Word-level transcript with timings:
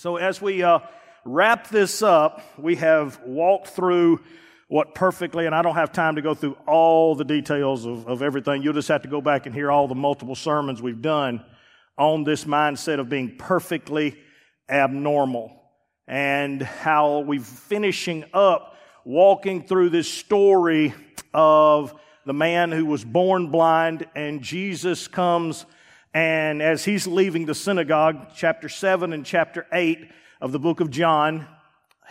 So, 0.00 0.16
as 0.16 0.40
we 0.40 0.62
uh, 0.62 0.78
wrap 1.26 1.68
this 1.68 2.00
up, 2.00 2.40
we 2.56 2.76
have 2.76 3.20
walked 3.22 3.68
through 3.68 4.20
what 4.66 4.94
perfectly, 4.94 5.44
and 5.44 5.54
I 5.54 5.60
don't 5.60 5.74
have 5.74 5.92
time 5.92 6.16
to 6.16 6.22
go 6.22 6.34
through 6.34 6.56
all 6.66 7.14
the 7.14 7.22
details 7.26 7.84
of, 7.84 8.08
of 8.08 8.22
everything. 8.22 8.62
You'll 8.62 8.72
just 8.72 8.88
have 8.88 9.02
to 9.02 9.10
go 9.10 9.20
back 9.20 9.44
and 9.44 9.54
hear 9.54 9.70
all 9.70 9.88
the 9.88 9.94
multiple 9.94 10.34
sermons 10.34 10.80
we've 10.80 11.02
done 11.02 11.44
on 11.98 12.24
this 12.24 12.46
mindset 12.46 12.98
of 12.98 13.10
being 13.10 13.36
perfectly 13.36 14.16
abnormal 14.70 15.60
and 16.08 16.62
how 16.62 17.18
we're 17.18 17.38
finishing 17.38 18.24
up 18.32 18.78
walking 19.04 19.62
through 19.62 19.90
this 19.90 20.10
story 20.10 20.94
of 21.34 21.94
the 22.24 22.32
man 22.32 22.72
who 22.72 22.86
was 22.86 23.04
born 23.04 23.50
blind 23.50 24.06
and 24.14 24.40
Jesus 24.40 25.08
comes 25.08 25.66
and 26.12 26.62
as 26.62 26.84
he's 26.84 27.06
leaving 27.06 27.46
the 27.46 27.54
synagogue, 27.54 28.28
chapter 28.34 28.68
7 28.68 29.12
and 29.12 29.24
chapter 29.24 29.66
8 29.72 30.10
of 30.40 30.52
the 30.52 30.58
book 30.58 30.80
of 30.80 30.90
John, 30.90 31.46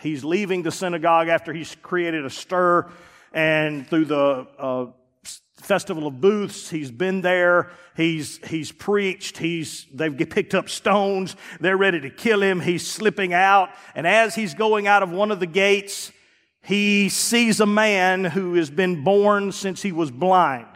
he's 0.00 0.24
leaving 0.24 0.62
the 0.62 0.70
synagogue 0.70 1.28
after 1.28 1.52
he's 1.52 1.76
created 1.82 2.24
a 2.24 2.30
stir. 2.30 2.90
And 3.32 3.86
through 3.86 4.06
the 4.06 4.46
uh, 4.58 4.86
festival 5.60 6.06
of 6.06 6.20
booths 6.20 6.68
he's 6.70 6.90
been 6.90 7.20
there. 7.20 7.70
He's 7.96 8.40
he's 8.48 8.72
preached. 8.72 9.38
He's 9.38 9.86
they've 9.92 10.16
picked 10.16 10.54
up 10.54 10.68
stones. 10.68 11.36
They're 11.60 11.76
ready 11.76 12.00
to 12.00 12.10
kill 12.10 12.42
him. 12.42 12.60
He's 12.60 12.84
slipping 12.84 13.32
out. 13.32 13.70
And 13.94 14.06
as 14.06 14.34
he's 14.34 14.54
going 14.54 14.88
out 14.88 15.02
of 15.02 15.10
one 15.10 15.30
of 15.30 15.38
the 15.38 15.46
gates 15.46 16.10
he 16.62 17.08
sees 17.08 17.60
a 17.60 17.66
man 17.66 18.24
who 18.24 18.54
has 18.54 18.70
been 18.70 19.02
born 19.02 19.52
since 19.52 19.82
he 19.82 19.92
was 19.92 20.10
blind. 20.10 20.66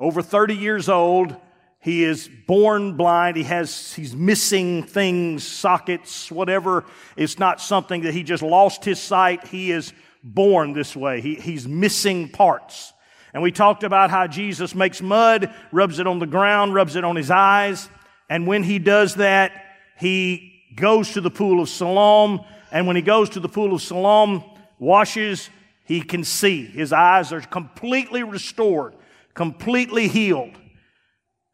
Over 0.00 0.22
30 0.22 0.56
years 0.56 0.88
old 0.88 1.36
he 1.82 2.04
is 2.04 2.30
born 2.46 2.96
blind. 2.96 3.36
He 3.36 3.42
has, 3.42 3.92
he's 3.92 4.14
missing 4.14 4.84
things, 4.84 5.44
sockets, 5.44 6.30
whatever. 6.30 6.84
It's 7.16 7.40
not 7.40 7.60
something 7.60 8.02
that 8.02 8.14
he 8.14 8.22
just 8.22 8.42
lost 8.42 8.84
his 8.84 9.00
sight. 9.00 9.48
He 9.48 9.72
is 9.72 9.92
born 10.22 10.74
this 10.74 10.94
way. 10.94 11.20
He, 11.20 11.34
he's 11.34 11.66
missing 11.66 12.28
parts. 12.28 12.92
And 13.34 13.42
we 13.42 13.50
talked 13.50 13.82
about 13.82 14.10
how 14.10 14.28
Jesus 14.28 14.76
makes 14.76 15.02
mud, 15.02 15.52
rubs 15.72 15.98
it 15.98 16.06
on 16.06 16.20
the 16.20 16.26
ground, 16.26 16.72
rubs 16.72 16.94
it 16.94 17.02
on 17.02 17.16
his 17.16 17.32
eyes. 17.32 17.88
And 18.30 18.46
when 18.46 18.62
he 18.62 18.78
does 18.78 19.16
that, 19.16 19.50
he 19.98 20.62
goes 20.76 21.14
to 21.14 21.20
the 21.20 21.30
pool 21.30 21.60
of 21.60 21.68
Siloam. 21.68 22.44
And 22.70 22.86
when 22.86 22.94
he 22.94 23.02
goes 23.02 23.30
to 23.30 23.40
the 23.40 23.48
pool 23.48 23.74
of 23.74 23.82
Siloam, 23.82 24.44
washes, 24.78 25.50
he 25.84 26.00
can 26.00 26.22
see. 26.22 26.64
His 26.64 26.92
eyes 26.92 27.32
are 27.32 27.40
completely 27.40 28.22
restored, 28.22 28.94
completely 29.34 30.06
healed. 30.06 30.56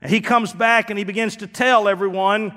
And 0.01 0.11
he 0.11 0.21
comes 0.21 0.53
back 0.53 0.91
and 0.91 0.99
he 0.99 1.05
begins 1.05 1.37
to 1.37 1.47
tell 1.47 1.89
everyone, 1.89 2.57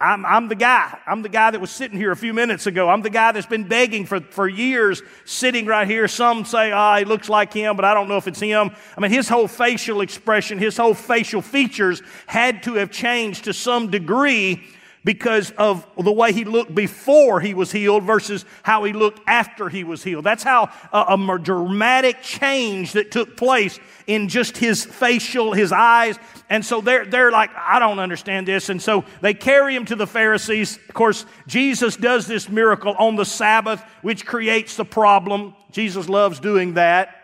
I'm, 0.00 0.24
I'm, 0.24 0.48
the 0.48 0.54
guy. 0.54 0.98
I'm 1.06 1.22
the 1.22 1.28
guy 1.28 1.50
that 1.50 1.60
was 1.60 1.70
sitting 1.70 1.98
here 1.98 2.10
a 2.10 2.16
few 2.16 2.32
minutes 2.32 2.66
ago. 2.66 2.88
I'm 2.88 3.02
the 3.02 3.10
guy 3.10 3.32
that's 3.32 3.46
been 3.46 3.68
begging 3.68 4.06
for, 4.06 4.20
for 4.20 4.48
years, 4.48 5.02
sitting 5.24 5.66
right 5.66 5.86
here. 5.86 6.08
Some 6.08 6.44
say, 6.44 6.72
ah, 6.72 6.94
oh, 6.94 6.98
he 6.98 7.04
looks 7.04 7.28
like 7.28 7.52
him, 7.52 7.76
but 7.76 7.84
I 7.84 7.94
don't 7.94 8.08
know 8.08 8.16
if 8.16 8.26
it's 8.26 8.40
him. 8.40 8.70
I 8.96 9.00
mean, 9.00 9.10
his 9.10 9.28
whole 9.28 9.46
facial 9.46 10.00
expression, 10.00 10.58
his 10.58 10.76
whole 10.76 10.94
facial 10.94 11.42
features 11.42 12.02
had 12.26 12.62
to 12.64 12.74
have 12.74 12.90
changed 12.90 13.44
to 13.44 13.52
some 13.52 13.90
degree 13.90 14.64
because 15.04 15.50
of 15.52 15.86
the 16.02 16.10
way 16.12 16.32
he 16.32 16.44
looked 16.44 16.74
before 16.74 17.40
he 17.40 17.52
was 17.52 17.70
healed 17.70 18.02
versus 18.04 18.44
how 18.62 18.84
he 18.84 18.92
looked 18.92 19.20
after 19.26 19.68
he 19.68 19.84
was 19.84 20.02
healed. 20.02 20.24
That's 20.24 20.42
how 20.42 20.70
a, 20.92 21.14
a 21.14 21.38
dramatic 21.38 22.22
change 22.22 22.92
that 22.92 23.10
took 23.10 23.36
place 23.36 23.78
in 24.06 24.28
just 24.28 24.56
his 24.56 24.84
facial, 24.84 25.52
his 25.52 25.72
eyes. 25.72 26.18
And 26.48 26.64
so 26.64 26.80
they're, 26.80 27.04
they're 27.04 27.30
like, 27.30 27.50
I 27.54 27.78
don't 27.78 27.98
understand 27.98 28.48
this. 28.48 28.70
And 28.70 28.80
so 28.80 29.04
they 29.20 29.34
carry 29.34 29.76
him 29.76 29.84
to 29.86 29.96
the 29.96 30.06
Pharisees. 30.06 30.78
Of 30.88 30.94
course, 30.94 31.26
Jesus 31.46 31.96
does 31.96 32.26
this 32.26 32.48
miracle 32.48 32.94
on 32.98 33.16
the 33.16 33.24
Sabbath, 33.26 33.82
which 34.00 34.24
creates 34.24 34.76
the 34.76 34.84
problem. 34.86 35.54
Jesus 35.70 36.08
loves 36.08 36.40
doing 36.40 36.74
that. 36.74 37.14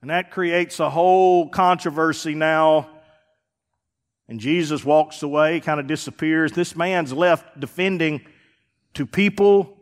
And 0.00 0.10
that 0.10 0.30
creates 0.30 0.80
a 0.80 0.90
whole 0.90 1.48
controversy 1.48 2.34
now 2.34 2.88
and 4.32 4.40
Jesus 4.40 4.82
walks 4.82 5.22
away, 5.22 5.60
kind 5.60 5.78
of 5.78 5.86
disappears. 5.86 6.52
This 6.52 6.74
man's 6.74 7.12
left 7.12 7.60
defending 7.60 8.22
to 8.94 9.04
people, 9.04 9.76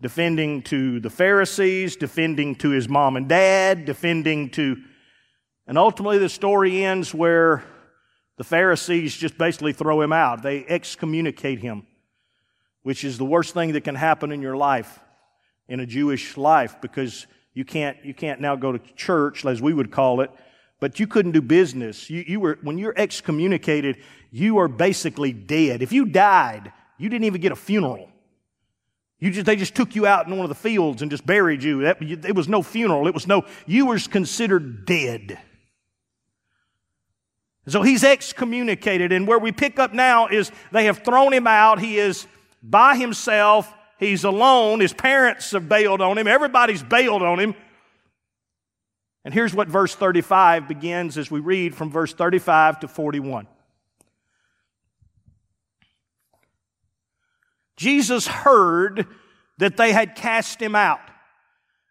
defending 0.00 0.62
to 0.62 0.98
the 0.98 1.10
Pharisees, 1.10 1.96
defending 1.96 2.54
to 2.54 2.70
his 2.70 2.88
mom 2.88 3.18
and 3.18 3.28
dad, 3.28 3.84
defending 3.84 4.48
to. 4.52 4.78
And 5.66 5.76
ultimately, 5.76 6.16
the 6.16 6.30
story 6.30 6.82
ends 6.82 7.12
where 7.12 7.64
the 8.38 8.44
Pharisees 8.44 9.14
just 9.14 9.36
basically 9.36 9.74
throw 9.74 10.00
him 10.00 10.14
out. 10.14 10.42
They 10.42 10.64
excommunicate 10.64 11.58
him, 11.58 11.86
which 12.84 13.04
is 13.04 13.18
the 13.18 13.26
worst 13.26 13.52
thing 13.52 13.74
that 13.74 13.84
can 13.84 13.94
happen 13.94 14.32
in 14.32 14.40
your 14.40 14.56
life, 14.56 15.00
in 15.68 15.80
a 15.80 15.86
Jewish 15.86 16.38
life, 16.38 16.80
because 16.80 17.26
you 17.52 17.66
can't, 17.66 18.02
you 18.06 18.14
can't 18.14 18.40
now 18.40 18.56
go 18.56 18.72
to 18.72 18.78
church, 18.94 19.44
as 19.44 19.60
we 19.60 19.74
would 19.74 19.90
call 19.90 20.22
it, 20.22 20.30
but 20.82 20.98
you 20.98 21.06
couldn't 21.06 21.30
do 21.30 21.40
business. 21.40 22.10
You, 22.10 22.24
you 22.26 22.40
were, 22.40 22.58
when 22.60 22.76
you're 22.76 22.92
excommunicated, 22.96 23.98
you 24.32 24.58
are 24.58 24.66
basically 24.66 25.32
dead. 25.32 25.80
If 25.80 25.92
you 25.92 26.06
died, 26.06 26.72
you 26.98 27.08
didn't 27.08 27.26
even 27.26 27.40
get 27.40 27.52
a 27.52 27.56
funeral. 27.56 28.10
You 29.20 29.30
just, 29.30 29.46
they 29.46 29.54
just 29.54 29.76
took 29.76 29.94
you 29.94 30.08
out 30.08 30.26
in 30.26 30.36
one 30.36 30.44
of 30.44 30.48
the 30.48 30.56
fields 30.56 31.00
and 31.00 31.08
just 31.08 31.24
buried 31.24 31.62
you. 31.62 31.82
That, 31.82 32.02
it 32.02 32.34
was 32.34 32.48
no 32.48 32.64
funeral. 32.64 33.06
It 33.06 33.14
was 33.14 33.28
no, 33.28 33.44
you 33.64 33.86
were 33.86 33.98
considered 34.00 34.84
dead. 34.84 35.38
So 37.68 37.82
he's 37.82 38.02
excommunicated. 38.02 39.12
And 39.12 39.28
where 39.28 39.38
we 39.38 39.52
pick 39.52 39.78
up 39.78 39.94
now 39.94 40.26
is 40.26 40.50
they 40.72 40.86
have 40.86 41.04
thrown 41.04 41.32
him 41.32 41.46
out. 41.46 41.78
He 41.78 41.96
is 41.96 42.26
by 42.60 42.96
himself. 42.96 43.72
He's 44.00 44.24
alone. 44.24 44.80
His 44.80 44.92
parents 44.92 45.52
have 45.52 45.68
bailed 45.68 46.00
on 46.00 46.18
him. 46.18 46.26
Everybody's 46.26 46.82
bailed 46.82 47.22
on 47.22 47.38
him. 47.38 47.54
And 49.24 49.32
here's 49.32 49.54
what 49.54 49.68
verse 49.68 49.94
35 49.94 50.66
begins 50.66 51.16
as 51.16 51.30
we 51.30 51.40
read 51.40 51.74
from 51.74 51.90
verse 51.90 52.12
35 52.12 52.80
to 52.80 52.88
41. 52.88 53.46
Jesus 57.76 58.26
heard 58.26 59.06
that 59.58 59.76
they 59.76 59.92
had 59.92 60.16
cast 60.16 60.60
him 60.60 60.74
out. 60.74 61.00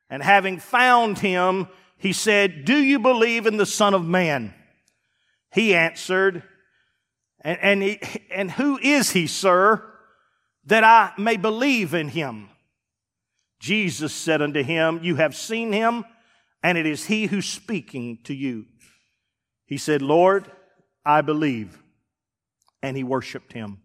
And 0.10 0.22
having 0.22 0.60
found 0.60 1.20
him, 1.20 1.68
he 1.98 2.12
said, 2.12 2.66
Do 2.66 2.78
you 2.78 3.00
believe 3.00 3.46
in 3.46 3.58
the 3.58 3.66
Son 3.66 3.94
of 3.94 4.06
Man? 4.06 4.54
He 5.54 5.74
answered, 5.74 6.44
and, 7.42 7.60
and, 7.62 7.84
he, 7.84 8.00
and 8.32 8.52
who 8.52 8.78
is 8.78 9.12
he, 9.12 9.28
sir, 9.28 9.84
that 10.66 10.84
I 10.84 11.14
may 11.18 11.38
believe 11.38 11.94
in 11.94 12.10
him? 12.10 12.50
Jesus 13.60 14.14
said 14.14 14.42
unto 14.42 14.64
him, 14.64 15.00
You 15.02 15.16
have 15.16 15.36
seen 15.36 15.72
him 15.72 16.04
and 16.64 16.78
it 16.78 16.86
is 16.86 17.06
he 17.06 17.26
who's 17.26 17.48
speaking 17.48 18.20
to 18.26 18.34
you. 18.34 18.66
He 19.66 19.78
said, 19.78 20.02
Lord, 20.02 20.52
I 21.06 21.22
believe. 21.22 21.82
And 22.84 22.98
he 22.98 23.04
worshiped 23.04 23.54
him. 23.54 23.80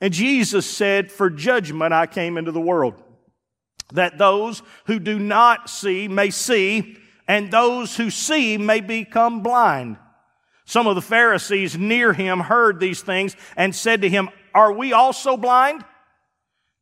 And 0.00 0.12
Jesus 0.12 0.66
said, 0.66 1.10
For 1.10 1.30
judgment 1.30 1.92
I 1.92 2.06
came 2.06 2.36
into 2.36 2.52
the 2.52 2.60
world, 2.60 2.94
that 3.92 4.18
those 4.18 4.62
who 4.86 4.98
do 4.98 5.18
not 5.18 5.70
see 5.70 6.08
may 6.08 6.30
see, 6.30 6.96
and 7.26 7.50
those 7.50 7.96
who 7.96 8.10
see 8.10 8.58
may 8.58 8.80
become 8.80 9.42
blind. 9.42 9.96
Some 10.66 10.86
of 10.86 10.94
the 10.94 11.02
Pharisees 11.02 11.76
near 11.76 12.12
him 12.12 12.40
heard 12.40 12.80
these 12.80 13.02
things 13.02 13.36
and 13.56 13.74
said 13.74 14.02
to 14.02 14.08
him, 14.08 14.28
Are 14.54 14.72
we 14.72 14.92
also 14.92 15.36
blind? 15.36 15.84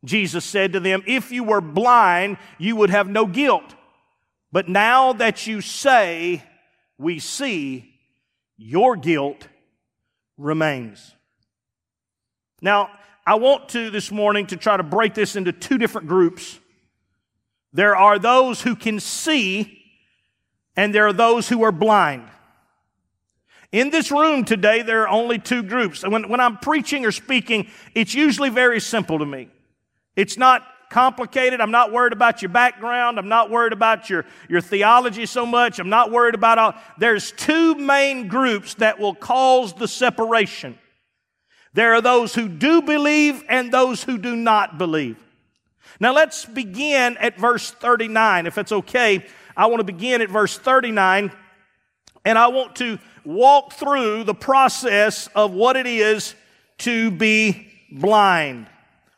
Jesus 0.05 0.45
said 0.45 0.73
to 0.73 0.81
them, 0.81 1.03
If 1.07 1.31
you 1.31 1.45
were 1.45 1.61
blind, 1.61 2.39
you 2.59 2.77
would 2.77 2.91
have 2.91 3.09
no 3.09 3.27
guilt. 3.27 3.75
But 4.53 4.69
now 4.69 5.15
that 5.15 5.47
you 5.47 5.63
say, 5.63 6.43
we 6.99 7.19
see, 7.19 7.95
your 8.59 8.97
guilt 8.97 9.49
remains. 10.37 11.15
Now, 12.61 12.91
I 13.27 13.37
want 13.37 13.71
to 13.71 13.91
this 13.91 14.13
morning 14.13 14.47
to 14.49 14.57
try 14.57 14.77
to 14.77 14.83
break 14.83 15.15
this 15.15 15.37
into 15.37 15.53
two 15.53 15.79
different 15.79 16.07
groups. 16.07 16.59
There 17.73 17.97
are 17.97 18.19
those 18.19 18.61
who 18.61 18.77
can 18.77 19.01
see, 19.01 19.81
and 20.77 20.95
there 20.95 21.07
are 21.07 21.13
those 21.13 21.49
who 21.49 21.63
are 21.63 21.73
blind. 21.73 22.29
In 23.73 23.89
this 23.89 24.11
room 24.11 24.45
today, 24.45 24.83
there 24.83 25.03
are 25.03 25.09
only 25.09 25.39
two 25.39 25.63
groups. 25.63 26.07
When, 26.07 26.29
when 26.29 26.41
I'm 26.41 26.59
preaching 26.59 27.07
or 27.07 27.13
speaking, 27.13 27.69
it's 27.95 28.15
usually 28.15 28.51
very 28.51 28.81
simple 28.81 29.19
to 29.19 29.25
me. 29.25 29.49
It's 30.15 30.37
not 30.37 30.63
complicated. 30.93 31.61
I'm 31.61 31.71
not 31.71 31.91
worried 31.91 32.13
about 32.13 32.43
your 32.43 32.51
background. 32.51 33.19
I'm 33.19 33.29
not 33.29 33.51
worried 33.51 33.73
about 33.73 34.11
your, 34.11 34.27
your 34.49 34.61
theology 34.61 35.25
so 35.25 35.47
much. 35.47 35.79
I'm 35.79 35.89
not 35.89 36.13
worried 36.13 36.35
about 36.35 36.59
all. 36.59 36.75
There's 36.99 37.33
two 37.33 37.75
main 37.75 38.29
groups 38.29 38.75
that 38.75 39.01
will 39.01 39.15
cause 39.15 39.73
the 39.73 39.89
separation. 39.89 40.79
There 41.73 41.95
are 41.95 42.03
those 42.03 42.35
who 42.35 42.47
do 42.47 42.83
believe 42.83 43.43
and 43.49 43.73
those 43.73 44.05
who 44.05 44.19
do 44.19 44.37
not 44.37 44.77
believe. 44.77 45.17
Now 45.99 46.13
let's 46.13 46.45
begin 46.45 47.17
at 47.17 47.39
verse 47.39 47.71
39. 47.71 48.47
If 48.47 48.59
it's 48.59 48.73
okay, 48.73 49.25
I 49.57 49.67
want 49.67 49.81
to 49.81 49.85
begin 49.85 50.21
at 50.21 50.29
verse 50.29 50.59
39 50.59 51.33
and 52.25 52.39
I 52.39 52.49
want 52.49 52.77
to 52.77 52.99
walk 53.25 53.73
through 53.73 54.25
the 54.25 54.35
process 54.35 55.29
of 55.35 55.53
what 55.53 55.77
it 55.77 55.87
is 55.87 56.35
to 56.79 57.11
be 57.11 57.73
blind. 57.91 58.67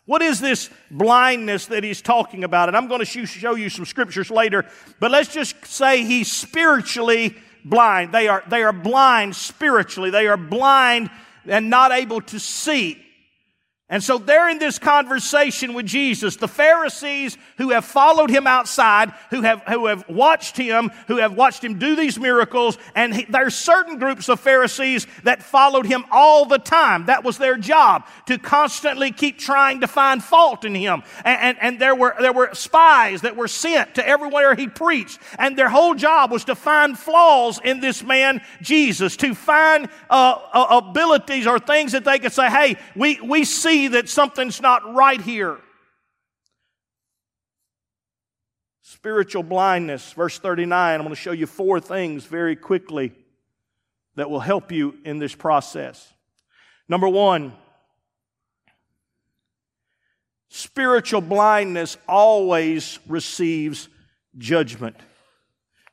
What 0.06 0.20
is 0.20 0.38
this 0.38 0.68
blindness 0.90 1.66
that 1.66 1.82
he's 1.82 2.02
talking 2.02 2.44
about? 2.44 2.68
And 2.68 2.76
I'm 2.76 2.88
going 2.88 3.04
to 3.04 3.26
show 3.26 3.54
you 3.54 3.70
some 3.70 3.86
scriptures 3.86 4.30
later, 4.30 4.66
but 5.00 5.10
let's 5.10 5.32
just 5.32 5.64
say 5.64 6.04
he's 6.04 6.30
spiritually 6.30 7.36
blind. 7.64 8.12
They 8.12 8.28
are, 8.28 8.44
they 8.48 8.62
are 8.62 8.72
blind 8.72 9.34
spiritually. 9.34 10.10
They 10.10 10.26
are 10.26 10.36
blind 10.36 11.10
and 11.46 11.70
not 11.70 11.90
able 11.92 12.20
to 12.20 12.38
see. 12.38 13.03
And 13.90 14.02
so 14.02 14.16
they're 14.16 14.48
in 14.48 14.58
this 14.58 14.78
conversation 14.78 15.74
with 15.74 15.84
Jesus. 15.84 16.36
The 16.36 16.48
Pharisees 16.48 17.36
who 17.58 17.68
have 17.68 17.84
followed 17.84 18.30
him 18.30 18.46
outside, 18.46 19.12
who 19.28 19.42
have, 19.42 19.60
who 19.68 19.86
have 19.86 20.08
watched 20.08 20.56
him, 20.56 20.90
who 21.06 21.18
have 21.18 21.36
watched 21.36 21.62
him 21.62 21.78
do 21.78 21.94
these 21.94 22.18
miracles, 22.18 22.78
and 22.94 23.14
he, 23.14 23.24
there's 23.26 23.54
certain 23.54 23.98
groups 23.98 24.30
of 24.30 24.40
Pharisees 24.40 25.06
that 25.24 25.42
followed 25.42 25.84
him 25.84 26.06
all 26.10 26.46
the 26.46 26.58
time. 26.58 27.06
That 27.06 27.24
was 27.24 27.36
their 27.36 27.58
job, 27.58 28.06
to 28.24 28.38
constantly 28.38 29.12
keep 29.12 29.38
trying 29.38 29.82
to 29.82 29.86
find 29.86 30.24
fault 30.24 30.64
in 30.64 30.74
him. 30.74 31.02
And, 31.22 31.40
and, 31.42 31.58
and 31.60 31.78
there 31.78 31.94
were, 31.94 32.14
there 32.18 32.32
were 32.32 32.54
spies 32.54 33.20
that 33.20 33.36
were 33.36 33.48
sent 33.48 33.96
to 33.96 34.08
everywhere 34.08 34.54
he 34.54 34.66
preached. 34.66 35.18
And 35.38 35.58
their 35.58 35.68
whole 35.68 35.94
job 35.94 36.32
was 36.32 36.46
to 36.46 36.54
find 36.54 36.98
flaws 36.98 37.60
in 37.62 37.80
this 37.80 38.02
man, 38.02 38.40
Jesus, 38.62 39.18
to 39.18 39.34
find 39.34 39.90
uh, 40.08 40.38
uh, 40.54 40.80
abilities 40.82 41.46
or 41.46 41.58
things 41.58 41.92
that 41.92 42.06
they 42.06 42.18
could 42.18 42.32
say, 42.32 42.48
hey, 42.48 42.76
we, 42.96 43.20
we 43.20 43.44
see 43.44 43.73
see 43.74 43.88
that 43.88 44.08
something's 44.08 44.60
not 44.60 44.94
right 44.94 45.20
here. 45.20 45.58
Spiritual 48.82 49.42
blindness, 49.42 50.12
verse 50.12 50.38
39. 50.38 50.94
I'm 50.94 51.02
going 51.02 51.14
to 51.14 51.20
show 51.20 51.32
you 51.32 51.46
four 51.46 51.80
things 51.80 52.24
very 52.24 52.54
quickly 52.54 53.12
that 54.16 54.30
will 54.30 54.40
help 54.40 54.70
you 54.70 54.96
in 55.04 55.18
this 55.18 55.34
process. 55.34 56.12
Number 56.88 57.08
one, 57.08 57.52
spiritual 60.48 61.20
blindness 61.20 61.96
always 62.08 63.00
receives 63.08 63.88
judgment. 64.38 64.96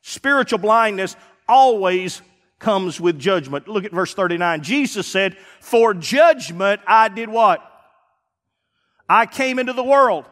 Spiritual 0.02 0.58
blindness 0.58 1.16
always 1.48 2.22
comes 2.60 3.00
with 3.00 3.18
judgment. 3.18 3.66
Look 3.66 3.84
at 3.84 3.92
verse 3.92 4.14
39. 4.14 4.62
Jesus 4.62 5.06
said, 5.06 5.36
For 5.60 5.94
judgment 5.94 6.80
I 6.86 7.08
did 7.08 7.28
what? 7.28 7.71
I 9.12 9.26
came 9.26 9.58
into 9.58 9.74
the 9.74 9.84
world. 9.84 10.24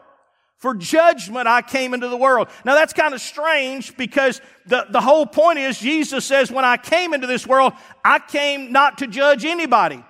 For 0.56 0.74
judgment, 0.74 1.46
I 1.46 1.60
came 1.60 1.92
into 1.92 2.08
the 2.08 2.16
world. 2.16 2.48
Now 2.64 2.74
that's 2.74 2.94
kind 2.94 3.12
of 3.12 3.20
strange 3.20 3.94
because 3.94 4.40
the, 4.66 4.86
the 4.88 5.02
whole 5.02 5.26
point 5.26 5.58
is 5.58 5.78
Jesus 5.78 6.24
says, 6.24 6.50
when 6.50 6.64
I 6.64 6.78
came 6.78 7.12
into 7.12 7.26
this 7.26 7.46
world, 7.46 7.74
I 8.02 8.20
came 8.20 8.72
not 8.72 8.98
to 8.98 9.06
judge 9.06 9.44
anybody. 9.44 10.02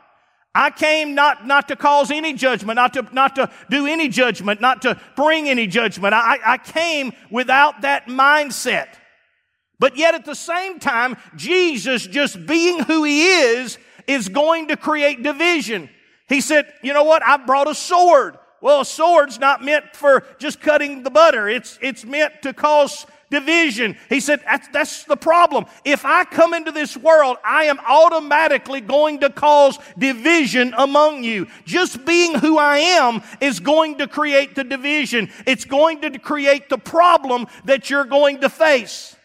I 0.55 0.71
came 0.71 1.17
not, 1.17 1.49
not 1.49 1.67
to 1.69 1.77
cause 1.77 2.13
any 2.13 2.33
judgment, 2.33 2.77
not 2.77 2.95
to, 2.95 3.09
not 3.13 3.35
to 3.37 3.51
do 3.71 3.87
any 3.87 4.09
judgment, 4.09 4.61
not 4.61 4.83
to 4.83 5.01
bring 5.17 5.49
any 5.49 5.67
judgment. 5.67 6.15
I, 6.15 6.39
I 6.45 6.59
came 6.59 7.13
without 7.29 7.83
that 7.83 8.07
mindset. 8.07 8.89
But 9.81 9.97
yet 9.97 10.15
at 10.15 10.25
the 10.25 10.35
same 10.35 10.79
time, 10.79 11.17
Jesus 11.35 12.07
just 12.07 12.47
being 12.47 12.85
who 12.85 13.03
he 13.03 13.27
is, 13.27 13.79
is 14.07 14.29
going 14.29 14.69
to 14.69 14.77
create 14.77 15.25
division. 15.25 15.89
He 16.29 16.41
said, 16.41 16.73
you 16.83 16.93
know 16.93 17.05
what? 17.05 17.25
I 17.25 17.37
brought 17.37 17.69
a 17.69 17.75
sword. 17.75 18.37
Well, 18.61 18.83
a 18.83 18.85
sword's 18.85 19.39
not 19.39 19.65
meant 19.65 19.97
for 19.97 20.25
just 20.39 20.61
cutting 20.61 21.03
the 21.03 21.11
butter. 21.11 21.49
It's, 21.49 21.79
it's 21.81 22.05
meant 22.05 22.43
to 22.43 22.53
cause 22.53 23.07
division. 23.31 23.97
He 24.09 24.21
said, 24.21 24.41
that's, 24.45 24.69
that's 24.69 25.05
the 25.05 25.17
problem. 25.17 25.67
If 25.85 26.05
I 26.05 26.25
come 26.25 26.53
into 26.53 26.73
this 26.73 26.97
world, 26.97 27.39
I 27.45 27.65
am 27.65 27.79
automatically 27.79 28.81
going 28.81 29.21
to 29.21 29.31
cause 29.31 29.79
division 29.97 30.75
among 30.77 31.25
you. 31.25 31.47
Just 31.65 32.05
being 32.05 32.35
who 32.35 32.59
I 32.59 32.79
am 32.79 33.23
is 33.41 33.61
going 33.61 33.99
to 33.99 34.09
create 34.09 34.57
the 34.57 34.65
division. 34.65 35.31
It's 35.47 35.65
going 35.65 36.03
to 36.03 36.19
create 36.19 36.69
the 36.69 36.79
problem 36.79 37.47
that 37.65 37.89
you're 37.89 38.05
going 38.05 38.41
to 38.41 38.51
face. 38.51 39.17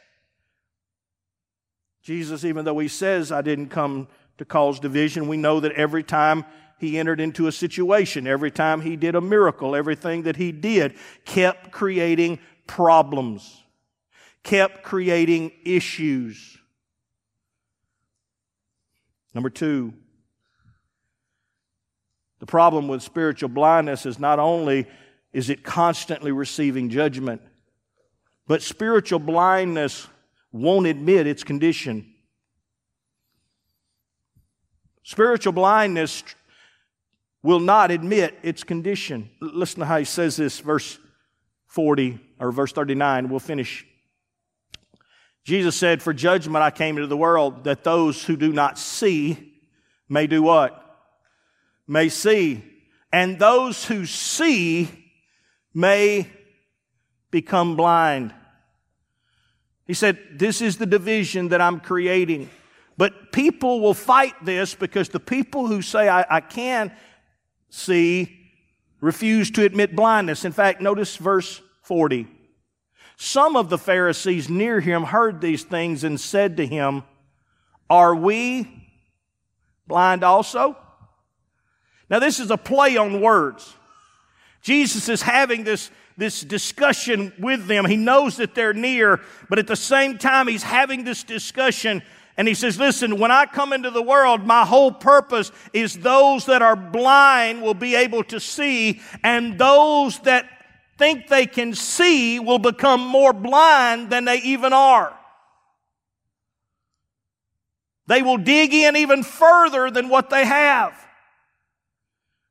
Jesus, 2.04 2.46
even 2.46 2.66
though 2.66 2.78
he 2.78 2.88
says, 2.88 3.32
I 3.32 3.42
didn't 3.42 3.70
come 3.70 4.08
to 4.38 4.46
cause 4.46 4.80
division, 4.80 5.28
we 5.28 5.38
know 5.38 5.60
that 5.62 5.72
every 5.72 6.04
time 6.04 6.46
he 6.78 7.00
entered 7.00 7.20
into 7.20 7.48
a 7.48 7.52
situation, 7.52 8.28
every 8.28 8.52
time 8.52 8.82
he 8.82 8.96
did 8.96 9.16
a 9.16 9.22
miracle, 9.22 9.76
everything 9.76 10.24
that 10.24 10.36
he 10.36 10.52
did 10.52 10.96
kept 11.24 11.72
creating 11.72 12.40
problems, 12.68 13.64
kept 14.44 14.84
creating 14.84 15.52
issues. 15.64 16.58
Number 19.34 19.50
two, 19.50 19.94
the 22.40 22.46
problem 22.46 22.88
with 22.88 23.02
spiritual 23.02 23.50
blindness 23.50 24.06
is 24.06 24.20
not 24.20 24.40
only 24.40 24.88
is 25.34 25.50
it 25.50 25.64
constantly 25.64 26.32
receiving 26.32 26.90
judgment, 26.90 27.42
but 28.48 28.62
spiritual 28.62 29.20
blindness 29.20 30.08
won't 30.52 30.88
admit 30.88 31.28
its 31.28 31.44
condition. 31.44 32.14
Spiritual 35.04 35.54
blindness 35.54 36.24
will 37.46 37.60
not 37.60 37.92
admit 37.92 38.36
its 38.42 38.64
condition. 38.64 39.30
Listen 39.40 39.82
to 39.82 39.86
how 39.86 40.00
he 40.00 40.04
says 40.04 40.36
this, 40.36 40.60
verse 40.60 40.98
40 41.68 42.20
or 42.40 42.52
verse 42.52 42.72
39. 42.72 43.30
We'll 43.30 43.40
finish. 43.40 43.86
Jesus 45.44 45.76
said, 45.76 46.02
For 46.02 46.12
judgment 46.12 46.64
I 46.64 46.72
came 46.72 46.98
into 46.98 47.06
the 47.06 47.16
world, 47.16 47.66
that 47.66 47.84
those 47.84 48.24
who 48.24 48.36
do 48.36 48.52
not 48.52 48.80
see 48.80 49.54
may 50.10 50.26
do 50.26 50.42
what? 50.42 50.82
May 51.88 52.10
see. 52.10 52.64
And 53.14 53.38
those 53.38 53.86
who 53.86 54.08
see 54.08 54.90
may 55.72 56.28
become 57.30 57.76
blind. 57.76 58.34
He 59.86 59.94
said, 59.94 60.18
This 60.34 60.64
is 60.64 60.78
the 60.78 60.88
division 60.88 61.50
that 61.50 61.62
I'm 61.62 61.80
creating. 61.80 62.50
But 62.98 63.32
people 63.32 63.82
will 63.82 63.94
fight 63.94 64.34
this 64.44 64.74
because 64.74 65.10
the 65.10 65.20
people 65.20 65.68
who 65.68 65.84
say, 65.84 66.10
I, 66.10 66.26
I 66.28 66.42
can 66.42 66.92
see, 67.76 68.40
refuse 69.02 69.52
to 69.52 69.64
admit 69.64 69.96
blindness. 69.96 70.46
In 70.46 70.52
fact, 70.52 70.82
notice 70.82 71.18
verse 71.18 71.62
40. 71.84 72.28
Some 73.18 73.56
of 73.56 73.70
the 73.70 73.78
Pharisees 73.78 74.50
near 74.50 74.80
him 74.80 75.04
heard 75.04 75.42
these 75.42 75.64
things 75.64 76.04
and 76.04 76.20
said 76.20 76.58
to 76.58 76.66
him, 76.66 77.04
Are 77.90 78.16
we 78.16 78.68
blind 79.88 80.24
also? 80.24 80.78
Now, 82.10 82.20
this 82.20 82.40
is 82.40 82.52
a 82.52 82.58
play 82.58 82.98
on 82.98 83.22
words. 83.22 83.76
Jesus 84.62 85.10
is 85.10 85.22
having 85.22 85.64
this, 85.64 85.92
this 86.18 86.42
discussion 86.42 87.34
with 87.40 87.68
them. 87.68 87.86
He 87.86 87.98
knows 87.98 88.38
that 88.38 88.56
they're 88.56 88.74
near, 88.74 89.22
but 89.50 89.60
at 89.60 89.68
the 89.68 89.76
same 89.76 90.18
time, 90.18 90.48
he's 90.48 90.64
having 90.64 91.04
this 91.04 91.24
discussion 91.24 92.04
and 92.38 92.48
he 92.48 92.54
says, 92.54 92.78
listen, 92.78 93.18
when 93.18 93.32
I 93.32 93.46
come 93.46 93.72
into 93.72 93.92
the 93.92 94.02
world, 94.02 94.46
my 94.46 94.66
whole 94.66 94.92
purpose 94.92 95.52
is 95.72 95.96
those 95.96 96.46
that 96.48 96.62
are 96.62 96.76
blind 96.76 97.62
will 97.62 97.74
be 97.74 97.96
able 97.96 98.24
to 98.26 98.40
see, 98.40 99.02
and 99.24 99.58
those 99.58 100.20
that 100.20 100.50
think 100.98 101.28
they 101.28 101.46
can 101.46 101.74
see 101.74 102.40
will 102.40 102.60
become 102.60 103.02
more 103.02 103.34
blind 103.34 104.10
than 104.10 104.26
they 104.26 104.38
even 104.38 104.74
are. 104.74 105.18
They 108.08 108.22
will 108.22 108.38
dig 108.38 108.74
in 108.74 108.96
even 108.96 109.24
further 109.24 109.90
than 109.90 110.10
what 110.10 110.30
they 110.30 110.46
have. 110.46 110.94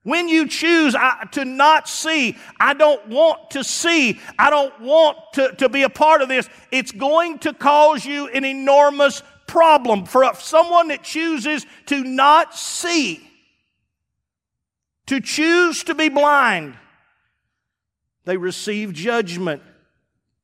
When 0.02 0.28
you 0.28 0.48
choose 0.48 0.94
to 1.32 1.44
not 1.46 1.88
see, 1.88 2.36
I 2.60 2.74
don't 2.74 3.08
want 3.08 3.50
to 3.50 3.64
see, 3.64 4.20
I 4.38 4.50
don't 4.50 4.78
want 4.80 5.16
to, 5.34 5.52
to 5.56 5.68
be 5.70 5.82
a 5.82 5.88
part 5.88 6.20
of 6.20 6.28
this, 6.28 6.48
it's 6.70 6.92
going 6.92 7.38
to 7.40 7.54
cause 7.54 8.04
you 8.04 8.28
an 8.28 8.44
enormous 8.44 9.22
problem 9.46 10.04
for 10.04 10.32
someone 10.34 10.88
that 10.88 11.02
chooses 11.02 11.66
to 11.86 12.02
not 12.02 12.54
see, 12.54 13.28
to 15.06 15.20
choose 15.20 15.84
to 15.84 15.94
be 15.94 16.08
blind. 16.08 16.76
They 18.24 18.36
receive 18.36 18.92
judgment, 18.92 19.62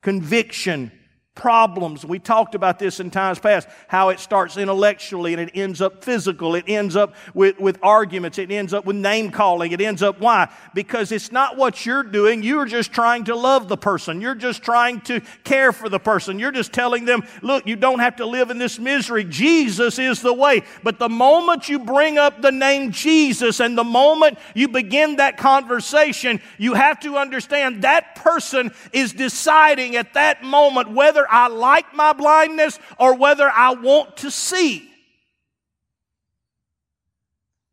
conviction, 0.03 0.93
problems. 1.41 2.05
We 2.05 2.19
talked 2.19 2.55
about 2.55 2.79
this 2.79 3.01
in 3.01 3.11
times 3.11 3.39
past, 3.39 3.67
how 3.89 4.11
it 4.11 4.21
starts 4.21 4.59
intellectually 4.59 5.33
and 5.33 5.41
it 5.41 5.51
ends 5.55 5.81
up 5.81 6.05
physical. 6.05 6.55
It 6.55 6.67
ends 6.69 6.97
up 6.97 7.15
with, 7.33 7.59
with 7.59 7.79
arguments. 7.83 8.37
It 8.37 8.51
ends 8.51 8.75
up 8.75 8.85
with 8.85 8.97
name 8.97 9.31
calling. 9.31 9.73
It 9.73 9.81
ends 9.81 10.03
up 10.03 10.21
why? 10.21 10.53
Because 10.75 11.13
it's 11.13 11.33
not 11.33 11.57
what 11.57 11.87
you're 11.87 12.03
doing. 12.03 12.43
You're 12.43 12.67
just 12.67 12.93
trying 12.93 13.25
to 13.25 13.35
love 13.35 13.69
the 13.69 13.79
person. 13.79 14.21
You're 14.21 14.35
just 14.35 14.63
trying 14.63 15.01
to 15.03 15.23
care 15.43 15.73
for 15.73 15.89
the 15.89 15.99
person. 15.99 16.39
You're 16.39 16.53
just 16.53 16.75
telling 16.75 17.07
them, 17.07 17.23
look, 17.41 17.67
you 17.67 17.75
don't 17.75 18.01
have 18.01 18.17
to 18.17 18.27
live 18.27 18.51
in 18.51 18.59
this 18.59 18.79
misery. 18.79 19.25
Jesus 19.25 19.99
is 19.99 20.21
the 20.21 20.35
way. 20.35 20.63
But 20.83 20.99
the 20.99 21.09
moment 21.09 21.71
you 21.71 21.79
bring 21.79 22.19
up 22.19 22.43
the 22.43 22.53
name 22.53 22.91
Jesus 22.91 23.61
and 23.61 23.79
the 23.79 23.83
moment 23.85 24.39
you 24.55 24.69
begin 24.69 25.17
that 25.17 25.39
conversation, 25.39 26.43
you 26.59 26.75
have 26.75 27.01
to 27.01 27.17
understand 27.17 27.81
that 27.81 28.15
person 28.17 28.73
is 28.93 29.15
deciding 29.15 29.97
at 29.97 30.13
that 30.13 30.43
moment 30.43 30.91
whether 30.91 31.30
I 31.31 31.49
like 31.49 31.95
my 31.95 32.13
blindness 32.13 32.79
or 32.99 33.17
whether 33.17 33.49
I 33.49 33.75
want 33.75 34.19
to 34.19 34.31
see. 34.31 34.91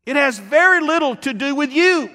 It 0.06 0.16
has 0.16 0.38
very 0.38 0.80
little 0.80 1.16
to 1.16 1.34
do 1.34 1.54
with 1.54 1.72
you. 1.72 2.10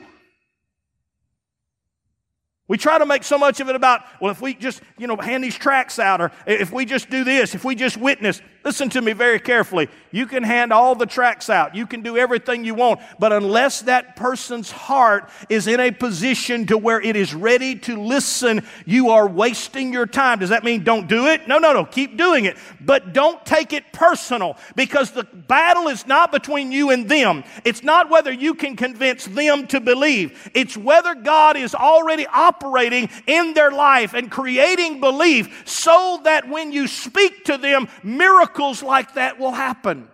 We 2.68 2.78
try 2.78 2.98
to 2.98 3.06
make 3.06 3.24
so 3.24 3.38
much 3.38 3.60
of 3.60 3.70
it 3.70 3.76
about, 3.76 4.02
well, 4.20 4.32
if 4.32 4.42
we 4.42 4.54
just, 4.54 4.82
you 4.98 5.06
know, 5.06 5.18
hand 5.18 5.44
these 5.44 5.56
tracts 5.56 6.00
out, 6.00 6.22
or 6.22 6.32
if 6.48 6.72
we 6.72 6.86
just 6.86 7.10
do 7.10 7.24
this, 7.24 7.54
if 7.54 7.64
we 7.64 7.76
just 7.76 7.98
witness. 7.98 8.42
Listen 8.64 8.90
to 8.92 9.02
me 9.02 9.12
very 9.12 9.40
carefully. 9.40 9.90
You 10.12 10.26
can 10.26 10.44
hand 10.44 10.72
all 10.72 10.96
the 10.96 11.06
tracts 11.06 11.50
out. 11.50 11.76
You 11.76 11.86
can 11.86 12.02
do 12.02 12.16
everything 12.16 12.64
you 12.64 12.76
want. 12.76 13.02
But 13.20 13.34
unless 13.34 13.82
that 13.82 14.16
person's 14.16 14.72
heart 14.72 15.30
is 15.50 15.68
in 15.68 15.82
a 15.82 15.92
position 15.92 16.68
to 16.68 16.78
where 16.78 17.02
it 17.02 17.18
is 17.18 17.34
ready 17.34 17.76
to 17.80 18.02
listen, 18.02 18.66
you 18.86 19.10
are 19.10 19.28
wasting 19.28 19.92
your 19.92 20.06
time. 20.06 20.40
Does 20.40 20.50
that 20.50 20.64
mean 20.64 20.86
don't 20.86 21.10
do 21.10 21.28
it? 21.28 21.46
No, 21.46 21.58
no, 21.58 21.74
no. 21.74 21.84
Keep 21.84 22.16
doing 22.16 22.46
it. 22.46 22.56
But 22.80 23.12
don't 23.12 23.46
take 23.46 23.74
it 23.74 23.92
personal 23.92 24.56
because 24.78 25.12
the 25.12 25.24
battle 25.24 25.90
is 25.90 26.08
not 26.08 26.32
between 26.32 26.72
you 26.72 26.92
and 26.92 27.10
them. 27.10 27.44
It's 27.66 27.84
not 27.84 28.10
whether 28.10 28.32
you 28.32 28.54
can 28.54 28.78
convince 28.78 29.26
them 29.26 29.68
to 29.68 29.82
believe. 29.82 30.52
It's 30.54 30.78
whether 30.78 31.16
God 31.16 31.58
is 31.58 31.76
already 31.76 32.28
operating 32.28 33.10
in 33.28 33.56
their 33.56 33.72
life 33.72 34.14
and 34.14 34.32
creating 34.32 35.02
belief 35.02 35.64
so 35.68 36.22
that 36.24 36.48
when 36.48 36.72
you 36.72 36.88
speak 36.88 37.44
to 37.46 37.58
them, 37.58 37.90
miracles 38.04 38.53
miracles 38.54 38.84
like 38.84 39.16
that 39.16 39.40
will 39.40 39.52
happen. 39.52 40.08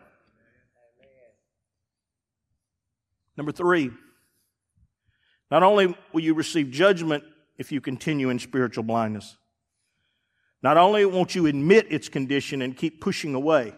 Number 3.35 3.51
three, 3.51 3.91
not 5.51 5.63
only 5.63 5.95
will 6.13 6.21
you 6.21 6.33
receive 6.33 6.71
judgment 6.71 7.23
if 7.57 7.71
you 7.71 7.81
continue 7.81 8.29
in 8.29 8.39
spiritual 8.39 8.83
blindness, 8.83 9.37
not 10.61 10.77
only 10.77 11.05
won't 11.05 11.35
you 11.35 11.45
admit 11.45 11.87
its 11.89 12.09
condition 12.09 12.61
and 12.61 12.75
keep 12.75 13.01
pushing 13.01 13.33
away, 13.33 13.73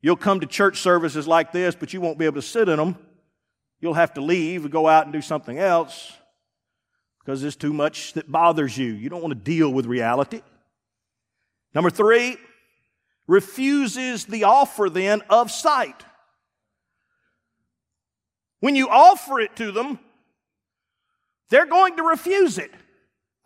you'll 0.00 0.16
come 0.16 0.40
to 0.40 0.46
church 0.46 0.80
services 0.80 1.28
like 1.28 1.52
this, 1.52 1.74
but 1.74 1.92
you 1.92 2.00
won't 2.00 2.18
be 2.18 2.24
able 2.24 2.36
to 2.36 2.42
sit 2.42 2.68
in 2.68 2.76
them. 2.76 2.96
You'll 3.80 3.94
have 3.94 4.14
to 4.14 4.20
leave 4.20 4.62
and 4.64 4.72
go 4.72 4.88
out 4.88 5.04
and 5.04 5.12
do 5.12 5.22
something 5.22 5.58
else 5.58 6.12
because 7.20 7.42
there's 7.42 7.56
too 7.56 7.72
much 7.72 8.14
that 8.14 8.30
bothers 8.30 8.76
you. 8.76 8.92
You 8.92 9.08
don't 9.10 9.22
want 9.22 9.32
to 9.32 9.40
deal 9.40 9.70
with 9.70 9.86
reality. 9.86 10.42
Number 11.74 11.90
three, 11.90 12.36
refuses 13.30 14.24
the 14.24 14.42
offer 14.42 14.90
then 14.90 15.22
of 15.30 15.52
sight. 15.52 16.04
When 18.58 18.74
you 18.74 18.88
offer 18.88 19.38
it 19.38 19.54
to 19.56 19.70
them, 19.70 20.00
they're 21.48 21.66
going 21.66 21.96
to 21.96 22.02
refuse 22.02 22.58
it. 22.58 22.72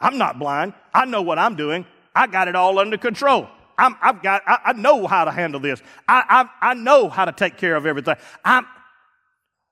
I'm 0.00 0.17
not 0.17 0.38
blind. 0.38 0.73
I 0.95 1.05
know 1.05 1.21
what 1.21 1.38
I'm 1.38 1.55
doing. 1.55 1.85
I 2.14 2.26
got 2.29 2.49
it 2.49 2.57
all 2.57 2.79
under 2.79 2.97
control. 2.97 3.47
i 3.76 3.95
have 4.00 4.23
got, 4.23 4.43
I, 4.47 4.59
I, 4.64 4.73
know 4.73 5.07
how 5.07 5.26
to 5.26 5.31
handle 5.31 5.61
this. 5.61 5.83
I, 6.09 6.49
I, 6.62 6.71
I 6.71 6.75
know 6.75 7.11
how 7.11 7.26
to 7.26 7.33
take 7.33 7.59
care 7.59 7.76
of 7.76 7.85
everything. 7.85 8.17
I'm, 8.43 8.67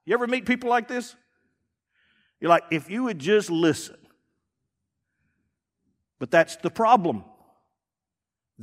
you 0.04 0.12
ever 0.12 0.26
meet 0.26 0.44
people 0.44 0.68
like 0.68 0.88
this? 0.88 1.16
You're 2.38 2.50
like, 2.50 2.64
if 2.70 2.90
you 2.90 3.04
would 3.04 3.18
just 3.18 3.48
listen. 3.48 3.96
But 6.18 6.30
that's 6.30 6.56
the 6.56 6.70
problem. 6.70 7.24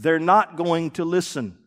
They're 0.01 0.17
not 0.17 0.55
going 0.55 0.91
to 0.91 1.03
listen. 1.03 1.57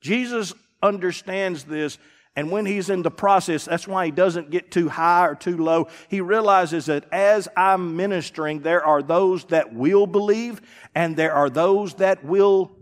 Jesus 0.00 0.52
understands 0.82 1.62
this, 1.62 1.96
and 2.34 2.50
when 2.50 2.66
he's 2.66 2.90
in 2.90 3.02
the 3.02 3.10
process, 3.10 3.66
that's 3.66 3.86
why 3.86 4.06
he 4.06 4.10
doesn't 4.10 4.50
get 4.50 4.72
too 4.72 4.88
high 4.88 5.26
or 5.26 5.36
too 5.36 5.58
low. 5.58 5.86
He 6.08 6.20
realizes 6.20 6.86
that 6.86 7.04
as 7.12 7.46
I'm 7.56 7.96
ministering, 7.96 8.62
there 8.62 8.84
are 8.84 9.00
those 9.00 9.44
that 9.46 9.72
will 9.72 10.08
believe, 10.08 10.60
and 10.92 11.16
there 11.16 11.32
are 11.32 11.48
those 11.48 11.94
that 11.94 12.24
will 12.24 12.76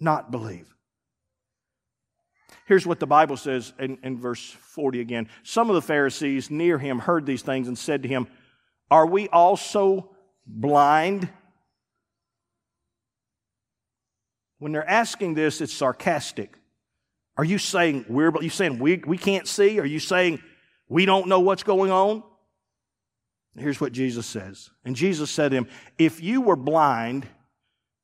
not 0.00 0.32
believe. 0.32 0.66
Here's 2.66 2.86
what 2.86 2.98
the 2.98 3.06
Bible 3.06 3.36
says 3.36 3.72
in, 3.78 3.98
in, 4.02 4.18
verse 4.18 4.50
40 4.50 5.00
again. 5.00 5.28
Some 5.44 5.70
of 5.70 5.74
the 5.74 5.82
Pharisees 5.82 6.50
near 6.50 6.78
him 6.78 6.98
heard 6.98 7.26
these 7.26 7.42
things 7.42 7.68
and 7.68 7.78
said 7.78 8.02
to 8.02 8.08
him, 8.08 8.26
Are 8.90 9.06
we 9.06 9.28
also 9.28 10.10
blind? 10.46 11.28
When 14.60 14.72
they're 14.72 14.88
asking 14.88 15.34
this, 15.34 15.60
it's 15.60 15.72
sarcastic. 15.72 16.54
Are 17.36 17.44
you 17.44 17.58
saying 17.58 18.04
we're, 18.08 18.30
you 18.42 18.50
saying 18.50 18.78
we, 18.78 18.98
we 18.98 19.18
can't 19.18 19.48
see? 19.48 19.80
Are 19.80 19.86
you 19.86 19.98
saying 19.98 20.42
we 20.88 21.06
don't 21.06 21.26
know 21.26 21.40
what's 21.40 21.62
going 21.62 21.90
on? 21.90 22.22
Here's 23.56 23.80
what 23.80 23.92
Jesus 23.92 24.26
says. 24.26 24.70
And 24.84 24.94
Jesus 24.94 25.30
said 25.30 25.50
to 25.50 25.56
him, 25.56 25.68
If 25.98 26.22
you 26.22 26.42
were 26.42 26.56
blind, 26.56 27.26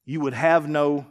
you 0.07 0.21
would 0.21 0.33
have 0.33 0.67
no. 0.67 1.07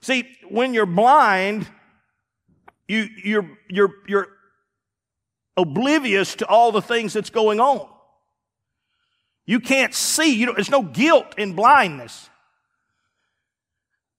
See, 0.00 0.28
when 0.48 0.74
you're 0.74 0.86
blind, 0.86 1.66
you, 2.86 3.08
you're, 3.24 3.50
you're, 3.70 3.94
you're 4.06 4.28
oblivious 5.56 6.34
to 6.36 6.46
all 6.46 6.72
the 6.72 6.82
things 6.82 7.14
that's 7.14 7.30
going 7.30 7.58
on. 7.58 7.88
You 9.46 9.60
can't 9.60 9.94
see. 9.94 10.34
You 10.34 10.46
know, 10.46 10.52
there's 10.52 10.70
no 10.70 10.82
guilt 10.82 11.38
in 11.38 11.54
blindness. 11.54 12.28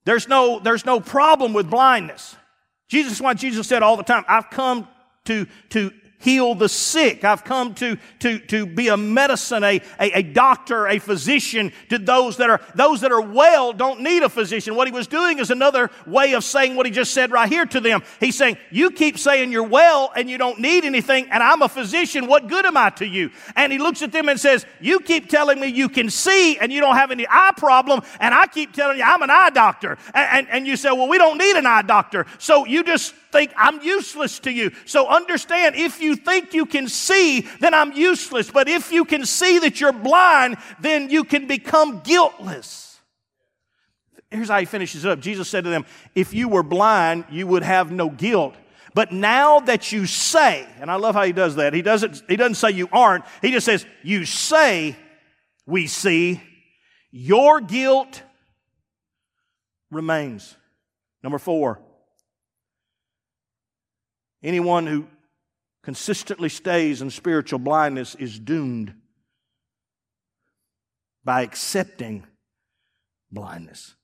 There's 0.08 0.26
no, 0.26 0.58
there's 0.58 0.86
no 0.86 1.00
problem 1.00 1.52
with 1.52 1.68
blindness. 1.68 2.34
Jesus, 2.88 3.20
why 3.20 3.34
Jesus 3.34 3.68
said 3.68 3.82
all 3.82 3.98
the 3.98 4.02
time, 4.02 4.24
I've 4.26 4.48
come 4.48 4.88
to, 5.26 5.46
to 5.68 5.92
heal 6.18 6.54
the 6.54 6.68
sick. 6.68 7.24
I've 7.24 7.44
come 7.44 7.74
to, 7.76 7.96
to, 8.20 8.38
to 8.40 8.66
be 8.66 8.88
a 8.88 8.96
medicine, 8.96 9.62
a, 9.62 9.80
a, 10.00 10.18
a, 10.18 10.22
doctor, 10.22 10.86
a 10.88 10.98
physician 10.98 11.72
to 11.88 11.98
those 11.98 12.36
that 12.38 12.50
are, 12.50 12.60
those 12.74 13.00
that 13.02 13.12
are 13.12 13.20
well 13.20 13.72
don't 13.72 14.00
need 14.00 14.22
a 14.22 14.28
physician. 14.28 14.74
What 14.74 14.88
he 14.88 14.92
was 14.92 15.06
doing 15.06 15.38
is 15.38 15.50
another 15.50 15.90
way 16.06 16.34
of 16.34 16.44
saying 16.44 16.74
what 16.74 16.86
he 16.86 16.92
just 16.92 17.12
said 17.12 17.30
right 17.30 17.48
here 17.48 17.66
to 17.66 17.80
them. 17.80 18.02
He's 18.20 18.36
saying, 18.36 18.58
you 18.70 18.90
keep 18.90 19.18
saying 19.18 19.52
you're 19.52 19.62
well 19.62 20.12
and 20.14 20.28
you 20.28 20.38
don't 20.38 20.58
need 20.60 20.84
anything 20.84 21.28
and 21.30 21.42
I'm 21.42 21.62
a 21.62 21.68
physician. 21.68 22.26
What 22.26 22.48
good 22.48 22.66
am 22.66 22.76
I 22.76 22.90
to 22.90 23.06
you? 23.06 23.30
And 23.54 23.72
he 23.72 23.78
looks 23.78 24.02
at 24.02 24.12
them 24.12 24.28
and 24.28 24.40
says, 24.40 24.66
you 24.80 25.00
keep 25.00 25.28
telling 25.28 25.60
me 25.60 25.68
you 25.68 25.88
can 25.88 26.10
see 26.10 26.58
and 26.58 26.72
you 26.72 26.80
don't 26.80 26.96
have 26.96 27.12
any 27.12 27.26
eye 27.28 27.52
problem 27.56 28.02
and 28.20 28.34
I 28.34 28.46
keep 28.46 28.72
telling 28.72 28.98
you 28.98 29.04
I'm 29.04 29.22
an 29.22 29.30
eye 29.30 29.50
doctor. 29.50 29.98
And, 30.14 30.38
and, 30.38 30.48
and 30.48 30.66
you 30.66 30.76
say, 30.76 30.90
well, 30.90 31.08
we 31.08 31.18
don't 31.18 31.38
need 31.38 31.56
an 31.56 31.66
eye 31.66 31.82
doctor. 31.82 32.26
So 32.38 32.66
you 32.66 32.82
just 32.82 33.14
think 33.32 33.52
I'm 33.56 33.80
useless 33.82 34.38
to 34.40 34.52
you. 34.52 34.72
So 34.84 35.08
understand, 35.08 35.76
if 35.76 36.00
you 36.00 36.16
think 36.16 36.54
you 36.54 36.66
can 36.66 36.88
see, 36.88 37.42
then 37.60 37.74
I'm 37.74 37.92
useless. 37.92 38.50
But 38.50 38.68
if 38.68 38.92
you 38.92 39.04
can 39.04 39.24
see 39.24 39.58
that 39.60 39.80
you're 39.80 39.92
blind, 39.92 40.56
then 40.80 41.10
you 41.10 41.24
can 41.24 41.46
become 41.46 42.00
guiltless. 42.00 42.98
Here's 44.30 44.48
how 44.48 44.58
he 44.58 44.66
finishes 44.66 45.06
up. 45.06 45.20
Jesus 45.20 45.48
said 45.48 45.64
to 45.64 45.70
them, 45.70 45.86
If 46.14 46.34
you 46.34 46.48
were 46.48 46.62
blind, 46.62 47.24
you 47.30 47.46
would 47.46 47.62
have 47.62 47.90
no 47.90 48.10
guilt. 48.10 48.54
But 48.94 49.12
now 49.12 49.60
that 49.60 49.92
you 49.92 50.06
say, 50.06 50.66
and 50.80 50.90
I 50.90 50.96
love 50.96 51.14
how 51.14 51.22
he 51.22 51.32
does 51.32 51.56
that, 51.56 51.72
he 51.72 51.82
doesn't, 51.82 52.22
he 52.28 52.36
doesn't 52.36 52.56
say 52.56 52.70
you 52.70 52.88
aren't, 52.92 53.24
he 53.40 53.50
just 53.50 53.64
says, 53.64 53.86
You 54.02 54.24
say, 54.24 54.96
we 55.66 55.86
see, 55.86 56.42
your 57.10 57.60
guilt 57.60 58.22
remains. 59.90 60.56
Number 61.22 61.38
four, 61.38 61.80
Anyone 64.42 64.86
who 64.86 65.06
consistently 65.82 66.48
stays 66.48 67.02
in 67.02 67.10
spiritual 67.10 67.58
blindness 67.58 68.14
is 68.14 68.38
doomed 68.38 68.94
by 71.24 71.42
accepting 71.42 72.26
blindness. 73.30 73.94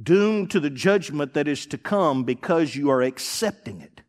Doomed 0.00 0.50
to 0.52 0.60
the 0.60 0.70
judgment 0.70 1.34
that 1.34 1.48
is 1.48 1.66
to 1.66 1.78
come 1.78 2.24
because 2.24 2.74
you 2.74 2.90
are 2.90 3.02
accepting 3.02 3.80
it. 3.80 4.00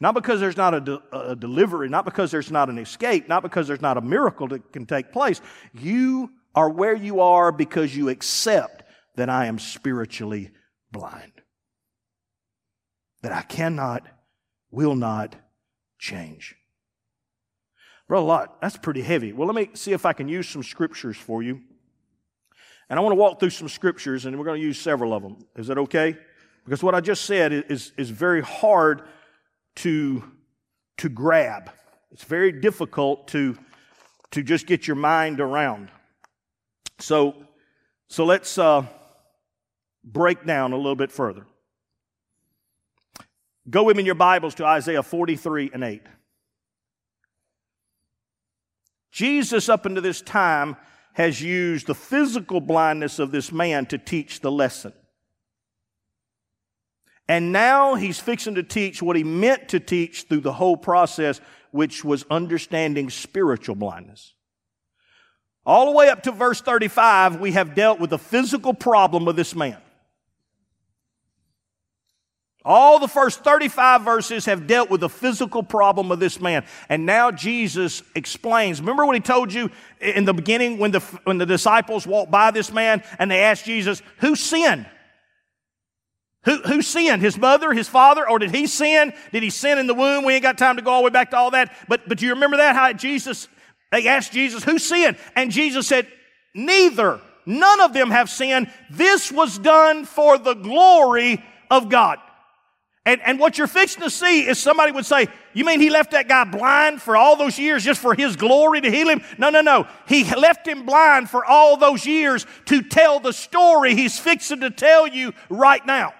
Not 0.00 0.14
because 0.14 0.40
there's 0.40 0.56
not 0.56 0.74
a, 0.74 0.80
de- 0.80 1.02
a, 1.12 1.36
delivery, 1.36 1.88
not 1.88 2.04
because 2.04 2.30
there's 2.30 2.50
not 2.50 2.70
an 2.70 2.78
escape, 2.78 3.28
not 3.28 3.42
because 3.42 3.66
there's 3.66 3.80
not 3.80 3.96
a 3.96 4.00
miracle 4.00 4.48
that 4.48 4.72
can 4.72 4.86
take 4.86 5.12
place. 5.12 5.40
You 5.74 6.30
are 6.54 6.70
where 6.70 6.94
you 6.94 7.20
are 7.20 7.52
because 7.52 7.96
you 7.96 8.08
accept 8.08 8.77
that 9.18 9.28
I 9.28 9.46
am 9.46 9.58
spiritually 9.58 10.52
blind. 10.92 11.32
That 13.22 13.32
I 13.32 13.42
cannot, 13.42 14.06
will 14.70 14.94
not 14.94 15.34
change. 15.98 16.54
Brother 18.06 18.24
Lott, 18.24 18.60
that's 18.60 18.76
pretty 18.76 19.02
heavy. 19.02 19.32
Well, 19.32 19.48
let 19.48 19.56
me 19.56 19.70
see 19.74 19.92
if 19.92 20.06
I 20.06 20.12
can 20.12 20.28
use 20.28 20.48
some 20.48 20.62
scriptures 20.62 21.16
for 21.16 21.42
you. 21.42 21.60
And 22.88 22.96
I 22.96 23.02
want 23.02 23.10
to 23.10 23.16
walk 23.16 23.40
through 23.40 23.50
some 23.50 23.68
scriptures, 23.68 24.24
and 24.24 24.38
we're 24.38 24.44
going 24.44 24.60
to 24.60 24.66
use 24.66 24.80
several 24.80 25.12
of 25.12 25.24
them. 25.24 25.44
Is 25.56 25.66
that 25.66 25.78
okay? 25.78 26.16
Because 26.64 26.84
what 26.84 26.94
I 26.94 27.00
just 27.00 27.24
said 27.24 27.52
is, 27.52 27.92
is 27.98 28.10
very 28.10 28.40
hard 28.40 29.02
to, 29.76 30.22
to 30.98 31.08
grab. 31.08 31.72
It's 32.12 32.24
very 32.24 32.52
difficult 32.52 33.26
to, 33.28 33.58
to 34.30 34.44
just 34.44 34.68
get 34.68 34.86
your 34.86 34.96
mind 34.96 35.40
around. 35.40 35.90
So, 37.00 37.34
so 38.06 38.24
let's, 38.24 38.56
uh, 38.58 38.86
break 40.12 40.44
down 40.46 40.72
a 40.72 40.76
little 40.76 40.96
bit 40.96 41.12
further. 41.12 41.46
Go 43.68 43.84
with 43.84 43.96
me 43.96 44.02
in 44.02 44.06
your 44.06 44.14
Bibles 44.14 44.54
to 44.56 44.64
Isaiah 44.64 45.02
43 45.02 45.70
and 45.74 45.84
8. 45.84 46.02
Jesus, 49.10 49.68
up 49.68 49.84
until 49.84 50.02
this 50.02 50.22
time, 50.22 50.76
has 51.12 51.42
used 51.42 51.86
the 51.86 51.94
physical 51.94 52.60
blindness 52.60 53.18
of 53.18 53.30
this 53.30 53.50
man 53.52 53.84
to 53.86 53.98
teach 53.98 54.40
the 54.40 54.50
lesson. 54.50 54.92
And 57.28 57.52
now 57.52 57.94
he's 57.96 58.18
fixing 58.18 58.54
to 58.54 58.62
teach 58.62 59.02
what 59.02 59.16
he 59.16 59.24
meant 59.24 59.68
to 59.70 59.80
teach 59.80 60.22
through 60.22 60.40
the 60.40 60.52
whole 60.52 60.76
process, 60.76 61.40
which 61.72 62.04
was 62.04 62.24
understanding 62.30 63.10
spiritual 63.10 63.74
blindness. 63.74 64.32
All 65.66 65.86
the 65.86 65.92
way 65.92 66.08
up 66.08 66.22
to 66.22 66.32
verse 66.32 66.62
35, 66.62 67.40
we 67.40 67.52
have 67.52 67.74
dealt 67.74 68.00
with 68.00 68.10
the 68.10 68.18
physical 68.18 68.72
problem 68.72 69.28
of 69.28 69.36
this 69.36 69.54
man. 69.54 69.76
All 72.70 72.98
the 72.98 73.08
first 73.08 73.44
35 73.44 74.02
verses 74.02 74.44
have 74.44 74.66
dealt 74.66 74.90
with 74.90 75.00
the 75.00 75.08
physical 75.08 75.62
problem 75.62 76.12
of 76.12 76.20
this 76.20 76.38
man. 76.38 76.66
And 76.90 77.06
now 77.06 77.30
Jesus 77.30 78.02
explains. 78.14 78.80
Remember 78.80 79.06
what 79.06 79.16
he 79.16 79.22
told 79.22 79.54
you 79.54 79.70
in 80.02 80.26
the 80.26 80.34
beginning 80.34 80.76
when 80.76 80.90
the, 80.90 81.00
when 81.24 81.38
the 81.38 81.46
disciples 81.46 82.06
walked 82.06 82.30
by 82.30 82.50
this 82.50 82.70
man 82.70 83.02
and 83.18 83.30
they 83.30 83.40
asked 83.40 83.64
Jesus, 83.64 84.02
who 84.18 84.36
sinned? 84.36 84.84
Who, 86.44 86.58
who 86.58 86.82
sinned? 86.82 87.22
His 87.22 87.38
mother, 87.38 87.72
his 87.72 87.88
father, 87.88 88.28
or 88.28 88.38
did 88.38 88.54
he 88.54 88.66
sin? 88.66 89.14
Did 89.32 89.42
he 89.42 89.48
sin 89.48 89.78
in 89.78 89.86
the 89.86 89.94
womb? 89.94 90.26
We 90.26 90.34
ain't 90.34 90.42
got 90.42 90.58
time 90.58 90.76
to 90.76 90.82
go 90.82 90.90
all 90.90 91.00
the 91.00 91.06
way 91.06 91.10
back 91.10 91.30
to 91.30 91.38
all 91.38 91.52
that. 91.52 91.74
But, 91.88 92.06
but 92.06 92.18
do 92.18 92.26
you 92.26 92.34
remember 92.34 92.58
that? 92.58 92.76
How 92.76 92.92
Jesus, 92.92 93.48
they 93.92 94.06
asked 94.08 94.32
Jesus, 94.32 94.62
who 94.62 94.78
sinned? 94.78 95.16
And 95.34 95.50
Jesus 95.50 95.86
said, 95.86 96.06
neither. 96.54 97.22
None 97.46 97.80
of 97.80 97.94
them 97.94 98.10
have 98.10 98.28
sinned. 98.28 98.70
This 98.90 99.32
was 99.32 99.58
done 99.58 100.04
for 100.04 100.36
the 100.36 100.52
glory 100.52 101.42
of 101.70 101.88
God. 101.88 102.18
And, 103.08 103.22
and 103.22 103.38
what 103.38 103.56
you're 103.56 103.66
fixing 103.66 104.02
to 104.02 104.10
see 104.10 104.46
is 104.46 104.58
somebody 104.58 104.92
would 104.92 105.06
say, 105.06 105.28
You 105.54 105.64
mean 105.64 105.80
he 105.80 105.88
left 105.88 106.10
that 106.10 106.28
guy 106.28 106.44
blind 106.44 107.00
for 107.00 107.16
all 107.16 107.36
those 107.36 107.58
years 107.58 107.82
just 107.82 108.02
for 108.02 108.14
his 108.14 108.36
glory 108.36 108.82
to 108.82 108.90
heal 108.90 109.08
him? 109.08 109.22
No, 109.38 109.48
no, 109.48 109.62
no. 109.62 109.86
He 110.06 110.24
left 110.34 110.68
him 110.68 110.84
blind 110.84 111.30
for 111.30 111.42
all 111.42 111.78
those 111.78 112.04
years 112.04 112.44
to 112.66 112.82
tell 112.82 113.18
the 113.18 113.32
story 113.32 113.94
he's 113.94 114.18
fixing 114.18 114.60
to 114.60 114.68
tell 114.68 115.08
you 115.08 115.32
right 115.48 115.84
now. 115.86 116.12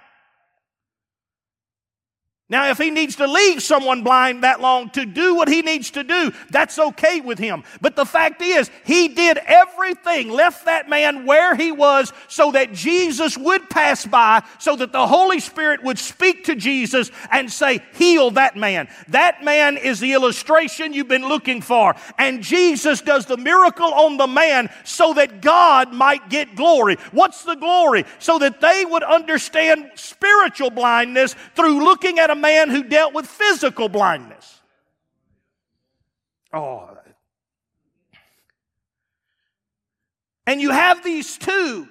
Now, 2.50 2.70
if 2.70 2.78
he 2.78 2.90
needs 2.90 3.16
to 3.16 3.26
leave 3.26 3.62
someone 3.62 4.02
blind 4.02 4.42
that 4.42 4.62
long 4.62 4.88
to 4.90 5.04
do 5.04 5.34
what 5.34 5.48
he 5.48 5.60
needs 5.60 5.90
to 5.90 6.02
do, 6.02 6.32
that's 6.48 6.78
okay 6.78 7.20
with 7.20 7.38
him. 7.38 7.62
But 7.82 7.94
the 7.94 8.06
fact 8.06 8.40
is, 8.40 8.70
he 8.86 9.08
did 9.08 9.36
everything, 9.36 10.30
left 10.30 10.64
that 10.64 10.88
man 10.88 11.26
where 11.26 11.54
he 11.54 11.72
was 11.72 12.10
so 12.26 12.50
that 12.52 12.72
Jesus 12.72 13.36
would 13.36 13.68
pass 13.68 14.06
by, 14.06 14.42
so 14.58 14.76
that 14.76 14.92
the 14.92 15.06
Holy 15.06 15.40
Spirit 15.40 15.84
would 15.84 15.98
speak 15.98 16.44
to 16.44 16.54
Jesus 16.54 17.10
and 17.30 17.52
say, 17.52 17.82
heal 17.92 18.30
that 18.30 18.56
man. 18.56 18.88
That 19.08 19.44
man 19.44 19.76
is 19.76 20.00
the 20.00 20.14
illustration 20.14 20.94
you've 20.94 21.06
been 21.06 21.28
looking 21.28 21.60
for. 21.60 21.96
And 22.16 22.42
Jesus 22.42 23.02
does 23.02 23.26
the 23.26 23.36
miracle 23.36 23.92
on 23.92 24.16
the 24.16 24.26
man 24.26 24.70
so 24.84 25.12
that 25.12 25.42
God 25.42 25.92
might 25.92 26.30
get 26.30 26.56
glory. 26.56 26.96
What's 27.12 27.44
the 27.44 27.56
glory? 27.56 28.06
So 28.20 28.38
that 28.38 28.62
they 28.62 28.86
would 28.86 29.02
understand 29.02 29.90
spiritual 29.96 30.70
blindness 30.70 31.36
through 31.54 31.84
looking 31.84 32.18
at 32.18 32.30
a 32.30 32.37
man 32.38 32.70
who 32.70 32.84
dealt 32.84 33.14
with 33.14 33.26
physical 33.26 33.88
blindness. 33.88 34.60
Oh. 36.52 36.88
And 40.48 40.62
you 40.62 40.70
have 40.70 41.04
these 41.04 41.36
two, 41.36 41.86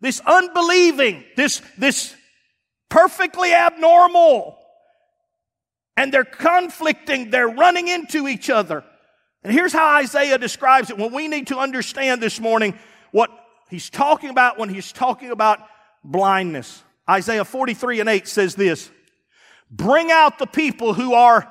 this 0.00 0.20
unbelieving, 0.26 1.22
this, 1.36 1.62
this 1.78 2.16
perfectly 2.88 3.54
abnormal, 3.54 4.58
and 5.96 6.12
they're 6.12 6.24
conflicting, 6.24 7.30
they're 7.30 7.46
running 7.46 7.86
into 7.86 8.26
each 8.26 8.50
other. 8.50 8.82
And 9.44 9.52
here's 9.52 9.72
how 9.72 9.98
Isaiah 9.98 10.36
describes 10.36 10.90
it 10.90 10.98
when 10.98 11.12
we 11.12 11.28
need 11.28 11.46
to 11.46 11.58
understand 11.58 12.20
this 12.20 12.40
morning 12.40 12.76
what 13.12 13.30
he's 13.70 13.88
talking 13.88 14.30
about 14.30 14.58
when 14.58 14.68
he's 14.68 14.90
talking 14.90 15.30
about 15.30 15.60
blindness. 16.02 16.82
Isaiah 17.08 17.44
43 17.44 18.00
and 18.00 18.08
8 18.08 18.26
says 18.26 18.56
this 18.56 18.90
Bring 19.72 20.10
out 20.10 20.38
the 20.38 20.46
people 20.46 20.92
who 20.92 21.14
are 21.14 21.50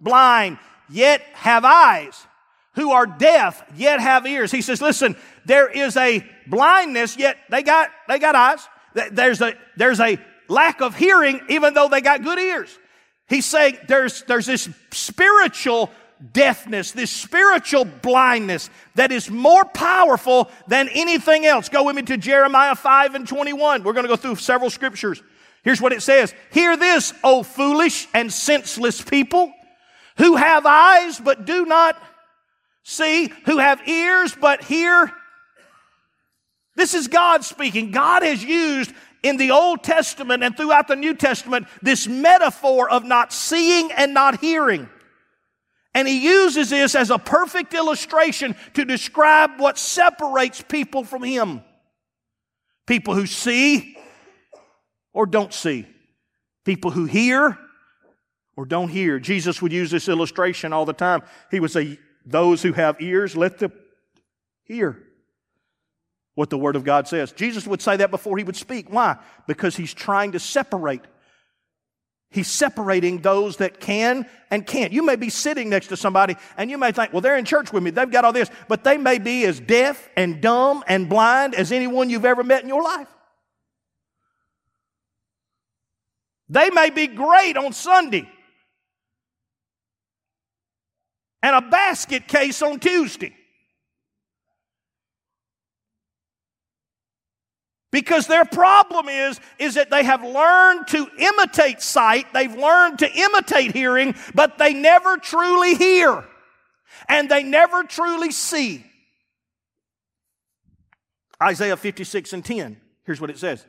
blind, 0.00 0.58
yet 0.88 1.20
have 1.34 1.64
eyes, 1.64 2.26
who 2.74 2.90
are 2.90 3.06
deaf, 3.06 3.62
yet 3.76 4.00
have 4.00 4.26
ears. 4.26 4.50
He 4.50 4.62
says, 4.62 4.80
listen, 4.80 5.14
there 5.44 5.68
is 5.68 5.96
a 5.98 6.26
blindness, 6.46 7.18
yet 7.18 7.36
they 7.50 7.62
got, 7.62 7.90
they 8.08 8.18
got 8.18 8.34
eyes. 8.34 8.66
There's 9.12 9.42
a, 9.42 9.54
there's 9.76 10.00
a 10.00 10.18
lack 10.48 10.80
of 10.80 10.96
hearing, 10.96 11.40
even 11.50 11.74
though 11.74 11.88
they 11.88 12.00
got 12.00 12.22
good 12.22 12.38
ears. 12.38 12.78
He's 13.28 13.44
saying 13.44 13.78
there's, 13.88 14.22
there's 14.22 14.46
this 14.46 14.68
spiritual 14.90 15.90
deafness, 16.32 16.92
this 16.92 17.10
spiritual 17.10 17.84
blindness 17.84 18.70
that 18.94 19.12
is 19.12 19.30
more 19.30 19.64
powerful 19.64 20.50
than 20.68 20.88
anything 20.88 21.44
else. 21.44 21.68
Go 21.68 21.84
with 21.84 21.96
me 21.96 22.02
to 22.02 22.16
Jeremiah 22.16 22.74
5 22.74 23.14
and 23.14 23.28
21. 23.28 23.82
We're 23.82 23.92
going 23.92 24.04
to 24.04 24.08
go 24.08 24.16
through 24.16 24.36
several 24.36 24.70
scriptures. 24.70 25.22
Here's 25.64 25.80
what 25.80 25.94
it 25.94 26.02
says. 26.02 26.34
Hear 26.52 26.76
this, 26.76 27.14
O 27.24 27.42
foolish 27.42 28.06
and 28.12 28.32
senseless 28.32 29.00
people 29.00 29.52
who 30.18 30.36
have 30.36 30.66
eyes 30.66 31.18
but 31.18 31.46
do 31.46 31.64
not 31.64 32.00
see, 32.82 33.32
who 33.46 33.58
have 33.58 33.88
ears 33.88 34.36
but 34.38 34.62
hear. 34.62 35.10
This 36.76 36.92
is 36.92 37.08
God 37.08 37.44
speaking. 37.44 37.90
God 37.90 38.22
has 38.22 38.44
used 38.44 38.92
in 39.22 39.38
the 39.38 39.52
Old 39.52 39.82
Testament 39.82 40.44
and 40.44 40.54
throughout 40.54 40.86
the 40.86 40.96
New 40.96 41.14
Testament 41.14 41.66
this 41.80 42.06
metaphor 42.06 42.90
of 42.90 43.04
not 43.04 43.32
seeing 43.32 43.90
and 43.92 44.12
not 44.12 44.40
hearing. 44.40 44.88
And 45.94 46.06
he 46.06 46.24
uses 46.24 46.70
this 46.70 46.94
as 46.94 47.10
a 47.10 47.18
perfect 47.18 47.72
illustration 47.72 48.54
to 48.74 48.84
describe 48.84 49.58
what 49.58 49.78
separates 49.78 50.60
people 50.60 51.04
from 51.04 51.22
him. 51.22 51.62
People 52.86 53.14
who 53.14 53.26
see 53.26 53.96
or 55.14 55.24
don't 55.24 55.54
see, 55.54 55.86
people 56.64 56.90
who 56.90 57.06
hear 57.06 57.56
or 58.56 58.66
don't 58.66 58.88
hear. 58.88 59.18
Jesus 59.18 59.62
would 59.62 59.72
use 59.72 59.90
this 59.90 60.08
illustration 60.08 60.72
all 60.72 60.84
the 60.84 60.92
time. 60.92 61.22
He 61.50 61.60
would 61.60 61.70
say, 61.70 61.98
Those 62.26 62.62
who 62.62 62.72
have 62.72 63.00
ears, 63.00 63.36
let 63.36 63.58
them 63.58 63.72
hear 64.64 65.00
what 66.34 66.50
the 66.50 66.58
Word 66.58 66.76
of 66.76 66.84
God 66.84 67.08
says. 67.08 67.32
Jesus 67.32 67.66
would 67.66 67.80
say 67.80 67.96
that 67.96 68.10
before 68.10 68.36
he 68.36 68.44
would 68.44 68.56
speak. 68.56 68.90
Why? 68.90 69.16
Because 69.46 69.76
he's 69.76 69.94
trying 69.94 70.32
to 70.32 70.40
separate. 70.40 71.02
He's 72.30 72.48
separating 72.48 73.20
those 73.20 73.58
that 73.58 73.78
can 73.78 74.26
and 74.50 74.66
can't. 74.66 74.92
You 74.92 75.04
may 75.04 75.14
be 75.14 75.30
sitting 75.30 75.68
next 75.68 75.88
to 75.88 75.96
somebody 75.96 76.34
and 76.56 76.68
you 76.68 76.76
may 76.76 76.90
think, 76.90 77.12
well, 77.12 77.20
they're 77.20 77.36
in 77.36 77.44
church 77.44 77.72
with 77.72 77.84
me. 77.84 77.92
They've 77.92 78.10
got 78.10 78.24
all 78.24 78.32
this. 78.32 78.50
But 78.66 78.82
they 78.82 78.98
may 78.98 79.20
be 79.20 79.44
as 79.44 79.60
deaf 79.60 80.08
and 80.16 80.40
dumb 80.40 80.82
and 80.88 81.08
blind 81.08 81.54
as 81.54 81.70
anyone 81.70 82.10
you've 82.10 82.24
ever 82.24 82.42
met 82.42 82.64
in 82.64 82.68
your 82.68 82.82
life. 82.82 83.06
They 86.48 86.70
may 86.70 86.90
be 86.90 87.06
great 87.06 87.56
on 87.56 87.72
Sunday 87.72 88.28
and 91.42 91.54
a 91.54 91.60
basket 91.70 92.26
case 92.26 92.62
on 92.62 92.80
Tuesday. 92.80 93.34
Because 97.92 98.26
their 98.26 98.44
problem 98.44 99.08
is, 99.08 99.38
is 99.58 99.74
that 99.74 99.90
they 99.90 100.02
have 100.02 100.24
learned 100.24 100.88
to 100.88 101.06
imitate 101.18 101.80
sight, 101.80 102.26
they've 102.34 102.54
learned 102.54 102.98
to 103.00 103.12
imitate 103.12 103.72
hearing, 103.72 104.16
but 104.34 104.58
they 104.58 104.74
never 104.74 105.16
truly 105.16 105.74
hear. 105.76 106.24
And 107.08 107.28
they 107.28 107.42
never 107.42 107.84
truly 107.84 108.32
see. 108.32 108.84
Isaiah 111.42 111.76
56 111.76 112.32
and 112.32 112.44
10. 112.44 112.80
Here's 113.04 113.20
what 113.20 113.30
it 113.30 113.38
says 113.38 113.64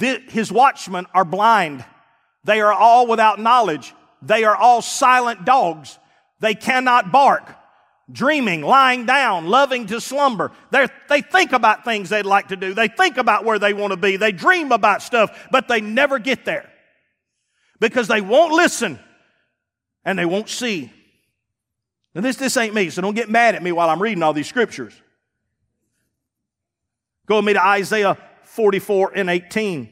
his 0.00 0.52
watchmen 0.52 1.06
are 1.14 1.24
blind. 1.24 1.84
They 2.44 2.60
are 2.60 2.72
all 2.72 3.06
without 3.06 3.38
knowledge. 3.38 3.94
They 4.22 4.44
are 4.44 4.56
all 4.56 4.82
silent 4.82 5.44
dogs. 5.44 5.98
They 6.40 6.54
cannot 6.54 7.12
bark. 7.12 7.54
Dreaming, 8.10 8.62
lying 8.62 9.04
down, 9.04 9.48
loving 9.48 9.86
to 9.88 10.00
slumber. 10.00 10.52
They're, 10.70 10.88
they 11.10 11.20
think 11.20 11.52
about 11.52 11.84
things 11.84 12.08
they'd 12.08 12.24
like 12.24 12.48
to 12.48 12.56
do. 12.56 12.72
They 12.72 12.88
think 12.88 13.18
about 13.18 13.44
where 13.44 13.58
they 13.58 13.74
want 13.74 13.92
to 13.92 13.98
be. 13.98 14.16
They 14.16 14.32
dream 14.32 14.72
about 14.72 15.02
stuff, 15.02 15.48
but 15.50 15.68
they 15.68 15.82
never 15.82 16.18
get 16.18 16.46
there 16.46 16.70
because 17.80 18.08
they 18.08 18.22
won't 18.22 18.52
listen 18.52 18.98
and 20.06 20.18
they 20.18 20.24
won't 20.24 20.48
see. 20.48 20.90
Now, 22.14 22.22
this, 22.22 22.36
this 22.36 22.56
ain't 22.56 22.74
me, 22.74 22.88
so 22.88 23.02
don't 23.02 23.14
get 23.14 23.28
mad 23.28 23.54
at 23.54 23.62
me 23.62 23.72
while 23.72 23.90
I'm 23.90 24.00
reading 24.00 24.22
all 24.22 24.32
these 24.32 24.48
scriptures. 24.48 24.94
Go 27.26 27.36
with 27.36 27.44
me 27.44 27.52
to 27.52 27.64
Isaiah 27.64 28.16
44 28.58 29.12
and 29.14 29.30
18. 29.30 29.88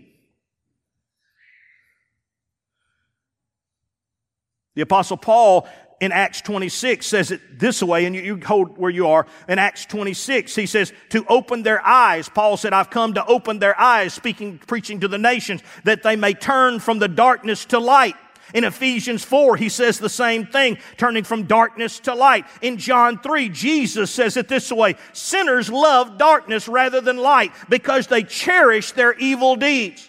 The 4.75 4.83
apostle 4.83 5.17
Paul 5.17 5.69
in 6.01 6.11
Acts 6.11 6.41
26 6.41 7.07
says 7.07 7.31
it 7.31 7.61
this 7.61 7.81
way, 7.81 8.07
and 8.07 8.17
you, 8.17 8.23
you, 8.23 8.41
hold 8.45 8.77
where 8.77 8.91
you 8.91 9.07
are. 9.07 9.29
In 9.49 9.61
Acts 9.61 9.87
26, 9.87 10.53
he 10.57 10.67
says, 10.67 10.93
to 11.11 11.25
open 11.29 11.63
their 11.63 11.81
eyes. 11.87 12.29
Paul 12.29 12.57
said, 12.57 12.73
I've 12.73 12.91
come 12.91 13.15
to 13.15 13.25
open 13.25 13.61
their 13.61 13.81
eyes, 13.81 14.13
speaking, 14.13 14.59
preaching 14.59 14.99
to 14.99 15.07
the 15.07 15.17
nations, 15.17 15.63
that 15.85 16.03
they 16.03 16.17
may 16.17 16.35
turn 16.35 16.81
from 16.81 16.99
the 16.99 17.07
darkness 17.07 17.67
to 17.67 17.79
light 17.79 18.17
In 18.55 18.65
Ephesians 18.65 19.25
4, 19.25 19.57
he 19.57 19.69
says 19.69 19.99
the 19.99 20.09
same 20.09 20.47
thing, 20.47 20.79
turning 20.97 21.25
from 21.25 21.45
darkness 21.45 21.99
to 22.01 22.15
light. 22.15 22.47
In 22.63 22.79
John 22.79 23.19
3, 23.19 23.49
Jesus 23.49 24.11
says 24.11 24.37
it 24.37 24.49
this 24.49 24.71
way 24.71 24.97
Sinners 25.13 25.71
love 25.71 26.19
darkness 26.19 26.69
rather 26.69 27.01
than 27.01 27.17
light 27.17 27.53
because 27.69 28.07
they 28.07 28.23
cherish 28.23 28.93
their 28.93 29.15
evil 29.15 29.57
deeds. 29.57 30.09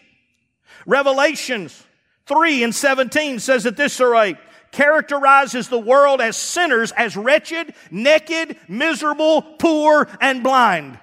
Revelations 0.85 1.83
3 2.27 2.63
and 2.63 2.75
17 2.75 3.39
says 3.39 3.65
it 3.65 3.75
this 3.75 3.99
way 3.99 4.37
characterizes 4.71 5.69
the 5.69 5.79
world 5.79 6.21
as 6.21 6.37
sinners 6.37 6.91
as 6.91 7.17
wretched, 7.17 7.73
naked, 7.89 8.57
miserable, 8.67 9.41
poor, 9.41 10.07
and 10.21 10.43
blind. 10.43 10.99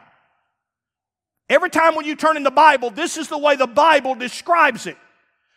Every 1.49 1.70
time 1.70 1.94
when 1.94 2.05
you 2.05 2.16
turn 2.16 2.37
in 2.37 2.42
the 2.42 2.51
Bible, 2.51 2.90
this 2.90 3.16
is 3.16 3.29
the 3.29 3.38
way 3.38 3.57
the 3.57 3.66
Bible 3.66 4.14
describes 4.14 4.87
it. 4.87 4.97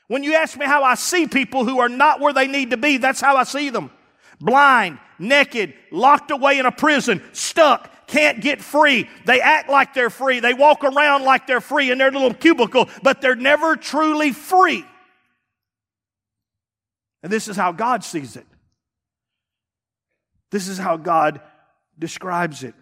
When 0.08 0.24
you 0.24 0.36
ask 0.36 0.58
me 0.58 0.66
how 0.66 0.84
I 0.84 0.96
see 0.96 1.28
people 1.28 1.66
who 1.66 1.80
are 1.80 1.90
not 1.90 2.20
where 2.20 2.34
they 2.34 2.48
need 2.48 2.72
to 2.72 2.78
be, 2.78 2.98
that's 2.98 3.20
how 3.20 3.36
I 3.36 3.44
see 3.44 3.70
them. 3.70 3.92
Blind, 4.40 5.00
naked, 5.20 5.74
locked 5.92 6.32
away 6.32 6.60
in 6.60 6.66
a 6.66 6.72
prison, 6.72 7.22
stuck, 7.34 8.08
can't 8.08 8.40
get 8.40 8.62
free. 8.62 9.10
They 9.26 9.42
act 9.42 9.70
like 9.70 9.94
they're 9.94 10.10
free. 10.10 10.40
They 10.40 10.54
walk 10.54 10.84
around 10.84 11.24
like 11.24 11.46
they're 11.46 11.60
free 11.60 11.92
in 11.92 11.98
their 11.98 12.12
little 12.12 12.34
cubicle, 12.34 12.90
but 13.04 13.20
they're 13.20 13.36
never 13.36 13.76
truly 13.76 14.32
free. 14.32 14.86
And 17.22 17.32
this 17.32 17.50
is 17.50 17.58
how 17.58 17.74
God 17.74 18.04
sees 18.04 18.38
it. 18.38 18.46
This 20.52 20.70
is 20.70 20.78
how 20.78 20.96
God 20.96 21.42
describes 22.00 22.64
it. 22.64 22.74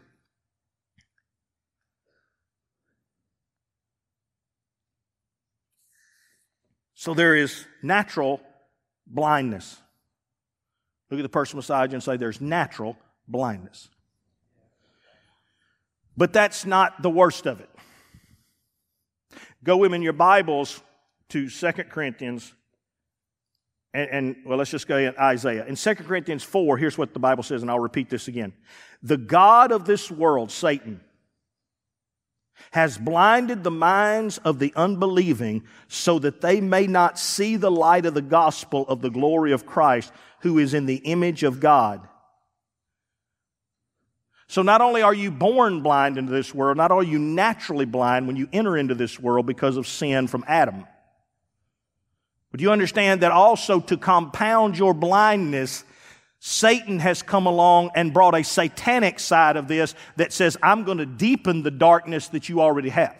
So 7.05 7.13
there 7.13 7.35
is 7.35 7.67
natural 7.83 8.41
blindness. 9.05 9.77
Look 11.11 11.19
at 11.19 11.23
the 11.23 11.29
person 11.29 11.59
beside 11.59 11.91
you 11.91 11.97
and 11.97 12.03
say, 12.03 12.17
There's 12.17 12.41
natural 12.41 12.97
blindness. 13.27 13.89
But 16.17 16.33
that's 16.33 16.65
not 16.65 17.03
the 17.03 17.11
worst 17.11 17.45
of 17.45 17.59
it. 17.59 17.69
Go 19.63 19.77
with 19.77 19.91
me 19.91 19.97
in 19.97 20.01
your 20.01 20.13
Bibles 20.13 20.81
to 21.29 21.47
2 21.47 21.71
Corinthians 21.91 22.51
and, 23.93 24.09
and, 24.09 24.35
well, 24.43 24.57
let's 24.57 24.71
just 24.71 24.87
go 24.87 24.97
in 24.97 25.15
Isaiah. 25.19 25.63
In 25.67 25.75
2 25.75 25.95
Corinthians 25.95 26.41
4, 26.43 26.75
here's 26.77 26.97
what 26.97 27.13
the 27.13 27.19
Bible 27.19 27.43
says, 27.43 27.61
and 27.61 27.69
I'll 27.69 27.79
repeat 27.79 28.09
this 28.09 28.27
again. 28.27 28.51
The 29.03 29.15
God 29.15 29.71
of 29.71 29.85
this 29.85 30.09
world, 30.09 30.49
Satan, 30.51 31.01
has 32.71 32.97
blinded 32.97 33.63
the 33.63 33.71
minds 33.71 34.37
of 34.39 34.59
the 34.59 34.73
unbelieving 34.75 35.63
so 35.87 36.19
that 36.19 36.41
they 36.41 36.61
may 36.61 36.87
not 36.87 37.19
see 37.19 37.55
the 37.55 37.71
light 37.71 38.05
of 38.05 38.13
the 38.13 38.21
gospel 38.21 38.85
of 38.87 39.01
the 39.01 39.09
glory 39.09 39.51
of 39.51 39.65
Christ, 39.65 40.11
who 40.39 40.59
is 40.59 40.73
in 40.73 40.85
the 40.85 40.97
image 40.97 41.43
of 41.43 41.59
God. 41.59 42.07
So 44.47 44.61
not 44.61 44.81
only 44.81 45.01
are 45.01 45.13
you 45.13 45.31
born 45.31 45.81
blind 45.81 46.17
into 46.17 46.31
this 46.31 46.53
world, 46.53 46.77
not 46.77 46.91
only 46.91 47.07
are 47.07 47.11
you 47.11 47.19
naturally 47.19 47.85
blind 47.85 48.27
when 48.27 48.35
you 48.35 48.47
enter 48.53 48.77
into 48.77 48.93
this 48.93 49.19
world 49.19 49.45
because 49.45 49.77
of 49.77 49.87
sin 49.87 50.27
from 50.27 50.45
Adam, 50.47 50.85
but 52.51 52.61
you 52.61 52.71
understand 52.71 53.21
that 53.21 53.31
also 53.31 53.79
to 53.81 53.97
compound 53.97 54.77
your 54.77 54.93
blindness, 54.93 55.83
Satan 56.47 56.99
has 56.99 57.23
come 57.23 57.47
along 57.47 57.89
and 57.95 58.13
brought 58.13 58.35
a 58.35 58.43
satanic 58.43 59.19
side 59.19 59.57
of 59.57 59.67
this 59.67 59.95
that 60.17 60.31
says, 60.31 60.55
I'm 60.61 60.83
going 60.83 60.99
to 60.99 61.05
deepen 61.07 61.63
the 61.63 61.71
darkness 61.71 62.27
that 62.27 62.49
you 62.49 62.61
already 62.61 62.89
have. 62.89 63.17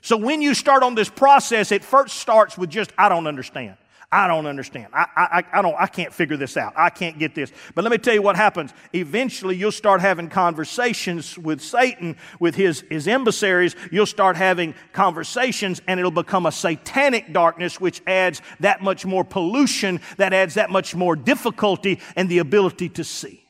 So 0.00 0.16
when 0.16 0.42
you 0.42 0.52
start 0.52 0.82
on 0.82 0.96
this 0.96 1.08
process, 1.08 1.70
it 1.70 1.84
first 1.84 2.16
starts 2.16 2.58
with 2.58 2.70
just, 2.70 2.92
I 2.98 3.08
don't 3.08 3.28
understand. 3.28 3.76
I 4.14 4.28
don't 4.28 4.46
understand. 4.46 4.86
I, 4.92 5.06
I, 5.16 5.44
I, 5.54 5.60
don't, 5.60 5.74
I 5.76 5.88
can't 5.88 6.14
figure 6.14 6.36
this 6.36 6.56
out. 6.56 6.72
I 6.76 6.88
can't 6.88 7.18
get 7.18 7.34
this. 7.34 7.50
But 7.74 7.82
let 7.82 7.90
me 7.90 7.98
tell 7.98 8.14
you 8.14 8.22
what 8.22 8.36
happens. 8.36 8.72
Eventually, 8.92 9.56
you'll 9.56 9.72
start 9.72 10.00
having 10.00 10.28
conversations 10.28 11.36
with 11.36 11.60
Satan, 11.60 12.16
with 12.38 12.54
his, 12.54 12.84
his 12.88 13.08
emissaries. 13.08 13.74
You'll 13.90 14.06
start 14.06 14.36
having 14.36 14.76
conversations, 14.92 15.82
and 15.88 15.98
it'll 15.98 16.12
become 16.12 16.46
a 16.46 16.52
satanic 16.52 17.32
darkness, 17.32 17.80
which 17.80 18.02
adds 18.06 18.40
that 18.60 18.82
much 18.82 19.04
more 19.04 19.24
pollution, 19.24 20.00
that 20.16 20.32
adds 20.32 20.54
that 20.54 20.70
much 20.70 20.94
more 20.94 21.16
difficulty 21.16 21.98
and 22.14 22.28
the 22.28 22.38
ability 22.38 22.90
to 22.90 23.02
see. 23.02 23.44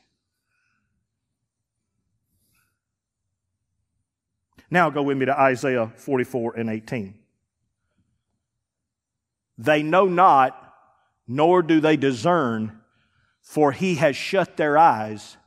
Now 4.71 4.89
go 4.89 5.03
with 5.03 5.15
me 5.15 5.27
to 5.27 5.39
Isaiah 5.39 5.93
44 5.95 6.55
and 6.55 6.71
18. 6.71 7.24
They 9.57 9.83
know 9.83 10.05
not, 10.05 10.73
nor 11.27 11.61
do 11.61 11.79
they 11.79 11.97
discern, 11.97 12.79
for 13.41 13.71
he 13.71 13.95
has 13.95 14.15
shut 14.15 14.57
their 14.57 14.77
eyes 14.77 15.37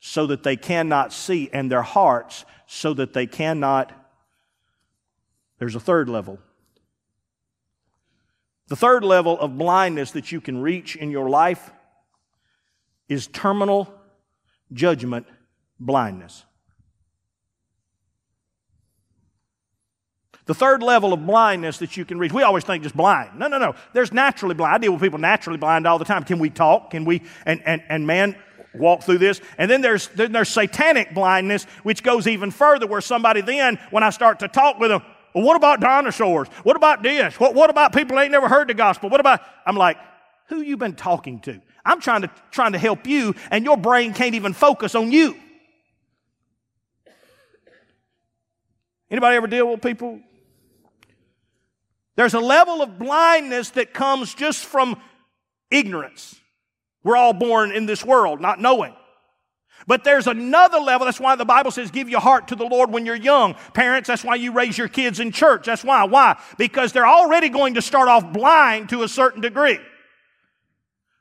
so 0.00 0.26
that 0.26 0.42
they 0.42 0.56
cannot 0.56 1.12
see, 1.12 1.50
and 1.52 1.70
their 1.70 1.82
hearts 1.82 2.44
so 2.66 2.94
that 2.94 3.12
they 3.12 3.26
cannot. 3.26 3.92
There's 5.58 5.74
a 5.74 5.80
third 5.80 6.08
level. 6.08 6.38
The 8.68 8.76
third 8.76 9.02
level 9.02 9.38
of 9.40 9.56
blindness 9.58 10.12
that 10.12 10.30
you 10.30 10.40
can 10.40 10.60
reach 10.60 10.94
in 10.94 11.10
your 11.10 11.28
life 11.28 11.72
is 13.08 13.26
terminal 13.26 13.92
judgment 14.72 15.26
blindness. 15.80 16.44
The 20.48 20.54
third 20.54 20.82
level 20.82 21.12
of 21.12 21.26
blindness 21.26 21.76
that 21.80 21.98
you 21.98 22.06
can 22.06 22.18
reach, 22.18 22.32
we 22.32 22.42
always 22.42 22.64
think 22.64 22.82
just 22.82 22.96
blind. 22.96 23.38
No, 23.38 23.48
no, 23.48 23.58
no. 23.58 23.74
There's 23.92 24.14
naturally 24.14 24.54
blind. 24.54 24.74
I 24.74 24.78
deal 24.78 24.92
with 24.92 25.02
people 25.02 25.18
naturally 25.18 25.58
blind 25.58 25.86
all 25.86 25.98
the 25.98 26.06
time. 26.06 26.24
Can 26.24 26.38
we 26.38 26.48
talk? 26.48 26.90
Can 26.90 27.04
we, 27.04 27.20
and, 27.44 27.62
and, 27.66 27.82
and 27.90 28.06
man, 28.06 28.34
walk 28.72 29.02
through 29.02 29.18
this. 29.18 29.42
And 29.58 29.70
then 29.70 29.82
there's, 29.82 30.08
then 30.08 30.32
there's 30.32 30.48
satanic 30.48 31.12
blindness, 31.12 31.64
which 31.82 32.02
goes 32.02 32.26
even 32.26 32.50
further, 32.50 32.86
where 32.86 33.02
somebody 33.02 33.42
then, 33.42 33.78
when 33.90 34.02
I 34.02 34.08
start 34.08 34.38
to 34.38 34.48
talk 34.48 34.78
with 34.78 34.88
them, 34.88 35.02
well, 35.34 35.44
what 35.44 35.56
about 35.56 35.80
dinosaurs? 35.80 36.48
What 36.62 36.76
about 36.76 37.02
this? 37.02 37.38
What, 37.38 37.54
what 37.54 37.68
about 37.68 37.92
people 37.92 38.18
ain't 38.18 38.32
never 38.32 38.48
heard 38.48 38.68
the 38.68 38.74
gospel? 38.74 39.10
What 39.10 39.20
about, 39.20 39.42
I'm 39.66 39.76
like, 39.76 39.98
who 40.46 40.62
you 40.62 40.78
been 40.78 40.94
talking 40.94 41.40
to? 41.40 41.60
I'm 41.84 42.00
trying 42.00 42.22
to, 42.22 42.30
trying 42.50 42.72
to 42.72 42.78
help 42.78 43.06
you, 43.06 43.34
and 43.50 43.66
your 43.66 43.76
brain 43.76 44.14
can't 44.14 44.34
even 44.34 44.54
focus 44.54 44.94
on 44.94 45.12
you. 45.12 45.36
Anybody 49.10 49.36
ever 49.36 49.46
deal 49.46 49.70
with 49.70 49.82
people 49.82 50.22
there's 52.18 52.34
a 52.34 52.40
level 52.40 52.82
of 52.82 52.98
blindness 52.98 53.70
that 53.70 53.94
comes 53.94 54.34
just 54.34 54.64
from 54.64 55.00
ignorance. 55.70 56.34
We're 57.04 57.14
all 57.14 57.32
born 57.32 57.70
in 57.70 57.86
this 57.86 58.04
world 58.04 58.40
not 58.40 58.60
knowing. 58.60 58.92
But 59.86 60.02
there's 60.02 60.26
another 60.26 60.80
level. 60.80 61.04
That's 61.04 61.20
why 61.20 61.36
the 61.36 61.44
Bible 61.44 61.70
says, 61.70 61.92
give 61.92 62.08
your 62.08 62.18
heart 62.18 62.48
to 62.48 62.56
the 62.56 62.64
Lord 62.64 62.90
when 62.90 63.06
you're 63.06 63.14
young. 63.14 63.54
Parents, 63.72 64.08
that's 64.08 64.24
why 64.24 64.34
you 64.34 64.50
raise 64.50 64.76
your 64.76 64.88
kids 64.88 65.20
in 65.20 65.30
church. 65.30 65.66
That's 65.66 65.84
why. 65.84 66.06
Why? 66.06 66.36
Because 66.58 66.92
they're 66.92 67.06
already 67.06 67.50
going 67.50 67.74
to 67.74 67.82
start 67.82 68.08
off 68.08 68.32
blind 68.32 68.88
to 68.88 69.04
a 69.04 69.08
certain 69.08 69.40
degree. 69.40 69.78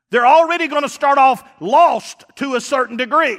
They're 0.10 0.26
already 0.26 0.68
going 0.68 0.82
to 0.82 0.90
start 0.90 1.20
off 1.20 1.48
lost 1.60 2.24
to 2.38 2.56
a 2.56 2.60
certain 2.60 2.98
degree. 2.98 3.38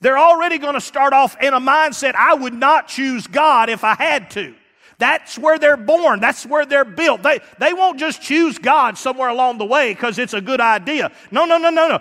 They're 0.00 0.18
already 0.18 0.56
going 0.56 0.72
to 0.72 0.80
start 0.80 1.12
off 1.12 1.36
in 1.42 1.52
a 1.52 1.60
mindset, 1.60 2.14
I 2.14 2.32
would 2.32 2.54
not 2.54 2.88
choose 2.88 3.26
God 3.26 3.68
if 3.68 3.84
I 3.84 3.94
had 3.94 4.30
to. 4.30 4.54
That's 5.02 5.36
where 5.36 5.58
they're 5.58 5.76
born. 5.76 6.20
That's 6.20 6.46
where 6.46 6.64
they're 6.64 6.84
built. 6.84 7.24
They, 7.24 7.40
they 7.58 7.72
won't 7.72 7.98
just 7.98 8.22
choose 8.22 8.56
God 8.56 8.96
somewhere 8.96 9.30
along 9.30 9.58
the 9.58 9.64
way 9.64 9.92
because 9.92 10.16
it's 10.16 10.32
a 10.32 10.40
good 10.40 10.60
idea. 10.60 11.10
No, 11.32 11.44
no, 11.44 11.58
no, 11.58 11.70
no, 11.70 11.88
no. 11.88 11.98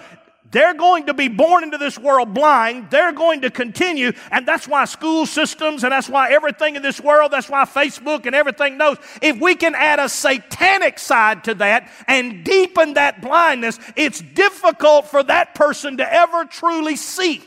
They're 0.52 0.76
going 0.76 1.08
to 1.08 1.16
be 1.16 1.28
born 1.28 1.64
into 1.64 1.80
this 1.80 1.98
world 1.98 2.36
blind. 2.36 2.92
They're 2.92 3.12
going 3.12 3.42
to 3.42 3.50
continue. 3.50 4.12
And 4.30 4.48
that's 4.48 4.68
why 4.68 4.86
school 4.86 5.26
systems 5.26 5.84
and 5.84 5.92
that's 5.92 6.10
why 6.10 6.32
everything 6.32 6.76
in 6.76 6.84
this 6.84 7.02
world, 7.02 7.32
that's 7.32 7.50
why 7.50 7.66
Facebook 7.66 8.28
and 8.28 8.36
everything 8.36 8.78
knows. 8.78 8.98
If 9.20 9.42
we 9.42 9.56
can 9.56 9.74
add 9.74 9.98
a 9.98 10.08
satanic 10.08 11.00
side 11.00 11.46
to 11.46 11.56
that 11.56 11.90
and 12.06 12.44
deepen 12.44 12.94
that 12.94 13.20
blindness, 13.20 13.80
it's 13.96 14.22
difficult 14.22 15.08
for 15.08 15.24
that 15.24 15.56
person 15.56 15.98
to 15.98 16.14
ever 16.14 16.46
truly 16.46 16.98
see. 16.98 17.42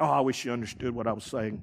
Oh, 0.00 0.06
I 0.06 0.20
wish 0.20 0.46
you 0.46 0.52
understood 0.52 0.94
what 0.94 1.06
I 1.06 1.12
was 1.12 1.24
saying. 1.24 1.62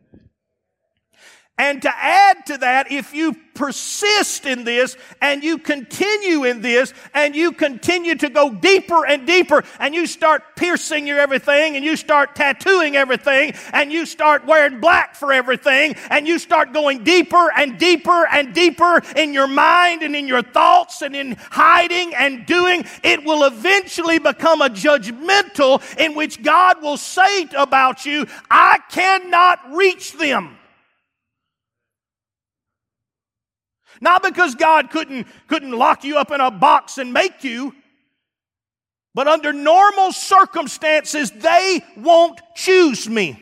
And 1.60 1.84
to 1.84 1.96
add 1.96 2.48
to 2.48 2.58
that, 2.58 2.92
if 2.92 3.14
you 3.14 3.36
persist 3.54 4.48
in 4.48 4.64
this 4.64 4.98
and 5.22 5.44
you 5.44 5.60
continue 5.60 6.46
in 6.46 6.64
this 6.64 6.92
and 7.14 7.36
you 7.36 7.52
continue 7.52 8.16
to 8.16 8.30
go 8.30 8.52
deeper 8.52 9.06
and 9.06 9.28
deeper 9.28 9.64
and 9.78 9.94
you 9.94 10.08
start 10.08 10.42
piercing 10.56 11.06
your 11.06 11.20
everything 11.20 11.76
and 11.76 11.86
you 11.86 11.96
start 11.96 12.36
tattooing 12.36 12.96
everything 12.96 13.54
and 13.72 13.92
you 13.92 14.08
start 14.08 14.48
wearing 14.48 14.80
black 14.80 15.16
for 15.16 15.32
everything 15.32 15.94
and 16.10 16.28
you 16.28 16.40
start 16.40 16.74
going 16.74 17.04
deeper 17.04 17.52
and 17.56 17.78
deeper 17.78 18.26
and 18.32 18.56
deeper 18.56 19.04
in 19.16 19.32
your 19.32 19.48
mind 19.48 20.02
and 20.02 20.16
in 20.16 20.28
your 20.28 20.42
thoughts 20.42 21.04
and 21.04 21.16
in 21.16 21.38
hiding 21.52 22.16
and 22.16 22.48
doing, 22.48 22.84
it 23.04 23.24
will 23.24 23.44
eventually 23.44 24.18
become 24.18 24.60
a 24.64 24.70
judgmental 24.70 25.84
in 26.00 26.16
which 26.16 26.42
God 26.42 26.82
will 26.82 26.98
say 26.98 27.48
about 27.56 28.08
you, 28.08 28.26
I 28.50 28.80
cannot 28.90 29.60
reach 29.72 30.14
them. 30.14 30.58
Not 34.04 34.22
because 34.22 34.54
God 34.56 34.92
couldn't, 34.92 35.28
couldn't 35.48 35.72
lock 35.72 36.04
you 36.04 36.18
up 36.18 36.30
in 36.30 36.42
a 36.42 36.52
box 36.52 36.98
and 36.98 37.14
make 37.14 37.46
you, 37.46 37.74
but 39.16 39.30
under 39.30 39.54
normal 39.54 40.12
circumstances, 40.12 41.32
they 41.32 41.80
won't 41.96 42.42
choose 42.54 43.08
me. 43.08 43.42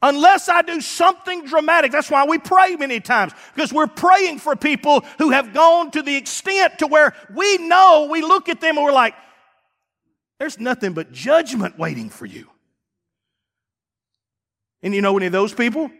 Unless 0.00 0.48
I 0.48 0.62
do 0.62 0.80
something 0.80 1.46
dramatic. 1.46 1.90
That's 1.90 2.10
why 2.10 2.24
we 2.26 2.38
pray 2.38 2.76
many 2.76 3.00
times, 3.00 3.32
because 3.52 3.72
we're 3.72 3.88
praying 3.88 4.38
for 4.38 4.54
people 4.54 5.00
who 5.18 5.30
have 5.30 5.52
gone 5.52 5.90
to 5.90 6.02
the 6.02 6.14
extent 6.14 6.78
to 6.78 6.86
where 6.86 7.12
we 7.34 7.58
know, 7.58 8.06
we 8.08 8.22
look 8.22 8.48
at 8.48 8.60
them 8.60 8.76
and 8.76 8.84
we're 8.84 8.92
like, 8.92 9.16
there's 10.38 10.60
nothing 10.60 10.92
but 10.92 11.10
judgment 11.10 11.76
waiting 11.76 12.08
for 12.08 12.26
you. 12.26 12.48
And 14.80 14.94
you 14.94 15.02
know 15.02 15.16
any 15.16 15.26
of 15.26 15.32
those 15.32 15.52
people? 15.52 15.90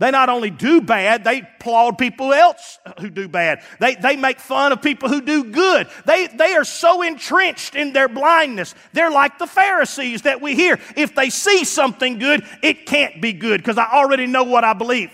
They 0.00 0.10
not 0.10 0.30
only 0.30 0.48
do 0.48 0.80
bad, 0.80 1.24
they 1.24 1.42
applaud 1.42 1.98
people 1.98 2.32
else 2.32 2.78
who 2.98 3.10
do 3.10 3.28
bad. 3.28 3.62
They, 3.80 3.96
they 3.96 4.16
make 4.16 4.40
fun 4.40 4.72
of 4.72 4.80
people 4.80 5.10
who 5.10 5.20
do 5.20 5.44
good. 5.44 5.88
They, 6.06 6.26
they 6.26 6.54
are 6.54 6.64
so 6.64 7.02
entrenched 7.02 7.74
in 7.74 7.92
their 7.92 8.08
blindness. 8.08 8.74
They're 8.94 9.10
like 9.10 9.38
the 9.38 9.46
Pharisees 9.46 10.22
that 10.22 10.40
we 10.40 10.54
hear. 10.54 10.80
If 10.96 11.14
they 11.14 11.28
see 11.28 11.64
something 11.64 12.18
good, 12.18 12.46
it 12.62 12.86
can't 12.86 13.20
be 13.20 13.34
good 13.34 13.60
because 13.60 13.76
I 13.76 13.92
already 13.92 14.26
know 14.26 14.44
what 14.44 14.64
I 14.64 14.72
believe. 14.72 15.12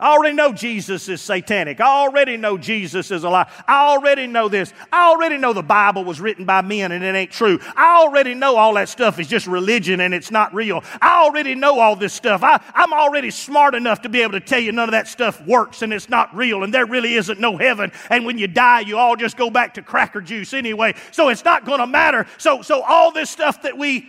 I 0.00 0.12
already 0.12 0.36
know 0.36 0.52
Jesus 0.52 1.08
is 1.08 1.20
satanic. 1.20 1.80
I 1.80 1.86
already 1.86 2.36
know 2.36 2.56
Jesus 2.56 3.10
is 3.10 3.24
a 3.24 3.28
lie. 3.28 3.50
I 3.66 3.88
already 3.88 4.28
know 4.28 4.48
this. 4.48 4.72
I 4.92 5.08
already 5.08 5.38
know 5.38 5.52
the 5.52 5.60
Bible 5.60 6.04
was 6.04 6.20
written 6.20 6.44
by 6.44 6.62
men 6.62 6.92
and 6.92 7.02
it 7.02 7.16
ain't 7.16 7.32
true. 7.32 7.58
I 7.74 8.04
already 8.04 8.34
know 8.34 8.54
all 8.54 8.74
that 8.74 8.88
stuff 8.88 9.18
is 9.18 9.26
just 9.26 9.48
religion 9.48 9.98
and 9.98 10.14
it's 10.14 10.30
not 10.30 10.54
real. 10.54 10.84
I 11.02 11.24
already 11.24 11.56
know 11.56 11.80
all 11.80 11.96
this 11.96 12.12
stuff. 12.12 12.44
I, 12.44 12.62
I'm 12.74 12.92
already 12.92 13.32
smart 13.32 13.74
enough 13.74 14.02
to 14.02 14.08
be 14.08 14.22
able 14.22 14.34
to 14.34 14.40
tell 14.40 14.60
you 14.60 14.70
none 14.70 14.88
of 14.88 14.92
that 14.92 15.08
stuff 15.08 15.44
works 15.44 15.82
and 15.82 15.92
it's 15.92 16.08
not 16.08 16.32
real 16.32 16.62
and 16.62 16.72
there 16.72 16.86
really 16.86 17.14
isn't 17.14 17.40
no 17.40 17.56
heaven. 17.56 17.90
And 18.08 18.24
when 18.24 18.38
you 18.38 18.46
die, 18.46 18.80
you 18.80 18.98
all 18.98 19.16
just 19.16 19.36
go 19.36 19.50
back 19.50 19.74
to 19.74 19.82
cracker 19.82 20.20
juice 20.20 20.54
anyway. 20.54 20.94
So 21.10 21.28
it's 21.28 21.44
not 21.44 21.64
going 21.64 21.80
to 21.80 21.88
matter. 21.88 22.28
So, 22.38 22.62
so 22.62 22.82
all 22.82 23.10
this 23.10 23.30
stuff 23.30 23.62
that 23.62 23.76
we, 23.76 24.08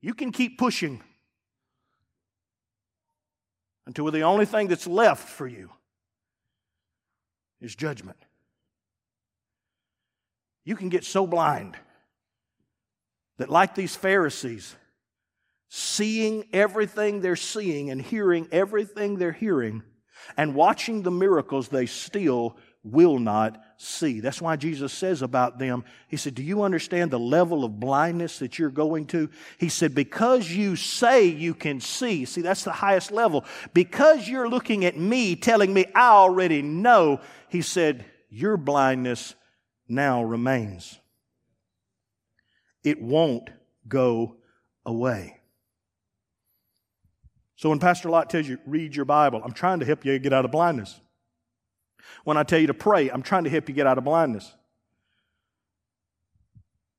you 0.00 0.14
can 0.14 0.32
keep 0.32 0.58
pushing 0.58 1.00
until 3.86 4.10
the 4.10 4.22
only 4.22 4.46
thing 4.46 4.68
that's 4.68 4.86
left 4.86 5.28
for 5.28 5.46
you 5.46 5.70
is 7.60 7.74
judgment. 7.74 8.18
You 10.64 10.76
can 10.76 10.88
get 10.88 11.04
so 11.04 11.26
blind 11.26 11.76
that, 13.38 13.48
like 13.48 13.74
these 13.74 13.94
Pharisees, 13.94 14.74
seeing 15.68 16.44
everything 16.52 17.20
they're 17.20 17.36
seeing 17.36 17.90
and 17.90 18.00
hearing 18.02 18.48
everything 18.50 19.16
they're 19.16 19.32
hearing 19.32 19.82
and 20.36 20.54
watching 20.54 21.02
the 21.02 21.10
miracles, 21.10 21.68
they 21.68 21.86
still 21.86 22.56
will 22.86 23.18
not 23.18 23.62
see. 23.76 24.20
That's 24.20 24.40
why 24.40 24.56
Jesus 24.56 24.92
says 24.92 25.22
about 25.22 25.58
them, 25.58 25.84
He 26.08 26.16
said, 26.16 26.34
Do 26.34 26.42
you 26.42 26.62
understand 26.62 27.10
the 27.10 27.18
level 27.18 27.64
of 27.64 27.80
blindness 27.80 28.38
that 28.38 28.58
you're 28.58 28.70
going 28.70 29.06
to? 29.08 29.28
He 29.58 29.68
said, 29.68 29.94
Because 29.94 30.50
you 30.50 30.76
say 30.76 31.26
you 31.26 31.54
can 31.54 31.80
see, 31.80 32.24
see, 32.24 32.40
that's 32.40 32.64
the 32.64 32.72
highest 32.72 33.10
level. 33.10 33.44
Because 33.74 34.28
you're 34.28 34.48
looking 34.48 34.84
at 34.84 34.96
me, 34.96 35.36
telling 35.36 35.72
me 35.72 35.86
I 35.94 36.10
already 36.10 36.62
know, 36.62 37.20
He 37.48 37.62
said, 37.62 38.04
Your 38.30 38.56
blindness 38.56 39.34
now 39.88 40.22
remains. 40.22 40.98
It 42.84 43.02
won't 43.02 43.50
go 43.88 44.36
away. 44.84 45.40
So 47.56 47.70
when 47.70 47.78
Pastor 47.78 48.10
Lott 48.10 48.30
tells 48.30 48.46
you, 48.46 48.58
read 48.66 48.94
your 48.94 49.06
Bible, 49.06 49.40
I'm 49.42 49.52
trying 49.52 49.80
to 49.80 49.86
help 49.86 50.04
you 50.04 50.18
get 50.18 50.32
out 50.32 50.44
of 50.44 50.50
blindness. 50.50 51.00
When 52.26 52.36
I 52.36 52.42
tell 52.42 52.58
you 52.58 52.66
to 52.66 52.74
pray, 52.74 53.08
I'm 53.08 53.22
trying 53.22 53.44
to 53.44 53.50
help 53.50 53.68
you 53.68 53.74
get 53.76 53.86
out 53.86 53.98
of 53.98 54.04
blindness. 54.04 54.52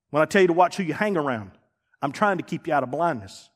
When 0.09 0.23
I 0.23 0.25
tell 0.25 0.41
you 0.41 0.47
to 0.47 0.53
watch 0.53 0.77
who 0.77 0.83
you 0.83 0.93
hang 0.93 1.17
around, 1.17 1.51
I'm 2.01 2.13
trying 2.13 2.37
to 2.37 2.43
keep 2.43 2.65
you 2.65 2.73
out 2.73 2.81
of 2.81 2.91
blindness. 2.91 3.49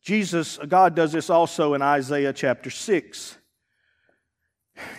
Jesus, 0.00 0.58
God 0.66 0.94
does 0.94 1.12
this 1.12 1.28
also 1.28 1.74
in 1.74 1.82
Isaiah 1.82 2.32
chapter 2.32 2.70
6. 2.70 3.36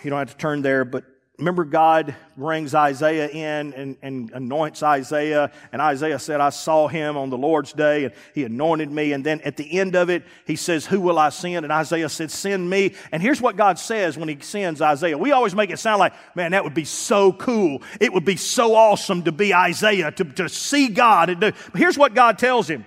You 0.04 0.10
don't 0.10 0.20
have 0.20 0.30
to 0.30 0.36
turn 0.36 0.62
there, 0.62 0.84
but 0.84 1.04
Remember, 1.38 1.64
God 1.64 2.14
brings 2.36 2.76
Isaiah 2.76 3.28
in 3.28 3.72
and, 3.72 3.96
and, 4.02 4.30
anoints 4.30 4.84
Isaiah, 4.84 5.50
and 5.72 5.82
Isaiah 5.82 6.20
said, 6.20 6.40
I 6.40 6.50
saw 6.50 6.86
him 6.86 7.16
on 7.16 7.28
the 7.28 7.36
Lord's 7.36 7.72
day, 7.72 8.04
and 8.04 8.14
he 8.34 8.44
anointed 8.44 8.88
me. 8.88 9.12
And 9.12 9.26
then 9.26 9.40
at 9.40 9.56
the 9.56 9.80
end 9.80 9.96
of 9.96 10.10
it, 10.10 10.22
he 10.46 10.54
says, 10.54 10.86
Who 10.86 11.00
will 11.00 11.18
I 11.18 11.30
send? 11.30 11.64
And 11.64 11.72
Isaiah 11.72 12.08
said, 12.08 12.30
Send 12.30 12.70
me. 12.70 12.94
And 13.10 13.20
here's 13.20 13.42
what 13.42 13.56
God 13.56 13.80
says 13.80 14.16
when 14.16 14.28
he 14.28 14.38
sends 14.38 14.80
Isaiah. 14.80 15.18
We 15.18 15.32
always 15.32 15.56
make 15.56 15.70
it 15.70 15.80
sound 15.80 15.98
like, 15.98 16.12
man, 16.36 16.52
that 16.52 16.62
would 16.62 16.74
be 16.74 16.84
so 16.84 17.32
cool. 17.32 17.82
It 18.00 18.12
would 18.12 18.24
be 18.24 18.36
so 18.36 18.76
awesome 18.76 19.24
to 19.24 19.32
be 19.32 19.52
Isaiah, 19.52 20.12
to, 20.12 20.24
to 20.24 20.48
see 20.48 20.86
God. 20.86 21.30
And 21.30 21.40
do. 21.40 21.50
But 21.50 21.78
here's 21.80 21.98
what 21.98 22.14
God 22.14 22.38
tells 22.38 22.70
him 22.70 22.86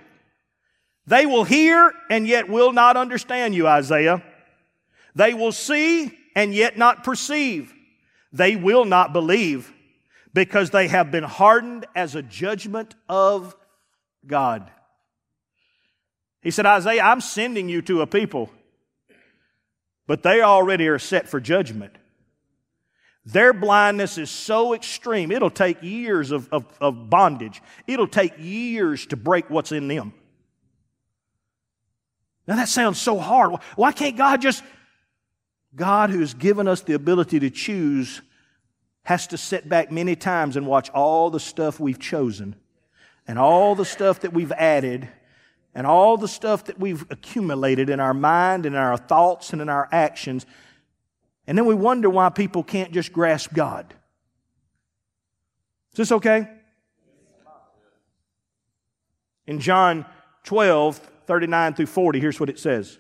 They 1.06 1.26
will 1.26 1.44
hear 1.44 1.92
and 2.10 2.26
yet 2.26 2.48
will 2.48 2.72
not 2.72 2.96
understand 2.96 3.56
you, 3.56 3.68
Isaiah. 3.68 4.24
They 5.16 5.34
will 5.34 5.52
see 5.52 6.18
and 6.34 6.54
yet 6.54 6.78
not 6.78 7.04
perceive. 7.04 7.74
They 8.32 8.56
will 8.56 8.86
not 8.86 9.14
believe 9.14 9.72
because 10.34 10.70
they 10.70 10.88
have 10.88 11.12
been 11.12 11.24
hardened 11.24 11.86
as 11.96 12.16
a 12.16 12.22
judgment 12.22 12.96
of 13.10 13.56
God. 14.26 14.70
He 16.42 16.52
said, 16.52 16.66
Isaiah, 16.66 17.04
I'm 17.04 17.22
sending 17.22 17.70
you 17.70 17.82
to 17.84 18.02
a 18.02 18.08
people, 18.08 18.52
but 20.06 20.24
they 20.24 20.42
already 20.42 20.88
are 20.88 21.00
set 21.00 21.28
for 21.28 21.40
judgment. 21.40 21.94
Their 23.26 23.52
blindness 23.52 24.18
is 24.18 24.30
so 24.30 24.74
extreme, 24.74 25.32
it'll 25.32 25.50
take 25.50 25.84
years 25.84 26.32
of, 26.32 26.48
of, 26.54 26.66
of, 26.80 27.10
bondage. 27.10 27.62
It'll 27.86 28.08
take 28.08 28.34
years 28.38 29.06
to 29.08 29.18
break 29.18 29.50
what's 29.50 29.74
in 29.74 29.90
them. 29.90 30.14
Now 32.48 32.56
that 32.56 32.70
sounds 32.70 33.02
so 33.02 33.20
hard. 33.20 33.60
Why 33.76 33.92
can't 33.92 34.16
God 34.16 34.42
just 34.42 34.64
God, 35.78 36.10
who's 36.10 36.34
given 36.34 36.68
us 36.68 36.82
the 36.82 36.94
ability 36.94 37.40
to 37.40 37.50
choose, 37.52 38.22
has 39.04 39.28
to 39.28 39.38
sit 39.38 39.70
back 39.70 39.92
many 39.92 40.16
times 40.16 40.58
and 40.58 40.66
watch 40.66 40.90
all 40.90 41.30
the 41.30 41.40
stuff 41.40 41.80
we've 41.80 42.00
chosen 42.00 42.56
and 43.28 43.38
all 43.38 43.76
the 43.76 43.86
stuff 43.86 44.22
that 44.22 44.34
we've 44.34 44.52
added 44.54 45.08
and 45.76 45.86
all 45.86 46.18
the 46.18 46.28
stuff 46.28 46.66
that 46.66 46.80
we've 46.80 47.06
accumulated 47.12 47.92
in 47.92 48.00
our 48.00 48.14
mind 48.14 48.66
and 48.66 48.76
in 48.76 48.82
our 48.82 48.98
thoughts 48.98 49.54
and 49.54 49.62
in 49.62 49.70
our 49.70 49.88
actions. 49.92 50.48
And 51.46 51.56
then 51.56 51.66
we 51.66 51.76
wonder 51.76 52.10
why 52.10 52.30
people 52.30 52.64
can't 52.64 52.92
just 52.92 53.14
grasp 53.14 53.54
God. 53.54 53.94
Is 55.94 55.98
this 55.98 56.12
okay? 56.12 56.50
In 59.46 59.60
John 59.60 60.06
12, 60.44 60.98
39 61.28 61.74
through 61.76 61.86
40, 61.86 62.20
here's 62.20 62.40
what 62.40 62.50
it 62.50 62.60
says. 62.60 62.98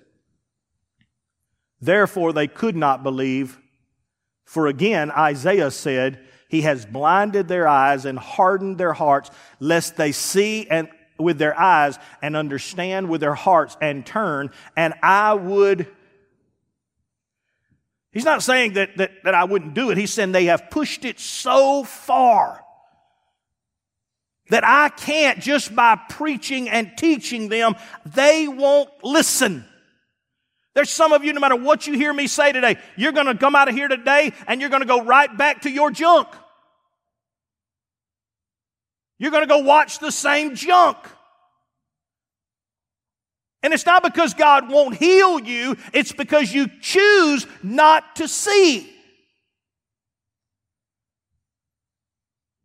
Therefore, 1.79 2.33
they 2.33 2.47
could 2.47 2.75
not 2.75 3.03
believe. 3.03 3.57
For 4.45 4.67
again, 4.67 5.11
Isaiah 5.11 5.71
said, 5.71 6.19
He 6.49 6.61
has 6.61 6.85
blinded 6.85 7.47
their 7.47 7.67
eyes 7.67 8.05
and 8.05 8.17
hardened 8.17 8.77
their 8.77 8.93
hearts, 8.93 9.29
lest 9.59 9.97
they 9.97 10.11
see 10.11 10.67
and 10.69 10.89
with 11.19 11.37
their 11.37 11.57
eyes 11.59 11.97
and 12.21 12.35
understand 12.35 13.09
with 13.09 13.21
their 13.21 13.35
hearts 13.35 13.77
and 13.81 14.05
turn, 14.05 14.51
and 14.75 14.93
I 15.01 15.33
would. 15.33 15.87
He's 18.11 18.25
not 18.25 18.41
saying 18.41 18.73
that, 18.73 18.97
that, 18.97 19.11
that 19.23 19.35
I 19.35 19.43
wouldn't 19.43 19.73
do 19.73 19.91
it. 19.91 19.97
He's 19.97 20.13
saying 20.13 20.31
they 20.31 20.45
have 20.45 20.69
pushed 20.69 21.05
it 21.05 21.19
so 21.19 21.83
far 21.83 22.63
that 24.49 24.63
I 24.63 24.89
can't 24.89 25.39
just 25.39 25.75
by 25.75 25.99
preaching 26.09 26.69
and 26.69 26.97
teaching 26.97 27.49
them, 27.49 27.75
they 28.05 28.47
won't 28.47 28.89
listen. 29.03 29.65
There's 30.77 30.91
some 30.91 31.11
of 31.11 31.23
you, 31.23 31.33
no 31.33 31.39
matter 31.39 31.55
what 31.55 31.87
you 31.87 31.93
hear 31.93 32.13
me 32.13 32.27
say 32.27 32.51
today, 32.51 32.77
you're 32.95 33.11
going 33.11 33.25
to 33.25 33.33
come 33.33 33.55
out 33.55 33.67
of 33.67 33.73
here 33.73 33.87
today 33.87 34.31
and 34.45 34.61
you're 34.61 34.69
going 34.69 34.83
to 34.83 34.87
go 34.87 35.03
right 35.03 35.35
back 35.35 35.61
to 35.61 35.71
your 35.71 35.89
junk. 35.89 36.27
You're 39.17 39.31
going 39.31 39.41
to 39.41 39.47
go 39.47 39.57
watch 39.57 39.97
the 39.97 40.11
same 40.11 40.53
junk. 40.53 40.97
And 43.63 43.73
it's 43.73 43.87
not 43.87 44.03
because 44.03 44.35
God 44.35 44.69
won't 44.69 44.95
heal 44.95 45.39
you, 45.39 45.77
it's 45.93 46.11
because 46.11 46.53
you 46.53 46.67
choose 46.79 47.47
not 47.63 48.17
to 48.17 48.27
see. 48.27 48.87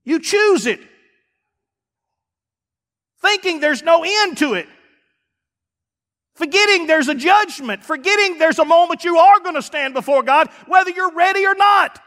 You 0.05 0.21
choose 0.21 0.67
it, 0.67 0.81
thinking 3.23 3.61
there's 3.61 3.83
no 3.83 4.05
end 4.07 4.37
to 4.37 4.53
it. 4.53 4.69
Forgetting 6.35 6.87
there's 6.87 7.09
a 7.09 7.15
judgment, 7.15 7.85
forgetting 7.85 8.39
there's 8.39 8.59
a 8.59 8.65
moment 8.65 9.05
you 9.05 9.19
are 9.19 9.41
going 9.41 9.55
to 9.55 9.63
stand 9.63 9.95
before 9.95 10.23
God, 10.23 10.49
whether 10.67 10.91
you're 10.91 11.15
ready 11.15 11.47
or 11.47 11.55
not. 11.55 12.01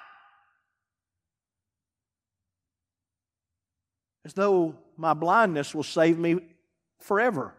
as 4.25 4.33
though 4.33 4.75
my 4.97 5.13
blindness 5.13 5.73
will 5.73 5.83
save 5.83 6.17
me 6.17 6.39
forever. 6.99 7.53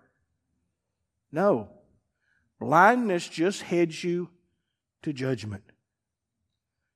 No. 1.31 1.69
Blindness 2.59 3.29
just 3.29 3.63
heads 3.63 4.03
you 4.03 4.29
to 5.03 5.13
judgment. 5.13 5.63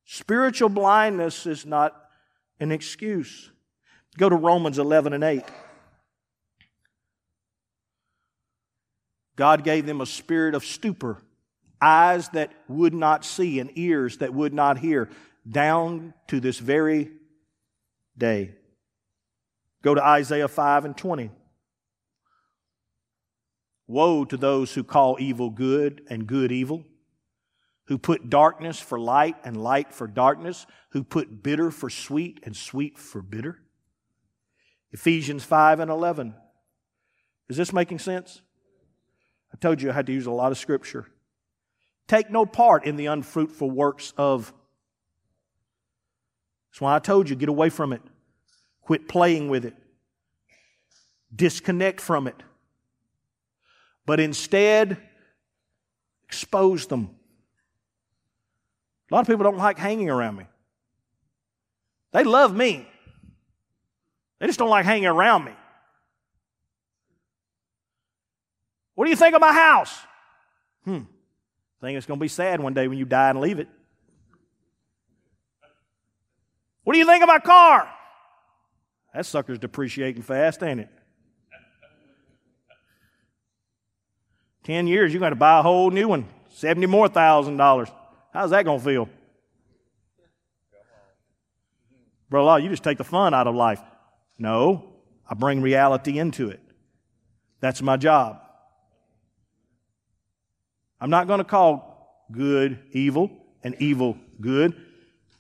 Spiritual 0.05 0.71
blindness 0.71 1.47
is 1.47 1.65
not 1.65 1.95
an 2.59 2.73
excuse. 2.73 3.51
Go 4.19 4.29
to 4.29 4.35
Romans 4.35 4.79
11 4.79 5.13
and 5.13 5.23
8. 5.23 5.45
God 9.41 9.65
gave 9.65 9.87
them 9.87 10.03
a 10.03 10.07
spirit 10.07 10.55
of 10.55 10.67
stupor, 10.67 11.17
eyes 11.81 12.29
that 12.35 12.53
would 12.69 12.93
not 12.93 13.25
see 13.25 13.59
and 13.59 13.71
ears 13.75 14.19
that 14.19 14.35
would 14.35 14.53
not 14.53 14.77
hear, 14.77 15.09
down 15.51 16.13
to 16.29 16.41
this 16.41 16.59
very 16.59 17.11
day. 18.19 18.51
Go 19.83 19.95
to 19.95 20.05
Isaiah 20.05 20.47
5 20.47 20.85
and 20.85 20.95
20. 20.95 21.31
Woe 23.87 24.27
to 24.27 24.37
those 24.37 24.75
who 24.75 24.85
call 24.85 25.17
evil 25.19 25.49
good 25.49 26.03
and 26.11 26.27
good 26.27 26.53
evil, 26.53 26.85
who 27.85 27.97
put 27.97 28.29
darkness 28.29 28.79
for 28.79 29.01
light 29.01 29.37
and 29.43 29.57
light 29.57 29.95
for 29.95 30.07
darkness, 30.07 30.67
who 30.91 31.03
put 31.03 31.43
bitter 31.43 31.71
for 31.71 31.89
sweet 31.89 32.41
and 32.43 32.55
sweet 32.55 32.99
for 32.99 33.23
bitter. 33.23 33.57
Ephesians 34.93 35.45
5 35.45 35.81
and 35.81 35.91
11. 35.91 36.35
Is 37.49 37.57
this 37.57 37.73
making 37.73 38.01
sense? 38.01 38.43
I 39.53 39.57
told 39.57 39.83
you 39.83 39.91
I 39.91 39.93
had 39.93 40.07
to 40.07 40.13
use 40.13 40.27
a 40.27 40.31
lot 40.31 40.53
of 40.53 40.59
scripture. 40.59 41.07
Take 42.09 42.31
no 42.31 42.47
part 42.47 42.85
in 42.85 42.97
the 42.97 43.07
unfruitful 43.07 43.71
works 43.71 44.13
of. 44.17 44.53
That's 46.71 46.81
why 46.81 46.95
I 46.95 46.99
told 46.99 47.29
you 47.29 47.37
get 47.37 47.49
away 47.49 47.69
from 47.69 47.93
it. 47.93 48.03
Quit 48.83 49.09
playing 49.09 49.49
with 49.49 49.65
it. 49.65 49.75
Disconnect 51.35 52.01
from 52.01 52.27
it 52.27 52.43
but 54.11 54.19
instead 54.19 54.97
expose 56.25 56.87
them. 56.89 57.11
A 59.09 59.15
lot 59.15 59.21
of 59.21 59.29
people 59.29 59.45
don't 59.45 59.57
like 59.57 59.79
hanging 59.79 60.11
around 60.11 60.35
me. 60.35 60.47
They 62.11 62.25
love 62.25 62.53
me. 62.53 62.89
They 64.41 64.49
just 64.49 64.59
don't 64.59 64.69
like 64.69 64.85
hanging 64.85 65.07
around 65.07 65.45
me. 65.45 65.53
What 69.01 69.07
do 69.07 69.11
you 69.13 69.17
think 69.17 69.35
of 69.35 69.41
my 69.41 69.55
house? 69.55 69.99
Hmm. 70.85 71.05
Think 71.81 71.97
it's 71.97 72.05
going 72.05 72.21
to 72.21 72.23
be 72.23 72.29
sad 72.29 72.61
one 72.61 72.75
day 72.75 72.87
when 72.87 72.99
you 72.99 73.07
die 73.07 73.31
and 73.31 73.41
leave 73.41 73.59
it. 73.59 73.67
What 76.85 76.93
do 76.93 76.99
you 76.99 77.07
think 77.07 77.23
of 77.23 77.27
my 77.27 77.39
car? 77.39 77.89
That 79.15 79.25
sucker's 79.25 79.59
depreciating 79.59 80.21
fast, 80.21 80.63
ain't 80.63 80.81
it? 80.81 80.91
10 84.65 84.87
years, 84.87 85.15
you're 85.15 85.21
going 85.21 85.33
to 85.33 85.35
buy 85.35 85.61
a 85.61 85.63
whole 85.63 85.91
new 85.91 86.07
one, 86.07 86.29
70 86.51 86.85
more 86.85 87.09
thousand 87.09 87.57
dollars. 87.57 87.89
How's 88.35 88.51
that 88.51 88.67
going 88.67 88.81
to 88.81 88.85
feel? 88.85 89.09
Bro, 92.29 92.45
Law, 92.45 92.57
you 92.57 92.69
just 92.69 92.85
take 92.85 92.99
the 92.99 93.05
fun 93.05 93.33
out 93.33 93.47
of 93.47 93.55
life. 93.55 93.81
No, 94.37 94.93
I 95.27 95.33
bring 95.33 95.63
reality 95.63 96.19
into 96.19 96.51
it. 96.51 96.61
That's 97.61 97.81
my 97.81 97.97
job. 97.97 98.43
I'm 101.01 101.11
not 101.11 101.27
going 101.27 101.39
to 101.39 101.45
call 101.45 102.27
good 102.31 102.79
evil 102.93 103.31
and 103.63 103.75
evil 103.79 104.19
good. 104.41 104.75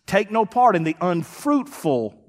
Take 0.06 0.30
no 0.30 0.44
part 0.44 0.76
in 0.76 0.84
the 0.84 0.96
unfruitful 1.00 2.20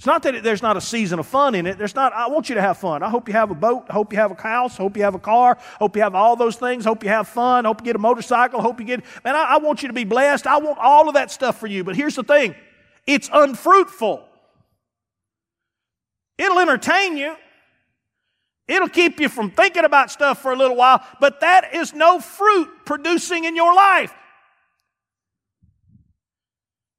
it's 0.00 0.06
not 0.06 0.22
that 0.22 0.42
there's 0.42 0.62
not 0.62 0.78
a 0.78 0.80
season 0.80 1.18
of 1.18 1.26
fun 1.26 1.54
in 1.54 1.66
it. 1.66 1.76
There's 1.76 1.94
not, 1.94 2.14
I 2.14 2.28
want 2.28 2.48
you 2.48 2.54
to 2.54 2.62
have 2.62 2.78
fun. 2.78 3.02
I 3.02 3.10
hope 3.10 3.28
you 3.28 3.34
have 3.34 3.50
a 3.50 3.54
boat. 3.54 3.84
I 3.90 3.92
hope 3.92 4.14
you 4.14 4.18
have 4.18 4.30
a 4.30 4.42
house. 4.42 4.80
I 4.80 4.82
hope 4.82 4.96
you 4.96 5.02
have 5.02 5.14
a 5.14 5.18
car. 5.18 5.58
I 5.60 5.76
hope 5.78 5.94
you 5.94 6.00
have 6.00 6.14
all 6.14 6.36
those 6.36 6.56
things. 6.56 6.86
I 6.86 6.88
hope 6.88 7.04
you 7.04 7.10
have 7.10 7.28
fun. 7.28 7.66
I 7.66 7.68
hope 7.68 7.82
you 7.82 7.84
get 7.84 7.96
a 7.96 7.98
motorcycle. 7.98 8.60
I 8.60 8.62
hope 8.62 8.80
you 8.80 8.86
get, 8.86 9.04
man, 9.22 9.36
I, 9.36 9.42
I 9.42 9.58
want 9.58 9.82
you 9.82 9.88
to 9.88 9.92
be 9.92 10.04
blessed. 10.04 10.46
I 10.46 10.56
want 10.56 10.78
all 10.78 11.08
of 11.08 11.16
that 11.16 11.30
stuff 11.30 11.60
for 11.60 11.66
you. 11.66 11.84
But 11.84 11.96
here's 11.96 12.14
the 12.14 12.22
thing 12.22 12.54
it's 13.06 13.28
unfruitful. 13.30 14.24
It'll 16.38 16.60
entertain 16.60 17.18
you. 17.18 17.36
It'll 18.70 18.88
keep 18.88 19.18
you 19.18 19.28
from 19.28 19.50
thinking 19.50 19.84
about 19.84 20.12
stuff 20.12 20.40
for 20.40 20.52
a 20.52 20.56
little 20.56 20.76
while, 20.76 21.04
but 21.18 21.40
that 21.40 21.74
is 21.74 21.92
no 21.92 22.20
fruit 22.20 22.68
producing 22.84 23.44
in 23.44 23.56
your 23.56 23.74
life. 23.74 24.14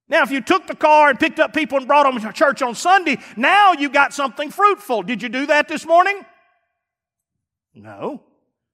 Now, 0.09 0.21
if 0.23 0.31
you 0.31 0.41
took 0.41 0.67
the 0.67 0.75
car 0.75 1.09
and 1.09 1.17
picked 1.17 1.39
up 1.39 1.53
people 1.53 1.77
and 1.77 1.87
brought 1.87 2.03
them 2.03 2.21
to 2.21 2.33
church 2.33 2.61
on 2.61 2.75
Sunday, 2.75 3.19
now 3.37 3.71
you 3.71 3.87
got 3.87 4.13
something 4.13 4.51
fruitful. 4.51 5.03
Did 5.03 5.23
you 5.23 5.29
do 5.29 5.45
that 5.45 5.69
this 5.69 5.85
morning? 5.85 6.25
No. 7.73 8.21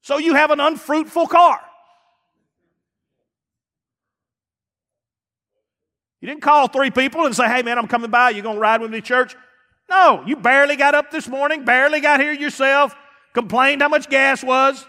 So 0.01 0.17
you 0.17 0.33
have 0.33 0.49
an 0.49 0.59
unfruitful 0.59 1.27
car. 1.27 1.61
You 6.19 6.27
didn't 6.27 6.41
call 6.41 6.67
three 6.67 6.89
people 6.89 7.27
and 7.27 7.35
say, 7.35 7.47
hey 7.47 7.61
man, 7.61 7.77
I'm 7.77 7.87
coming 7.87 8.09
by. 8.09 8.31
You 8.31 8.41
going 8.41 8.55
to 8.55 8.61
ride 8.61 8.81
with 8.81 8.89
me 8.89 9.01
to 9.01 9.05
church? 9.05 9.35
No. 9.89 10.23
You 10.25 10.35
barely 10.35 10.75
got 10.75 10.95
up 10.95 11.11
this 11.11 11.27
morning, 11.27 11.65
barely 11.65 11.99
got 11.99 12.19
here 12.19 12.33
yourself, 12.33 12.95
complained 13.33 13.81
how 13.81 13.89
much 13.89 14.09
gas 14.09 14.43
was. 14.43 14.85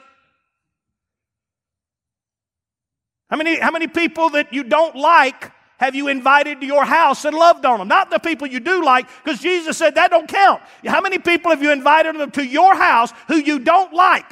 How 3.30 3.36
many, 3.36 3.58
how 3.58 3.70
many 3.70 3.86
people 3.86 4.30
that 4.30 4.52
you 4.52 4.64
don't 4.64 4.96
like 4.96 5.52
have 5.78 5.94
you 5.94 6.08
invited 6.08 6.60
to 6.60 6.66
your 6.66 6.84
house 6.84 7.24
and 7.24 7.36
loved 7.36 7.64
on 7.64 7.78
them? 7.78 7.88
Not 7.88 8.10
the 8.10 8.18
people 8.18 8.46
you 8.46 8.58
do 8.58 8.82
like, 8.82 9.06
because 9.22 9.40
Jesus 9.40 9.76
said 9.76 9.94
that 9.94 10.10
don't 10.10 10.28
count. 10.28 10.62
How 10.86 11.00
many 11.00 11.18
people 11.18 11.50
have 11.50 11.62
you 11.62 11.70
invited 11.70 12.16
them 12.16 12.30
to 12.32 12.44
your 12.44 12.74
house 12.74 13.12
who 13.28 13.36
you 13.36 13.58
don't 13.58 13.92
like? 13.92 14.26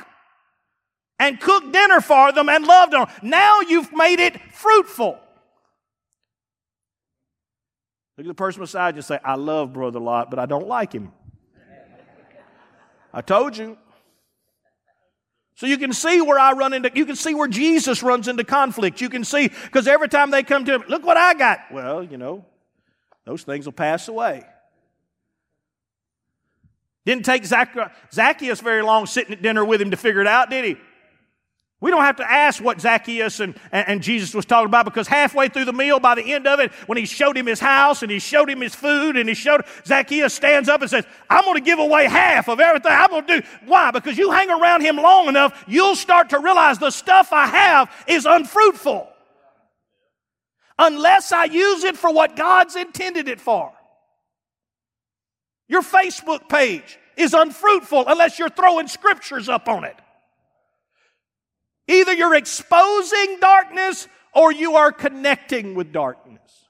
And 1.19 1.41
cooked 1.41 1.73
dinner 1.73 2.01
for 2.01 2.33
them 2.33 2.49
and 2.49 2.67
loved 2.67 2.95
on 2.95 3.07
them. 3.07 3.15
Now 3.23 3.61
you've 3.61 3.93
made 3.93 4.19
it 4.19 4.41
fruitful. 4.53 5.19
Look 8.17 8.27
at 8.27 8.29
the 8.29 8.35
person 8.35 8.63
beside 8.63 8.95
you 8.95 8.99
and 8.99 9.05
say, 9.05 9.19
I 9.25 9.35
love 9.35 9.73
Brother 9.73 10.01
Lott, 10.01 10.31
but 10.31 10.39
I 10.39 10.47
don't 10.47 10.67
like 10.67 10.93
him. 10.93 11.13
I 13.13 13.21
told 13.21 13.57
you. 13.57 13.77
So 15.55 15.67
you 15.67 15.79
can 15.79 15.93
see 15.93 16.21
where 16.21 16.39
I 16.39 16.53
run 16.53 16.75
into, 16.75 16.91
you 16.95 17.07
can 17.07 17.17
see 17.17 17.35
where 17.35 17.49
Jesus 17.49 18.03
runs 18.03 18.29
into 18.29 18.45
conflict. 18.45 19.01
You 19.01 19.09
can 19.09 19.25
see, 19.25 19.49
because 19.49 19.87
every 19.87 20.09
time 20.09 20.31
they 20.31 20.43
come 20.43 20.65
to 20.67 20.75
him, 20.75 20.85
look 20.89 21.05
what 21.05 21.17
I 21.17 21.35
got. 21.35 21.61
Well, 21.73 22.03
you 22.03 22.19
know, 22.19 22.45
those 23.25 23.43
things 23.43 23.65
will 23.65 23.73
pass 23.73 24.09
away. 24.09 24.45
Didn't 27.07 27.25
take 27.25 27.45
Zacchaeus 27.45 28.61
very 28.61 28.83
long 28.83 29.07
sitting 29.07 29.33
at 29.33 29.41
dinner 29.41 29.65
with 29.65 29.81
him 29.81 29.93
to 29.93 29.97
figure 29.97 30.21
it 30.21 30.27
out, 30.27 30.51
did 30.51 30.65
he? 30.65 30.77
We 31.79 31.91
don't 31.91 32.03
have 32.03 32.17
to 32.17 32.31
ask 32.31 32.65
what 32.65 32.81
Zacchaeus 32.81 33.39
and, 33.41 33.55
and, 33.71 34.03
Jesus 34.03 34.33
was 34.33 34.47
talking 34.47 34.67
about 34.67 34.87
because 34.87 35.07
halfway 35.07 35.49
through 35.49 35.67
the 35.67 35.75
meal, 35.75 36.01
by 36.01 36.15
the 36.15 36.33
end 36.33 36.47
of 36.47 36.59
it, 36.59 36.73
when 36.87 36.97
he 36.97 37.05
showed 37.05 37.37
him 37.37 37.45
his 37.45 37.61
house 37.61 38.03
and 38.03 38.11
he 38.11 38.19
showed 38.19 38.49
him 38.49 38.63
his 38.63 38.75
food 38.75 39.19
and 39.19 39.29
he 39.29 39.35
showed, 39.35 39.61
Zacchaeus 39.85 40.33
stands 40.33 40.71
up 40.71 40.81
and 40.81 40.89
says, 40.89 41.05
I'm 41.29 41.45
going 41.45 41.57
to 41.57 41.61
give 41.61 41.79
away 41.79 42.07
half 42.07 42.49
of 42.49 42.61
everything 42.61 42.93
I'm 42.93 43.11
going 43.11 43.27
to 43.27 43.41
do. 43.41 43.47
Why? 43.67 43.91
Because 43.91 44.17
you 44.17 44.31
hang 44.31 44.49
around 44.49 44.81
him 44.81 44.97
long 44.97 45.29
enough, 45.29 45.65
you'll 45.69 45.97
start 45.97 46.31
to 46.31 46.39
realize 46.39 46.79
the 46.79 46.91
stuff 46.91 47.31
I 47.31 47.47
have 47.47 47.93
is 48.07 48.25
unfruitful. 48.25 49.09
Unless 50.79 51.31
I 51.33 51.45
use 51.45 51.85
it 51.85 51.99
for 51.99 52.11
what 52.11 52.37
God's 52.37 52.75
intended 52.75 53.29
it 53.29 53.41
for. 53.41 53.71
Your 55.69 55.83
Facebook 55.83 56.49
page 56.49 56.99
is 57.19 57.35
unfruitful 57.35 58.05
unless 58.07 58.39
you're 58.39 58.49
throwing 58.49 58.89
scriptures 58.89 59.51
up 59.51 59.69
on 59.69 59.85
it. 59.85 59.97
Either 61.89 62.13
you're 62.13 62.35
exposing 62.35 63.39
darkness 63.41 64.09
or 64.35 64.53
you 64.53 64.77
are 64.77 64.93
connecting 64.93 65.75
with 65.75 65.93
darkness. 65.93 66.67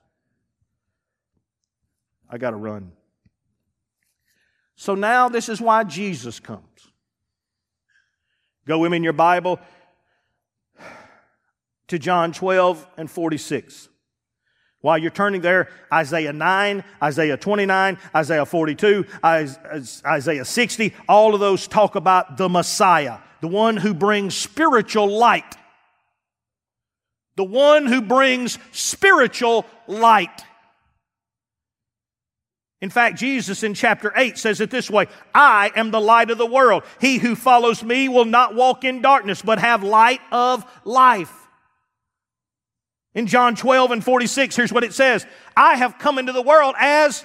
I 2.28 2.38
got 2.38 2.50
to 2.50 2.56
run. 2.56 2.92
So 4.76 4.94
now 4.94 5.28
this 5.28 5.48
is 5.48 5.60
why 5.60 5.84
Jesus 5.84 6.38
comes. 6.38 6.62
Go 8.66 8.78
with 8.80 8.90
me 8.90 8.98
in 8.98 9.04
your 9.04 9.12
Bible 9.12 9.58
to 11.88 11.98
John 11.98 12.32
12 12.32 12.86
and 12.96 13.10
46. 13.10 13.88
While 14.80 14.98
you're 14.98 15.10
turning 15.10 15.40
there, 15.40 15.68
Isaiah 15.92 16.32
9, 16.32 16.84
Isaiah 17.02 17.36
29, 17.36 17.98
Isaiah 18.14 18.44
42, 18.44 19.06
Isaiah 19.24 20.44
60, 20.44 20.94
all 21.08 21.34
of 21.34 21.40
those 21.40 21.66
talk 21.66 21.94
about 21.94 22.36
the 22.36 22.48
Messiah 22.48 23.18
the 23.40 23.48
one 23.48 23.76
who 23.76 23.94
brings 23.94 24.34
spiritual 24.34 25.08
light. 25.08 25.56
The 27.36 27.44
one 27.44 27.86
who 27.86 28.00
brings 28.00 28.58
spiritual 28.72 29.66
light. 29.86 30.42
In 32.80 32.90
fact, 32.90 33.18
Jesus 33.18 33.62
in 33.62 33.74
chapter 33.74 34.12
8 34.14 34.36
says 34.36 34.60
it 34.60 34.70
this 34.70 34.90
way 34.90 35.06
I 35.34 35.70
am 35.74 35.90
the 35.90 36.00
light 36.00 36.30
of 36.30 36.38
the 36.38 36.46
world. 36.46 36.84
He 37.00 37.18
who 37.18 37.34
follows 37.34 37.82
me 37.82 38.08
will 38.08 38.24
not 38.24 38.54
walk 38.54 38.84
in 38.84 39.02
darkness, 39.02 39.42
but 39.42 39.58
have 39.58 39.82
light 39.82 40.20
of 40.30 40.64
life. 40.84 41.32
In 43.14 43.26
John 43.26 43.56
12 43.56 43.92
and 43.92 44.04
46, 44.04 44.56
here's 44.56 44.72
what 44.72 44.84
it 44.84 44.92
says 44.92 45.26
I 45.56 45.76
have 45.76 45.98
come 45.98 46.18
into 46.18 46.32
the 46.32 46.42
world 46.42 46.74
as 46.78 47.24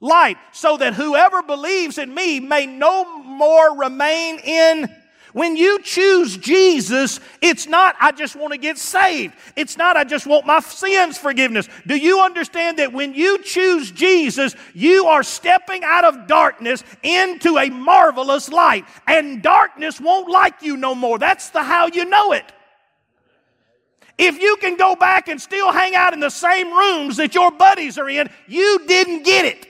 light, 0.00 0.38
so 0.52 0.76
that 0.76 0.94
whoever 0.94 1.42
believes 1.42 1.98
in 1.98 2.12
me 2.12 2.40
may 2.40 2.66
no 2.66 3.22
more 3.22 3.78
remain 3.78 4.38
in 4.40 4.94
when 5.32 5.56
you 5.56 5.80
choose 5.82 6.36
Jesus, 6.36 7.20
it's 7.40 7.66
not, 7.66 7.96
I 8.00 8.12
just 8.12 8.36
want 8.36 8.52
to 8.52 8.58
get 8.58 8.78
saved. 8.78 9.34
It's 9.56 9.76
not, 9.76 9.96
I 9.96 10.04
just 10.04 10.26
want 10.26 10.46
my 10.46 10.60
sins 10.60 11.18
forgiveness. 11.18 11.68
Do 11.86 11.96
you 11.96 12.20
understand 12.20 12.78
that 12.78 12.92
when 12.92 13.14
you 13.14 13.42
choose 13.42 13.90
Jesus, 13.90 14.54
you 14.74 15.06
are 15.06 15.22
stepping 15.22 15.84
out 15.84 16.04
of 16.04 16.26
darkness 16.26 16.82
into 17.02 17.58
a 17.58 17.68
marvelous 17.68 18.48
light, 18.48 18.84
and 19.06 19.42
darkness 19.42 20.00
won't 20.00 20.30
like 20.30 20.62
you 20.62 20.76
no 20.76 20.94
more. 20.94 21.18
That's 21.18 21.50
the 21.50 21.62
how 21.62 21.86
you 21.86 22.04
know 22.04 22.32
it. 22.32 22.44
If 24.18 24.40
you 24.40 24.56
can 24.60 24.76
go 24.76 24.96
back 24.96 25.28
and 25.28 25.40
still 25.40 25.70
hang 25.70 25.94
out 25.94 26.12
in 26.12 26.20
the 26.20 26.30
same 26.30 26.72
rooms 26.72 27.18
that 27.18 27.34
your 27.34 27.52
buddies 27.52 27.98
are 27.98 28.08
in, 28.08 28.28
you 28.48 28.80
didn't 28.86 29.24
get 29.24 29.44
it. 29.44 29.68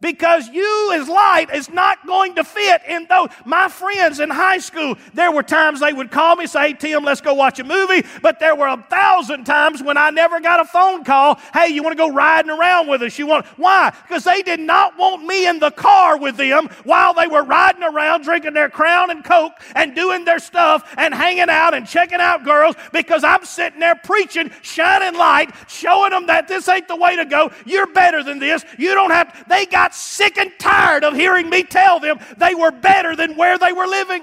Because 0.00 0.48
you 0.48 0.92
as 0.94 1.08
light 1.08 1.48
is 1.52 1.68
not 1.68 2.06
going 2.06 2.34
to 2.36 2.44
fit 2.44 2.82
in 2.88 3.06
those. 3.08 3.28
My 3.44 3.68
friends 3.68 4.20
in 4.20 4.30
high 4.30 4.58
school, 4.58 4.96
there 5.14 5.30
were 5.30 5.42
times 5.42 5.80
they 5.80 5.92
would 5.92 6.10
call 6.10 6.36
me, 6.36 6.46
say, 6.46 6.68
hey, 6.68 6.72
Tim, 6.74 7.04
let's 7.04 7.20
go 7.20 7.34
watch 7.34 7.58
a 7.58 7.64
movie. 7.64 8.06
But 8.22 8.40
there 8.40 8.56
were 8.56 8.66
a 8.66 8.82
thousand 8.88 9.44
times 9.44 9.82
when 9.82 9.96
I 9.96 10.10
never 10.10 10.40
got 10.40 10.60
a 10.60 10.64
phone 10.64 11.04
call, 11.04 11.38
hey, 11.52 11.68
you 11.68 11.82
want 11.82 11.96
to 11.96 12.02
go 12.02 12.12
riding 12.12 12.50
around 12.50 12.88
with 12.88 13.02
us? 13.02 13.18
You 13.18 13.26
want, 13.26 13.46
why? 13.58 13.92
Because 14.08 14.24
they 14.24 14.42
did 14.42 14.60
not 14.60 14.98
want 14.98 15.24
me 15.24 15.46
in 15.46 15.58
the 15.58 15.70
car 15.70 16.16
with 16.18 16.36
them 16.36 16.68
while 16.84 17.14
they 17.14 17.26
were 17.26 17.44
riding 17.44 17.82
around 17.82 18.22
drinking 18.22 18.54
their 18.54 18.70
crown 18.70 19.10
and 19.10 19.22
coke 19.22 19.52
and 19.74 19.94
doing 19.94 20.24
their 20.24 20.38
stuff 20.38 20.94
and 20.96 21.14
hanging 21.14 21.50
out 21.50 21.74
and 21.74 21.86
checking 21.86 22.20
out 22.20 22.44
girls 22.44 22.74
because 22.92 23.22
I'm 23.22 23.44
sitting 23.44 23.80
there 23.80 23.96
preaching, 23.96 24.50
shining 24.62 25.18
light, 25.18 25.50
showing 25.68 26.10
them 26.10 26.26
that 26.26 26.48
this 26.48 26.68
ain't 26.68 26.88
the 26.88 26.96
way 26.96 27.16
to 27.16 27.24
go. 27.24 27.50
You're 27.66 27.92
better 27.92 28.22
than 28.22 28.38
this. 28.38 28.64
You 28.78 28.94
don't 28.94 29.10
have, 29.10 29.48
they 29.48 29.66
got 29.66 29.89
got 29.90 29.94
sick 29.94 30.38
and 30.38 30.52
tired 30.58 31.04
of 31.04 31.14
hearing 31.14 31.50
me 31.50 31.64
tell 31.64 31.98
them 31.98 32.18
they 32.38 32.54
were 32.54 32.70
better 32.70 33.16
than 33.16 33.36
where 33.36 33.58
they 33.58 33.72
were 33.72 33.86
living. 33.86 34.22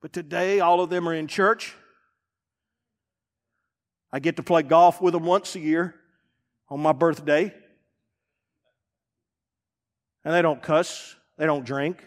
But 0.00 0.12
today, 0.12 0.60
all 0.60 0.80
of 0.80 0.90
them 0.90 1.08
are 1.08 1.14
in 1.14 1.26
church. 1.26 1.74
I 4.12 4.20
get 4.20 4.36
to 4.36 4.42
play 4.42 4.62
golf 4.62 5.00
with 5.00 5.14
them 5.14 5.24
once 5.24 5.56
a 5.56 5.60
year 5.60 5.94
on 6.68 6.80
my 6.80 6.92
birthday. 6.92 7.52
And 10.24 10.34
they 10.34 10.42
don't 10.42 10.62
cuss, 10.62 11.16
they 11.36 11.46
don't 11.46 11.64
drink. 11.64 12.06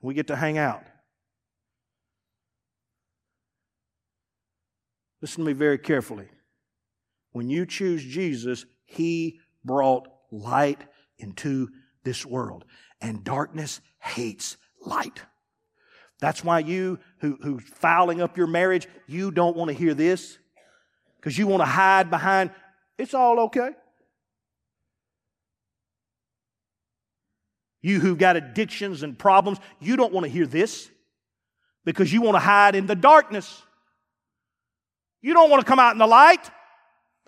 We 0.00 0.14
get 0.14 0.28
to 0.28 0.36
hang 0.36 0.56
out. 0.56 0.82
Listen 5.20 5.44
to 5.44 5.48
me 5.48 5.52
very 5.52 5.76
carefully. 5.76 6.28
When 7.32 7.48
you 7.48 7.66
choose 7.66 8.02
Jesus, 8.02 8.64
He 8.84 9.40
brought 9.64 10.08
light 10.30 10.82
into 11.18 11.68
this 12.04 12.24
world. 12.24 12.64
And 13.00 13.24
darkness 13.24 13.80
hates 13.98 14.56
light. 14.84 15.20
That's 16.20 16.44
why 16.44 16.60
you 16.60 16.98
who, 17.18 17.38
who's 17.42 17.64
fouling 17.64 18.20
up 18.20 18.36
your 18.36 18.46
marriage, 18.46 18.86
you 19.06 19.30
don't 19.30 19.56
want 19.56 19.70
to 19.70 19.76
hear 19.76 19.94
this. 19.94 20.38
Because 21.16 21.36
you 21.36 21.46
want 21.46 21.60
to 21.62 21.66
hide 21.66 22.10
behind, 22.10 22.50
it's 22.98 23.14
all 23.14 23.40
okay. 23.40 23.70
You 27.82 28.00
who've 28.00 28.18
got 28.18 28.36
addictions 28.36 29.02
and 29.02 29.18
problems, 29.18 29.58
you 29.80 29.96
don't 29.96 30.12
want 30.12 30.24
to 30.24 30.30
hear 30.30 30.46
this 30.46 30.90
because 31.84 32.12
you 32.12 32.20
want 32.20 32.34
to 32.34 32.40
hide 32.40 32.74
in 32.74 32.86
the 32.86 32.94
darkness. 32.94 33.62
You 35.22 35.32
don't 35.32 35.50
want 35.50 35.60
to 35.60 35.66
come 35.66 35.78
out 35.78 35.92
in 35.92 35.98
the 35.98 36.06
light. 36.06 36.50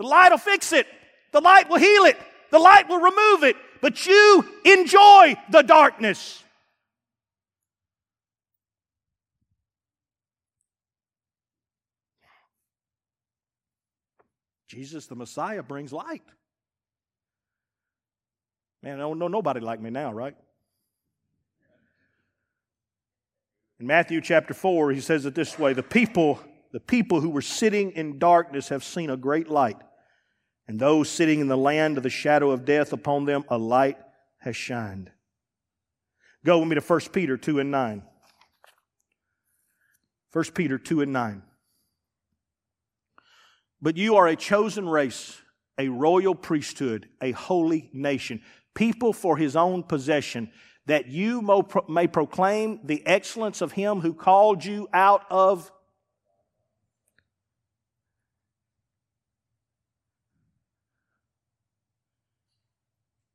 The 0.02 0.08
light 0.08 0.32
will 0.32 0.38
fix 0.38 0.72
it. 0.72 0.88
The 1.30 1.40
light 1.40 1.70
will 1.70 1.78
heal 1.78 2.06
it. 2.06 2.18
The 2.50 2.58
light 2.58 2.88
will 2.88 2.98
remove 2.98 3.44
it. 3.44 3.54
But 3.80 4.04
you 4.04 4.44
enjoy 4.64 5.36
the 5.48 5.62
darkness. 5.62 6.42
Jesus, 14.66 15.06
the 15.06 15.14
Messiah, 15.14 15.62
brings 15.62 15.92
light. 15.92 16.24
Man, 18.82 18.96
I 18.96 19.02
don't 19.02 19.20
know 19.20 19.28
nobody 19.28 19.60
like 19.60 19.80
me 19.80 19.90
now, 19.90 20.12
right? 20.12 20.34
In 23.78 23.86
Matthew 23.86 24.20
chapter 24.20 24.52
4, 24.52 24.90
he 24.90 25.00
says 25.00 25.26
it 25.26 25.36
this 25.36 25.56
way 25.60 25.74
The 25.74 25.84
people 25.84 26.40
the 26.72 26.80
people 26.80 27.20
who 27.20 27.28
were 27.30 27.42
sitting 27.42 27.92
in 27.92 28.18
darkness 28.18 28.70
have 28.70 28.82
seen 28.82 29.10
a 29.10 29.16
great 29.16 29.48
light. 29.48 29.76
And 30.72 30.80
those 30.80 31.10
sitting 31.10 31.40
in 31.40 31.48
the 31.48 31.56
land 31.58 31.98
of 31.98 32.02
the 32.02 32.08
shadow 32.08 32.50
of 32.50 32.64
death, 32.64 32.94
upon 32.94 33.26
them 33.26 33.44
a 33.50 33.58
light 33.58 33.98
has 34.38 34.56
shined. 34.56 35.10
Go 36.46 36.60
with 36.60 36.68
me 36.68 36.76
to 36.76 36.80
1 36.80 37.00
Peter 37.12 37.36
2 37.36 37.58
and 37.58 37.70
9. 37.70 38.02
1 40.32 40.44
Peter 40.54 40.78
2 40.78 41.02
and 41.02 41.12
9. 41.12 41.42
But 43.82 43.98
you 43.98 44.16
are 44.16 44.26
a 44.26 44.34
chosen 44.34 44.88
race, 44.88 45.42
a 45.76 45.88
royal 45.88 46.34
priesthood, 46.34 47.06
a 47.20 47.32
holy 47.32 47.90
nation, 47.92 48.40
people 48.74 49.12
for 49.12 49.36
his 49.36 49.54
own 49.54 49.82
possession, 49.82 50.50
that 50.86 51.06
you 51.06 51.42
may 51.86 52.06
proclaim 52.06 52.80
the 52.82 53.06
excellence 53.06 53.60
of 53.60 53.72
him 53.72 54.00
who 54.00 54.14
called 54.14 54.64
you 54.64 54.88
out 54.94 55.26
of 55.30 55.70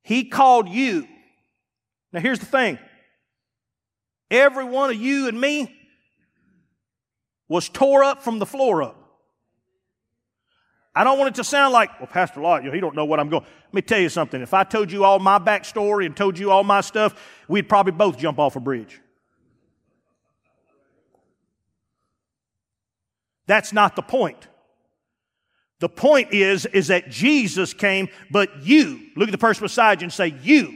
He 0.08 0.24
called 0.24 0.70
you. 0.70 1.06
Now, 2.14 2.22
here's 2.22 2.40
the 2.40 2.46
thing 2.46 2.80
every 4.32 4.64
one 4.64 4.90
of 4.90 4.96
you 4.96 5.28
and 5.28 5.40
me 5.40 5.76
was 7.50 7.68
tore 7.68 8.06
up 8.06 8.24
from 8.24 8.40
the 8.40 8.46
floor 8.46 8.84
up. 8.84 8.96
I 10.96 11.04
don't 11.04 11.20
want 11.20 11.36
it 11.36 11.36
to 11.36 11.44
sound 11.44 11.74
like, 11.74 12.00
well, 12.00 12.08
Pastor 12.08 12.40
Lott, 12.40 12.64
you 12.64 12.70
know, 12.70 12.74
he 12.74 12.80
don't 12.80 12.96
know 12.96 13.04
what 13.04 13.20
I'm 13.20 13.28
going. 13.28 13.44
Let 13.44 13.74
me 13.74 13.82
tell 13.82 14.00
you 14.00 14.08
something. 14.08 14.42
If 14.42 14.54
I 14.54 14.64
told 14.64 14.94
you 14.94 15.04
all 15.04 15.20
my 15.20 15.40
backstory 15.40 16.06
and 16.06 16.16
told 16.16 16.40
you 16.40 16.52
all 16.52 16.64
my 16.64 16.80
stuff, 16.80 17.14
we'd 17.50 17.68
probably 17.68 17.92
both 17.92 18.18
jump 18.18 18.40
off 18.40 18.56
a 18.56 18.62
bridge. 18.62 19.02
That's 23.46 23.74
not 23.74 23.98
the 23.98 24.04
point. 24.04 24.48
The 25.80 25.90
point 25.90 26.34
is, 26.34 26.66
is 26.66 26.88
that 26.88 27.10
Jesus 27.10 27.74
came, 27.74 28.10
but 28.32 28.64
you, 28.64 29.00
look 29.16 29.28
at 29.28 29.32
the 29.32 29.38
person 29.38 29.64
beside 29.64 30.02
you 30.02 30.06
and 30.06 30.14
say, 30.14 30.36
you 30.42 30.76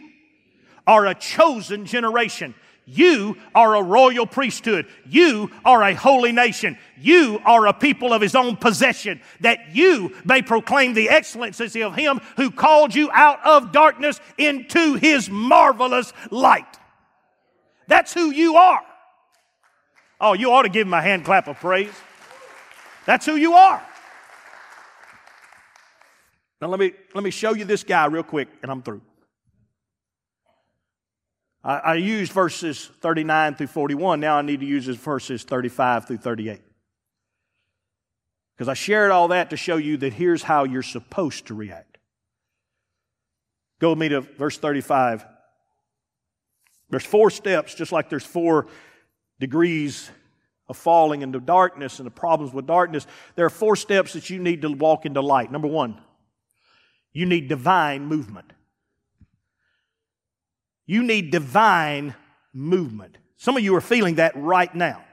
are 0.86 1.08
a 1.08 1.16
chosen 1.16 1.86
generation. 1.86 2.54
You 2.86 3.38
are 3.56 3.76
a 3.76 3.82
royal 3.82 4.28
priesthood. 4.28 4.86
You 5.08 5.50
are 5.64 5.82
a 5.84 5.96
holy 5.96 6.32
nation. 6.32 6.78
You 7.00 7.40
are 7.46 7.68
a 7.68 7.74
people 7.74 8.14
of 8.14 8.22
his 8.22 8.36
own 8.36 8.58
possession, 8.58 9.22
that 9.40 9.76
you 9.76 10.16
may 10.26 10.42
proclaim 10.42 10.94
the 10.94 11.10
excellencies 11.10 11.76
of 11.78 11.96
him 11.96 12.20
who 12.36 12.52
called 12.52 12.94
you 12.94 13.10
out 13.12 13.40
of 13.46 13.72
darkness 13.72 14.20
into 14.38 14.96
his 14.96 15.30
marvelous 15.30 16.12
light. 16.30 16.80
That's 17.88 18.14
who 18.14 18.32
you 18.32 18.56
are. 18.56 18.82
Oh, 20.20 20.34
you 20.34 20.52
ought 20.52 20.64
to 20.64 20.70
give 20.70 20.86
him 20.86 20.94
a 20.94 21.02
hand 21.02 21.26
clap 21.26 21.48
of 21.48 21.60
praise. 21.60 21.94
That's 23.06 23.26
who 23.26 23.36
you 23.36 23.54
are. 23.54 23.82
Now 26.62 26.68
let 26.68 26.80
me 26.80 26.94
let 27.16 27.24
me 27.24 27.32
show 27.32 27.56
you 27.56 27.66
this 27.66 27.84
guy 27.84 28.06
real 28.06 28.24
quick, 28.24 28.48
and 28.62 28.72
I'm 28.72 28.84
through. 28.84 29.02
I, 31.64 31.78
I 31.78 31.94
used 31.96 32.32
verses 32.32 32.90
39 33.02 33.56
through 33.56 33.68
41. 33.68 34.20
Now 34.20 34.38
I 34.38 34.42
need 34.42 34.60
to 34.60 34.66
use 34.66 34.86
verses 34.88 35.44
35 35.44 36.08
through 36.08 36.18
38. 36.18 36.62
Because 38.56 38.68
I 38.68 38.74
shared 38.74 39.12
all 39.12 39.30
that 39.30 39.50
to 39.50 39.58
show 39.58 39.78
you 39.78 39.98
that 39.98 40.14
here's 40.14 40.44
how 40.44 40.66
you're 40.66 40.84
supposed 40.84 41.48
to 41.48 41.56
react. 41.56 41.98
Go 43.80 43.90
with 43.90 43.98
me 43.98 44.10
to 44.10 44.22
verse 44.22 44.58
35. 44.60 45.26
There's 46.92 47.06
four 47.06 47.32
steps, 47.32 47.74
just 47.74 47.92
like 47.92 48.10
there's 48.10 48.26
four 48.26 48.68
degrees 49.40 50.12
of 50.68 50.78
falling 50.78 51.24
into 51.24 51.40
darkness 51.40 51.98
and 51.98 52.06
the 52.06 52.12
problems 52.12 52.54
with 52.54 52.68
darkness. 52.68 53.08
There 53.36 53.46
are 53.46 53.50
four 53.50 53.76
steps 53.76 54.14
that 54.14 54.30
you 54.30 54.38
need 54.38 54.62
to 54.62 54.70
walk 54.70 55.08
into 55.08 55.22
light. 55.22 55.52
Number 55.52 55.68
one, 55.68 56.00
you 57.14 57.26
need 57.26 57.48
divine 57.48 58.06
movement. 58.06 58.54
You 60.86 61.04
need 61.04 61.32
divine 61.32 62.16
movement. 62.54 63.18
Some 63.38 63.58
of 63.58 63.64
you 63.64 63.76
are 63.76 63.82
feeling 63.82 64.16
that 64.16 64.34
right 64.36 64.74
now. 64.74 65.04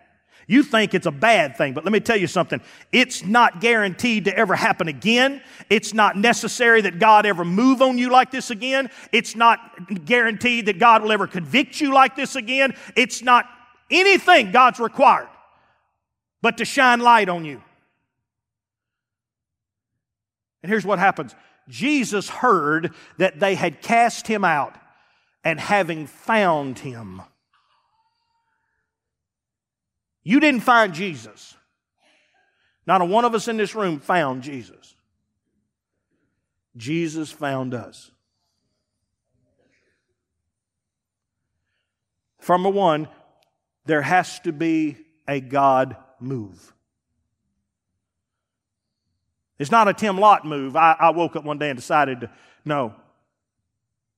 You 0.47 0.63
think 0.63 0.95
it's 0.95 1.07
a 1.07 1.11
bad 1.11 1.57
thing, 1.57 1.75
but 1.75 1.85
let 1.85 1.93
me 1.93 2.01
tell 2.01 2.17
you 2.17 2.27
something. 2.27 2.61
It's 2.91 3.23
not 3.23 3.61
guaranteed 3.61 4.25
to 4.25 4.37
ever 4.37 4.55
happen 4.55 4.89
again. 4.89 5.43
It's 5.69 5.93
not 5.93 6.17
necessary 6.17 6.81
that 6.83 6.99
God 6.99 7.27
ever 7.27 7.45
move 7.45 7.83
on 7.83 7.99
you 7.99 8.09
like 8.09 8.31
this 8.31 8.51
again. 8.51 8.91
It's 9.13 9.37
not 9.37 9.59
guaranteed 10.07 10.67
that 10.67 10.79
God 10.79 11.03
will 11.03 11.13
ever 11.13 11.27
convict 11.27 11.81
you 11.81 11.93
like 11.93 12.17
this 12.17 12.35
again. 12.35 12.75
It's 12.97 13.23
not 13.23 13.45
anything 13.91 14.51
God's 14.51 14.81
required 14.81 15.29
but 16.43 16.59
to 16.59 16.65
shine 16.65 17.01
light 17.01 17.29
on 17.29 17.45
you. 17.45 17.63
And 20.63 20.71
here's 20.71 20.85
what 20.85 20.99
happens 20.99 21.35
Jesus 21.69 22.29
heard 22.29 22.93
that 23.19 23.39
they 23.39 23.55
had 23.55 23.83
cast 23.83 24.27
him 24.27 24.45
out, 24.45 24.75
and 25.45 25.61
having 25.61 26.07
found 26.07 26.79
him, 26.81 27.23
you 30.23 30.41
didn't 30.41 30.61
find 30.61 30.93
Jesus. 30.93 31.57
Not 32.87 33.01
a 33.01 33.05
one 33.05 33.25
of 33.25 33.35
us 33.35 33.49
in 33.49 33.57
this 33.57 33.75
room 33.75 34.01
found 34.01 34.43
Jesus. 34.43 34.95
Jesus 36.77 37.31
found 37.31 37.75
us. 37.75 38.11
Number 42.49 42.71
one, 42.71 43.09
there 43.85 44.03
has 44.03 44.41
to 44.41 44.53
be 44.53 44.97
a 45.27 45.41
God 45.41 45.97
move. 46.19 46.73
It's 49.59 49.71
not 49.71 49.89
a 49.89 49.95
Tim 49.95 50.19
Lott 50.19 50.45
move. 50.45 50.77
I, 50.77 50.97
I 50.99 51.11
woke 51.11 51.37
up 51.37 51.45
one 51.45 51.59
day 51.59 51.71
and 51.71 51.77
decided 51.77 52.21
to, 52.21 52.31
no. 52.65 52.95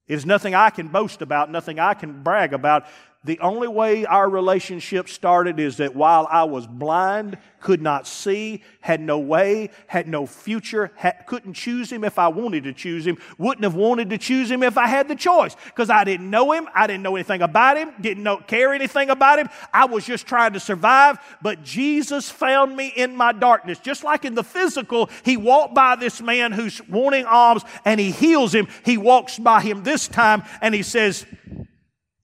It's 0.07 0.27
nothing 0.27 0.55
I 0.55 0.71
can 0.71 0.89
boast 0.89 1.23
about, 1.23 1.51
nothing 1.51 1.79
I 1.79 1.95
can 1.95 2.23
brag 2.23 2.53
about. 2.53 2.85
The 3.23 3.39
only 3.41 3.69
way 3.69 4.07
our 4.07 4.31
relationship 4.31 5.07
started 5.07 5.61
is 5.61 5.77
that 5.77 5.95
while 5.95 6.27
I 6.31 6.45
was 6.45 6.67
blind, 6.67 7.37
could 7.61 7.83
not 7.83 8.07
see, 8.07 8.63
had 8.81 8.99
no 8.99 9.19
way, 9.19 9.69
had 9.89 10.09
no 10.09 10.25
future, 10.25 10.91
couldn't 11.27 11.53
choose 11.53 11.93
him 11.93 12.03
if 12.03 12.19
I 12.19 12.29
wanted 12.29 12.65
to 12.65 12.73
choose 12.73 13.07
him, 13.07 13.19
wouldn't 13.37 13.65
have 13.65 13.75
wanted 13.75 14.09
to 14.09 14.17
choose 14.17 14.51
him 14.51 14.63
if 14.63 14.79
I 14.79 14.87
had 14.87 15.07
the 15.07 15.15
choice. 15.15 15.55
Because 15.67 15.91
I 15.91 16.05
didn't 16.05 16.31
know 16.31 16.53
him, 16.53 16.67
I 16.75 16.87
didn't 16.87 17.03
know 17.03 17.15
anything 17.15 17.43
about 17.43 17.77
him, 17.77 17.93
didn't 18.01 18.23
know, 18.23 18.39
care 18.39 18.73
anything 18.73 19.11
about 19.11 19.39
him. 19.39 19.51
I 19.71 19.85
was 19.85 20.07
just 20.07 20.27
trying 20.27 20.55
to 20.55 20.61
survive. 20.61 21.19
But 21.43 21.63
Jesus 21.63 22.31
found 22.31 22.75
me 22.75 22.91
in 22.97 23.15
my 23.15 23.33
darkness. 23.33 23.81
Just 23.81 24.03
like 24.03 24.25
in 24.25 24.35
the 24.35 24.45
physical, 24.45 25.11
he 25.27 25.37
walked 25.37 25.75
by 25.75 25.95
this 25.95 26.23
man 26.23 26.53
who's 26.53 26.81
wanting 26.89 27.27
alms 27.27 27.65
and 27.85 28.01
he 28.01 28.13
heals 28.13 28.55
him. 28.55 28.67
He 28.83 28.97
walks 28.97 29.39
by 29.39 29.61
him 29.61 29.83
this 29.83 30.09
time 30.09 30.43
and 30.63 30.75
he 30.75 30.83
says, 30.83 31.27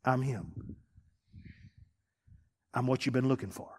I'm 0.03 0.23
him. 0.23 0.66
I'm 2.77 2.87
what 2.87 3.07
you've 3.07 3.15
been 3.15 3.27
looking 3.27 3.51
for. 3.51 3.71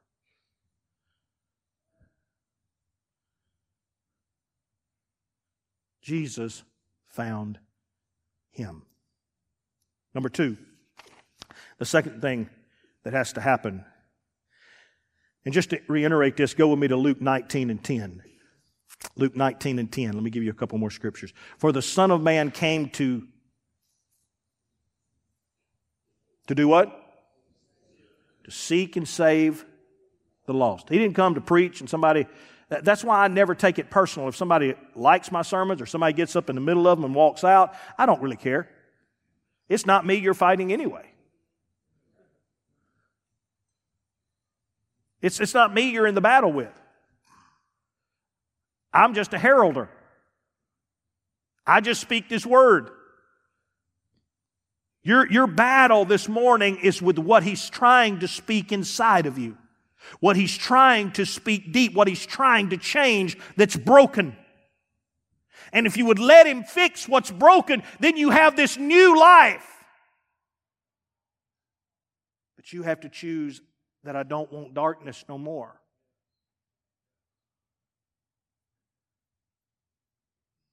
Jesus 6.02 6.64
found 7.06 7.60
him. 8.50 8.82
Number 10.16 10.30
two, 10.30 10.58
the 11.78 11.86
second 11.86 12.22
thing 12.22 12.50
that 13.04 13.14
has 13.14 13.34
to 13.34 13.42
happen, 13.42 13.86
and 15.46 15.54
just 15.54 15.70
to 15.70 15.80
reiterate 15.88 16.36
this, 16.36 16.56
go 16.56 16.70
with 16.70 16.80
me 16.80 16.88
to 16.88 16.96
Luke 16.96 17.22
19 17.22 17.70
and 17.70 17.84
10. 17.84 18.24
Luke 19.16 19.36
19 19.36 19.78
and 19.78 19.92
10. 19.92 20.14
Let 20.14 20.24
me 20.24 20.32
give 20.32 20.44
you 20.44 20.50
a 20.50 20.56
couple 20.56 20.80
more 20.80 20.90
scriptures. 20.90 21.34
For 21.60 21.72
the 21.72 21.84
Son 21.84 22.10
of 22.10 22.22
Man 22.22 22.50
came 22.50 22.90
to 22.92 23.28
to 26.48 26.56
do 26.56 26.68
what? 26.68 27.07
To 28.48 28.52
seek 28.52 28.96
and 28.96 29.08
save 29.08 29.66
the 30.46 30.54
lost. 30.54 30.88
He 30.90 30.98
didn't 30.98 31.16
come 31.16 31.36
to 31.36 31.42
preach 31.42 31.82
and 31.82 31.90
somebody, 31.90 32.26
that's 32.70 33.04
why 33.04 33.24
I 33.24 33.28
never 33.28 33.54
take 33.54 33.78
it 33.78 33.90
personal. 33.90 34.30
If 34.30 34.38
somebody 34.38 34.74
likes 34.96 35.32
my 35.32 35.42
sermons 35.42 35.82
or 35.82 35.86
somebody 35.86 36.14
gets 36.14 36.36
up 36.36 36.50
in 36.50 36.56
the 36.56 36.62
middle 36.62 36.88
of 36.88 36.98
them 36.98 37.04
and 37.04 37.14
walks 37.14 37.44
out, 37.44 37.76
I 37.98 38.06
don't 38.06 38.22
really 38.22 38.38
care. 38.38 38.70
It's 39.68 39.86
not 39.86 40.06
me 40.06 40.16
you're 40.16 40.34
fighting 40.34 40.72
anyway. 40.72 41.12
It's, 45.22 45.42
it's 45.42 45.54
not 45.54 45.74
me 45.74 45.92
you're 45.92 46.08
in 46.08 46.16
the 46.16 46.22
battle 46.22 46.54
with. 46.54 46.72
I'm 48.94 49.14
just 49.14 49.34
a 49.34 49.38
heralder. 49.38 49.90
I 51.66 51.82
just 51.82 52.00
speak 52.00 52.30
this 52.30 52.46
word. 52.46 52.92
Your, 55.08 55.26
your 55.32 55.48
battle 55.48 56.04
this 56.04 56.28
morning 56.28 56.80
is 56.84 57.02
with 57.02 57.18
what 57.18 57.44
he's 57.44 57.70
trying 57.70 58.20
to 58.20 58.28
speak 58.28 58.74
inside 58.74 59.26
of 59.26 59.38
you. 59.38 59.58
What 60.20 60.36
he's 60.36 60.58
trying 60.58 61.14
to 61.14 61.26
speak 61.26 61.72
deep, 61.72 61.94
what 61.94 62.10
he's 62.10 62.26
trying 62.26 62.72
to 62.72 62.78
change 62.78 63.38
that's 63.56 63.78
broken. 63.78 64.36
And 65.72 65.88
if 65.88 65.96
you 65.96 66.06
would 66.08 66.20
let 66.20 66.46
him 66.46 66.66
fix 66.66 67.08
what's 67.08 67.32
broken, 67.32 67.84
then 68.02 68.18
you 68.18 68.32
have 68.32 68.58
this 68.58 68.76
new 68.76 69.18
life. 69.18 69.66
But 72.58 72.74
you 72.74 72.84
have 72.84 73.00
to 73.00 73.10
choose 73.10 73.62
that 74.04 74.18
I 74.18 74.24
don't 74.24 74.52
want 74.52 74.74
darkness 74.74 75.24
no 75.30 75.38
more. 75.38 75.80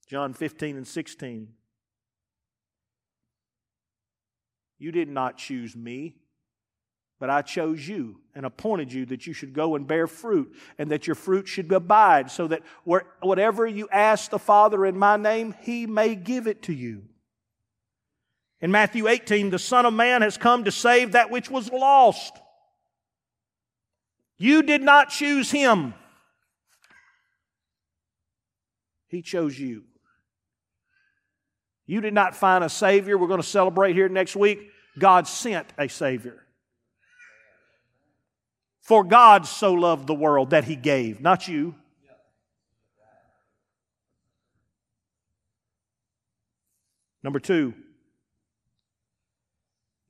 John 0.09 0.35
15 0.35 0.76
and 0.76 0.89
16. 0.89 1.51
You 4.79 4.93
did 4.93 5.09
not 5.09 5.39
choose 5.39 5.75
me, 5.77 6.16
but 7.20 7.31
I 7.31 7.43
chose 7.43 7.87
you 7.89 8.20
and 8.35 8.45
appointed 8.45 8.93
you 8.93 9.07
that 9.07 9.27
you 9.27 9.33
should 9.33 9.53
go 9.53 9.77
and 9.77 9.87
bear 9.87 10.07
fruit 10.07 10.55
and 10.79 10.91
that 10.91 11.07
your 11.07 11.14
fruit 11.14 11.47
should 11.47 11.70
abide, 11.72 12.31
so 12.31 12.49
that 12.49 12.62
whatever 12.85 13.66
you 13.66 13.89
ask 13.91 14.31
the 14.31 14.39
Father 14.39 14.85
in 14.85 14.99
my 14.99 15.16
name, 15.16 15.55
he 15.62 15.87
may 15.87 16.16
give 16.16 16.47
it 16.47 16.62
to 16.64 16.72
you. 16.72 17.05
In 18.61 18.70
Matthew 18.70 19.09
18, 19.09 19.51
the 19.51 19.59
Son 19.59 19.87
of 19.87 19.95
Man 19.95 20.22
has 20.22 20.37
come 20.37 20.64
to 20.64 20.72
save 20.72 21.12
that 21.12 21.31
which 21.31 21.51
was 21.51 21.70
lost. 21.70 22.35
You 24.37 24.62
did 24.62 24.83
not 24.83 25.11
choose 25.11 25.51
him, 25.51 25.95
he 29.07 29.22
chose 29.22 29.59
you. 29.59 29.85
You 31.87 32.01
did 32.01 32.14
not 32.14 32.35
find 32.35 32.64
a 32.64 32.68
Savior. 32.68 33.18
We're 33.18 33.28
going 33.28 33.41
to 33.41 33.47
celebrate 33.47 33.95
here 33.95 34.09
next 34.09 34.37
week. 34.37 34.70
God 34.99 35.26
sent 35.26 35.66
a 35.78 35.89
Savior. 35.89 36.45
For 38.80 39.03
God 39.03 39.47
so 39.47 39.72
loved 39.72 40.07
the 40.07 40.14
world 40.14 40.51
that 40.51 40.64
He 40.64 40.76
gave, 40.76 41.20
not 41.20 41.49
you. 41.49 41.74
Number 47.22 47.41
two, 47.41 47.72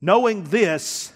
knowing 0.01 0.43
this, 0.43 1.13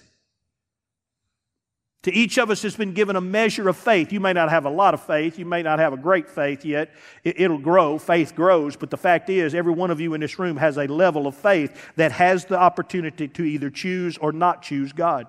to 2.10 2.16
each 2.16 2.38
of 2.38 2.50
us 2.50 2.64
has 2.64 2.76
been 2.76 2.94
given 2.94 3.16
a 3.16 3.22
measure 3.22 3.70
of 3.70 3.78
faith. 3.78 4.12
You 4.12 4.20
may 4.20 4.34
not 4.34 4.50
have 4.50 4.66
a 4.66 4.70
lot 4.70 4.94
of 4.94 5.02
faith. 5.02 5.38
You 5.38 5.46
may 5.46 5.62
not 5.62 5.80
have 5.80 5.94
a 5.94 5.98
great 5.98 6.30
faith 6.30 6.66
yet. 6.66 6.94
It, 7.24 7.50
will 7.50 7.58
grow. 7.60 8.00
Faith 8.00 8.36
grows. 8.36 8.76
But 8.76 8.90
the 8.90 8.98
fact 8.98 9.30
is, 9.30 9.54
every 9.54 9.74
one 9.74 9.92
of 9.92 10.02
you 10.02 10.14
in 10.14 10.22
this 10.22 10.40
room 10.40 10.58
has 10.58 10.78
a 10.78 10.88
level 10.88 11.28
of 11.28 11.36
faith 11.36 11.92
that 11.96 12.12
has 12.14 12.46
the 12.46 12.58
opportunity 12.58 13.28
to 13.28 13.44
either 13.44 13.70
choose 13.70 14.18
or 14.18 14.32
not 14.32 14.62
choose 14.62 14.92
God. 14.92 15.28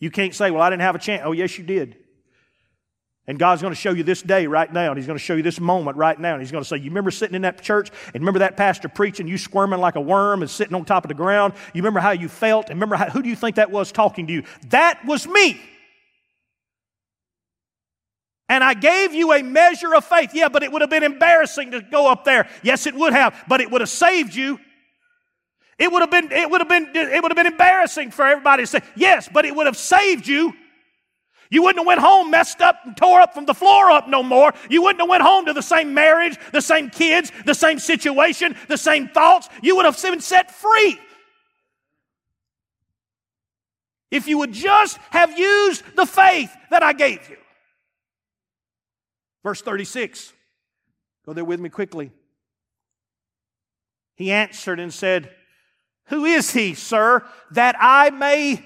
You 0.00 0.10
can't 0.10 0.34
say, 0.34 0.50
well, 0.50 0.62
I 0.62 0.70
didn't 0.70 0.82
have 0.82 0.94
a 0.94 1.00
chance. 1.00 1.22
Oh, 1.24 1.32
yes, 1.32 1.58
you 1.58 1.64
did. 1.64 1.96
And 3.28 3.38
God's 3.38 3.60
going 3.60 3.74
to 3.74 3.78
show 3.78 3.92
you 3.92 4.02
this 4.02 4.22
day 4.22 4.46
right 4.46 4.72
now, 4.72 4.88
and 4.90 4.96
He's 4.98 5.06
going 5.06 5.18
to 5.18 5.22
show 5.22 5.34
you 5.34 5.42
this 5.42 5.60
moment 5.60 5.98
right 5.98 6.18
now. 6.18 6.32
And 6.32 6.42
He's 6.42 6.50
going 6.50 6.64
to 6.64 6.68
say, 6.68 6.78
You 6.78 6.90
remember 6.90 7.10
sitting 7.10 7.34
in 7.34 7.42
that 7.42 7.62
church, 7.62 7.90
and 8.06 8.22
remember 8.22 8.38
that 8.38 8.56
pastor 8.56 8.88
preaching, 8.88 9.28
you 9.28 9.36
squirming 9.36 9.80
like 9.80 9.96
a 9.96 10.00
worm 10.00 10.40
and 10.40 10.50
sitting 10.50 10.74
on 10.74 10.86
top 10.86 11.04
of 11.04 11.08
the 11.08 11.14
ground? 11.14 11.52
You 11.74 11.82
remember 11.82 12.00
how 12.00 12.12
you 12.12 12.28
felt? 12.28 12.70
And 12.70 12.76
remember 12.76 12.96
how, 12.96 13.10
who 13.10 13.22
do 13.22 13.28
you 13.28 13.36
think 13.36 13.56
that 13.56 13.70
was 13.70 13.92
talking 13.92 14.26
to 14.28 14.32
you? 14.32 14.44
That 14.70 15.04
was 15.04 15.28
me. 15.28 15.60
And 18.48 18.64
I 18.64 18.72
gave 18.72 19.12
you 19.12 19.34
a 19.34 19.42
measure 19.42 19.94
of 19.94 20.06
faith. 20.06 20.30
Yeah, 20.32 20.48
but 20.48 20.62
it 20.62 20.72
would 20.72 20.80
have 20.80 20.90
been 20.90 21.02
embarrassing 21.02 21.72
to 21.72 21.82
go 21.82 22.10
up 22.10 22.24
there. 22.24 22.48
Yes, 22.62 22.86
it 22.86 22.94
would 22.94 23.12
have, 23.12 23.44
but 23.46 23.60
it 23.60 23.70
would 23.70 23.82
have 23.82 23.90
saved 23.90 24.34
you. 24.34 24.58
It 25.78 25.92
would 25.92 26.00
have 26.00 26.10
been, 26.10 26.32
it 26.32 26.50
would 26.50 26.62
have 26.62 26.68
been, 26.68 26.88
it 26.94 27.22
would 27.22 27.30
have 27.30 27.36
been 27.36 27.46
embarrassing 27.46 28.10
for 28.10 28.26
everybody 28.26 28.62
to 28.62 28.66
say, 28.66 28.80
yes, 28.96 29.28
but 29.30 29.44
it 29.44 29.54
would 29.54 29.66
have 29.66 29.76
saved 29.76 30.26
you. 30.26 30.54
You 31.50 31.62
wouldn't 31.62 31.80
have 31.80 31.86
went 31.86 32.00
home 32.00 32.30
messed 32.30 32.60
up 32.60 32.80
and 32.84 32.96
tore 32.96 33.20
up 33.20 33.34
from 33.34 33.46
the 33.46 33.54
floor 33.54 33.90
up 33.90 34.08
no 34.08 34.22
more. 34.22 34.52
You 34.68 34.82
wouldn't 34.82 35.00
have 35.00 35.08
went 35.08 35.22
home 35.22 35.46
to 35.46 35.52
the 35.52 35.62
same 35.62 35.94
marriage, 35.94 36.38
the 36.52 36.60
same 36.60 36.90
kids, 36.90 37.32
the 37.46 37.54
same 37.54 37.78
situation, 37.78 38.56
the 38.68 38.76
same 38.76 39.08
thoughts. 39.08 39.48
You 39.62 39.76
would 39.76 39.84
have 39.84 40.00
been 40.00 40.20
set 40.20 40.50
free. 40.50 40.98
If 44.10 44.26
you 44.26 44.38
would 44.38 44.52
just 44.52 44.98
have 45.10 45.38
used 45.38 45.84
the 45.96 46.06
faith 46.06 46.54
that 46.70 46.82
I 46.82 46.92
gave 46.92 47.28
you. 47.28 47.36
Verse 49.42 49.60
36. 49.62 50.32
Go 51.24 51.32
there 51.32 51.44
with 51.44 51.60
me 51.60 51.68
quickly. 51.68 52.10
He 54.16 54.32
answered 54.32 54.80
and 54.80 54.92
said, 54.92 55.30
Who 56.06 56.24
is 56.24 56.52
he, 56.52 56.74
sir, 56.74 57.24
that 57.52 57.76
I 57.78 58.10
may 58.10 58.62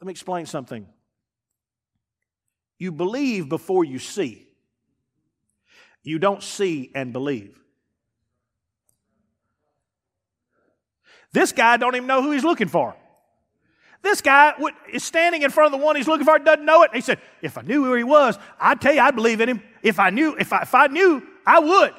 Let 0.00 0.06
me 0.06 0.10
explain 0.12 0.46
something. 0.46 0.86
You 2.78 2.92
believe 2.92 3.48
before 3.48 3.84
you 3.84 3.98
see. 3.98 4.46
You 6.02 6.18
don't 6.18 6.42
see 6.42 6.90
and 6.94 7.12
believe. 7.12 7.58
This 11.32 11.52
guy 11.52 11.76
don't 11.76 11.94
even 11.96 12.06
know 12.06 12.22
who 12.22 12.30
he's 12.30 12.44
looking 12.44 12.68
for. 12.68 12.96
This 14.02 14.20
guy 14.20 14.54
is 14.92 15.02
standing 15.02 15.42
in 15.42 15.50
front 15.50 15.74
of 15.74 15.80
the 15.80 15.84
one 15.84 15.96
he's 15.96 16.06
looking 16.06 16.24
for, 16.24 16.38
doesn't 16.38 16.64
know 16.64 16.82
it. 16.82 16.90
And 16.92 16.96
he 16.96 17.02
said, 17.02 17.18
If 17.42 17.58
I 17.58 17.62
knew 17.62 17.84
who 17.84 17.94
he 17.94 18.04
was, 18.04 18.38
I'd 18.60 18.80
tell 18.80 18.94
you 18.94 19.00
I'd 19.00 19.16
believe 19.16 19.40
in 19.40 19.48
him. 19.48 19.62
If 19.82 19.98
I 19.98 20.10
knew, 20.10 20.36
if 20.38 20.52
I, 20.52 20.62
if 20.62 20.74
I 20.74 20.86
knew, 20.86 21.22
I 21.44 21.58
would. 21.58 21.92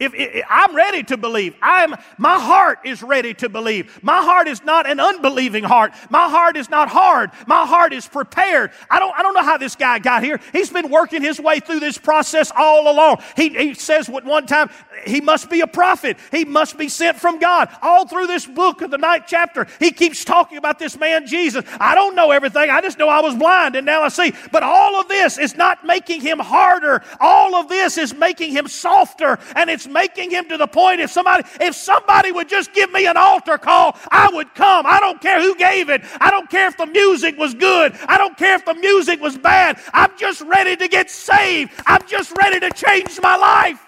If, 0.00 0.14
if, 0.14 0.44
I'm 0.48 0.76
ready 0.76 1.02
to 1.02 1.16
believe. 1.16 1.56
I'm, 1.60 1.92
my 2.18 2.38
heart 2.38 2.78
is 2.84 3.02
ready 3.02 3.34
to 3.34 3.48
believe. 3.48 4.00
My 4.00 4.22
heart 4.22 4.46
is 4.46 4.62
not 4.62 4.88
an 4.88 5.00
unbelieving 5.00 5.64
heart. 5.64 5.92
My 6.08 6.28
heart 6.28 6.56
is 6.56 6.70
not 6.70 6.88
hard. 6.88 7.32
My 7.48 7.66
heart 7.66 7.92
is 7.92 8.06
prepared. 8.06 8.70
I 8.88 9.00
don't, 9.00 9.12
I 9.18 9.22
don't 9.22 9.34
know 9.34 9.42
how 9.42 9.58
this 9.58 9.74
guy 9.74 9.98
got 9.98 10.22
here. 10.22 10.38
He's 10.52 10.70
been 10.70 10.88
working 10.88 11.20
his 11.20 11.40
way 11.40 11.58
through 11.58 11.80
this 11.80 11.98
process 11.98 12.52
all 12.56 12.88
along. 12.88 13.24
He, 13.34 13.48
he 13.48 13.74
says 13.74 14.08
at 14.08 14.24
one 14.24 14.46
time, 14.46 14.70
he 15.04 15.20
must 15.20 15.50
be 15.50 15.62
a 15.62 15.66
prophet. 15.66 16.16
He 16.30 16.44
must 16.44 16.78
be 16.78 16.88
sent 16.88 17.18
from 17.18 17.40
God. 17.40 17.68
All 17.82 18.06
through 18.06 18.28
this 18.28 18.46
book 18.46 18.82
of 18.82 18.92
the 18.92 18.98
ninth 18.98 19.24
chapter, 19.26 19.66
he 19.80 19.90
keeps 19.90 20.24
talking 20.24 20.58
about 20.58 20.78
this 20.78 20.96
man 20.96 21.26
Jesus. 21.26 21.64
I 21.80 21.96
don't 21.96 22.14
know 22.14 22.30
everything. 22.30 22.70
I 22.70 22.80
just 22.82 23.00
know 23.00 23.08
I 23.08 23.18
was 23.20 23.34
blind 23.34 23.74
and 23.74 23.84
now 23.84 24.02
I 24.02 24.10
see. 24.10 24.32
But 24.52 24.62
all 24.62 25.00
of 25.00 25.08
this 25.08 25.38
is 25.38 25.56
not 25.56 25.84
making 25.84 26.20
him 26.20 26.38
harder. 26.38 27.02
All 27.18 27.56
of 27.56 27.68
this 27.68 27.98
is 27.98 28.14
making 28.14 28.52
him 28.52 28.68
softer 28.68 29.40
and 29.56 29.68
it's 29.68 29.87
making 29.88 30.30
him 30.30 30.48
to 30.48 30.56
the 30.56 30.66
point 30.66 31.00
if 31.00 31.10
somebody, 31.10 31.44
if 31.60 31.74
somebody 31.74 32.32
would 32.32 32.48
just 32.48 32.72
give 32.72 32.92
me 32.92 33.06
an 33.06 33.16
altar 33.16 33.58
call, 33.58 33.96
I 34.10 34.30
would 34.32 34.54
come. 34.54 34.86
I 34.86 35.00
don't 35.00 35.20
care 35.20 35.40
who 35.40 35.54
gave 35.56 35.88
it. 35.90 36.02
I 36.20 36.30
don't 36.30 36.50
care 36.50 36.68
if 36.68 36.76
the 36.76 36.86
music 36.86 37.38
was 37.38 37.54
good. 37.54 37.94
I 38.08 38.18
don't 38.18 38.36
care 38.36 38.56
if 38.56 38.64
the 38.64 38.74
music 38.74 39.20
was 39.20 39.38
bad. 39.38 39.80
I'm 39.94 40.16
just 40.18 40.42
ready 40.42 40.76
to 40.76 40.88
get 40.88 41.10
saved. 41.10 41.72
I'm 41.86 42.06
just 42.06 42.36
ready 42.38 42.60
to 42.60 42.70
change 42.70 43.20
my 43.22 43.36
life. 43.36 43.87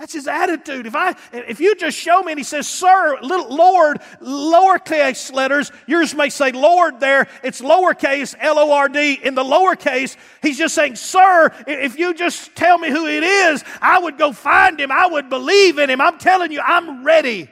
That's 0.00 0.14
his 0.14 0.26
attitude. 0.26 0.86
If 0.86 0.96
I, 0.96 1.14
if 1.30 1.60
you 1.60 1.76
just 1.76 1.94
show 1.94 2.22
me, 2.22 2.32
and 2.32 2.38
he 2.40 2.42
says, 2.42 2.66
"Sir, 2.66 3.18
little 3.20 3.54
Lord," 3.54 4.00
lowercase 4.22 5.30
letters. 5.30 5.70
Yours 5.86 6.14
may 6.14 6.30
say 6.30 6.52
Lord 6.52 7.00
there. 7.00 7.28
It's 7.44 7.60
lowercase 7.60 8.34
L 8.40 8.58
O 8.58 8.72
R 8.72 8.88
D. 8.88 9.20
In 9.22 9.34
the 9.34 9.44
lowercase, 9.44 10.16
he's 10.40 10.56
just 10.56 10.74
saying, 10.74 10.96
"Sir, 10.96 11.54
if 11.66 11.98
you 11.98 12.14
just 12.14 12.56
tell 12.56 12.78
me 12.78 12.88
who 12.88 13.06
it 13.06 13.22
is, 13.22 13.62
I 13.82 13.98
would 13.98 14.16
go 14.16 14.32
find 14.32 14.80
him. 14.80 14.90
I 14.90 15.06
would 15.06 15.28
believe 15.28 15.78
in 15.78 15.90
him. 15.90 16.00
I'm 16.00 16.16
telling 16.16 16.50
you, 16.50 16.62
I'm 16.62 17.04
ready." 17.04 17.50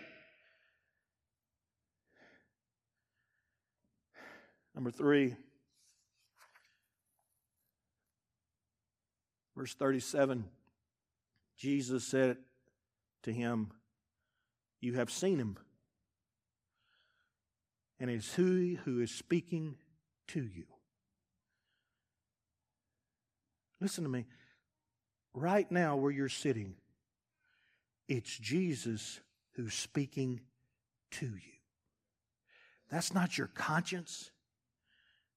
Number 4.75 4.91
three, 4.91 5.37
verse 9.55 9.75
thirty-seven. 9.75 10.49
Jesus 11.59 12.05
said 12.05 12.37
to 13.25 13.33
him, 13.33 13.73
You 14.81 14.95
have 14.95 15.11
seen 15.11 15.39
him, 15.39 15.59
and 17.99 18.09
it's 18.09 18.33
who 18.35 18.77
who 18.85 19.01
is 19.01 19.11
speaking 19.11 19.77
to 20.29 20.41
you. 20.41 20.65
Listen 23.81 24.05
to 24.05 24.11
me. 24.11 24.27
Right 25.35 25.71
now, 25.71 25.97
where 25.97 26.11
you're 26.11 26.29
sitting, 26.29 26.75
it's 28.09 28.37
Jesus 28.37 29.21
who's 29.53 29.75
speaking 29.75 30.41
to 31.13 31.27
you. 31.27 31.59
That's 32.91 33.13
not 33.13 33.37
your 33.37 33.49
conscience. 33.49 34.31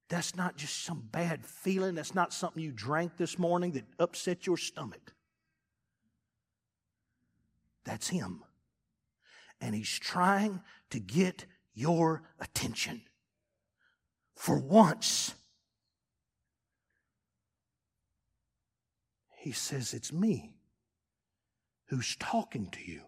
That's 0.10 0.36
not 0.36 0.56
just 0.58 0.84
some 0.84 1.08
bad 1.12 1.46
feeling. 1.46 1.96
That's 1.96 2.16
not 2.16 2.34
something 2.34 2.62
you 2.62 2.72
drank 2.72 3.18
this 3.18 3.38
morning 3.38 3.72
that 3.74 3.86
upset 4.00 4.46
your 4.46 4.58
stomach. 4.58 5.14
That's 7.86 8.10
Him. 8.10 8.44
And 9.60 9.76
He's 9.76 10.00
trying 10.00 10.62
to 10.90 11.00
get 11.00 11.46
your 11.74 12.24
attention. 12.40 13.02
For 14.36 14.58
once, 14.58 15.36
He 19.38 19.52
says, 19.52 19.94
It's 19.94 20.14
me 20.14 20.56
who's 21.88 22.16
talking 22.16 22.68
to 22.68 22.80
you. 22.90 23.02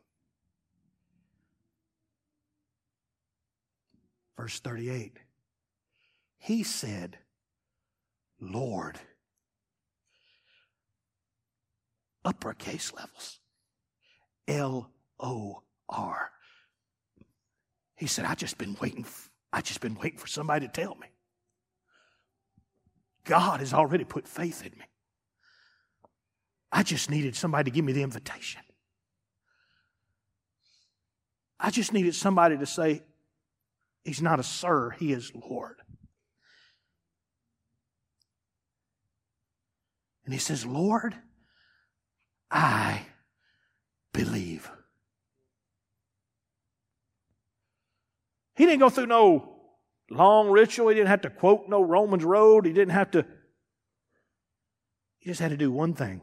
Verse 4.36 4.60
38 4.60 5.18
He 6.38 6.64
said, 6.64 7.18
Lord, 8.42 9.00
uppercase 12.26 12.92
levels. 12.94 13.40
L 14.48 14.92
O 15.20 15.64
R. 15.90 16.32
He 17.96 18.08
said, 18.08 18.26
I 18.26 18.36
just 18.36 18.58
been 18.58 18.76
waiting. 18.82 19.06
I 19.52 19.62
just 19.62 19.82
been 19.82 19.96
waiting 19.96 20.20
for 20.20 20.28
somebody 20.28 20.68
to 20.68 20.72
tell 20.72 20.96
me. 20.96 21.08
God 23.26 23.60
has 23.60 23.74
already 23.74 24.04
put 24.04 24.28
faith 24.28 24.66
in 24.66 24.72
me. 24.78 24.86
I 26.72 26.84
just 26.84 27.10
needed 27.10 27.36
somebody 27.36 27.70
to 27.70 27.76
give 27.76 27.86
me 27.86 27.94
the 27.94 28.02
invitation. 28.02 28.62
I 31.60 31.70
just 31.70 31.94
needed 31.94 32.16
somebody 32.16 32.58
to 32.58 32.66
say, 32.66 33.04
He's 34.04 34.22
not 34.22 34.40
a 34.40 34.44
sir, 34.44 34.90
He 34.90 35.14
is 35.14 35.32
Lord. 35.34 35.78
And 40.26 40.34
He 40.34 40.40
says, 40.40 40.66
Lord, 40.66 41.16
I 42.52 43.06
believe. 44.14 44.72
He 48.56 48.66
didn't 48.66 48.80
go 48.80 48.90
through 48.90 49.08
no 49.08 49.56
long 50.10 50.50
ritual. 50.50 50.90
He 50.90 50.96
didn't 50.96 51.10
have 51.10 51.22
to 51.22 51.30
quote 51.30 51.68
no 51.68 51.82
Romans 51.82 52.24
road. 52.24 52.66
He 52.66 52.74
didn't 52.74 52.94
have 52.94 53.12
to. 53.12 53.26
He 55.18 55.30
just 55.30 55.42
had 55.42 55.52
to 55.52 55.58
do 55.58 55.72
one 55.72 55.94
thing. 55.94 56.22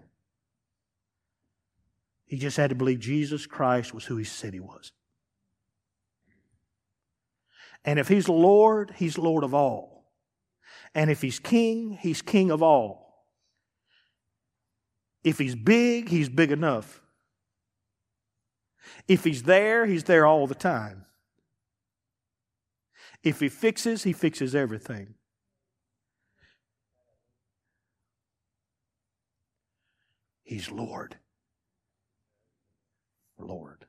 He 2.26 2.38
just 2.38 2.56
had 2.56 2.70
to 2.70 2.76
believe 2.76 3.00
Jesus 3.00 3.46
Christ 3.46 3.92
was 3.92 4.04
who 4.04 4.16
he 4.16 4.24
said 4.24 4.52
he 4.52 4.60
was. 4.60 4.92
And 7.84 7.98
if 7.98 8.08
he's 8.08 8.28
Lord, 8.28 8.92
he's 8.96 9.18
Lord 9.18 9.42
of 9.42 9.54
all. 9.54 10.12
And 10.94 11.10
if 11.10 11.22
he's 11.22 11.38
king, 11.38 11.98
he's 12.00 12.22
king 12.22 12.50
of 12.50 12.62
all. 12.62 13.26
If 15.24 15.38
he's 15.38 15.54
big, 15.54 16.08
he's 16.08 16.28
big 16.28 16.52
enough. 16.52 17.02
If 19.08 19.24
he's 19.24 19.44
there, 19.44 19.86
he's 19.86 20.04
there 20.04 20.26
all 20.26 20.46
the 20.46 20.54
time. 20.54 21.06
If 23.22 23.40
he 23.40 23.48
fixes, 23.48 24.04
he 24.04 24.12
fixes 24.12 24.54
everything. 24.54 25.14
He's 30.42 30.70
Lord. 30.70 31.16
Lord. 33.38 33.84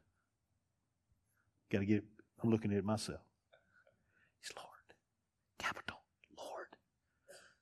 Got 1.72 1.80
to 1.80 1.86
get, 1.86 2.04
I'm 2.44 2.52
looking 2.52 2.72
at 2.72 2.78
it 2.78 2.86
myself. 2.86 3.22
He's 4.42 4.52
Lord. 4.56 4.68
Capital. 5.58 5.98
Lord. 6.38 6.68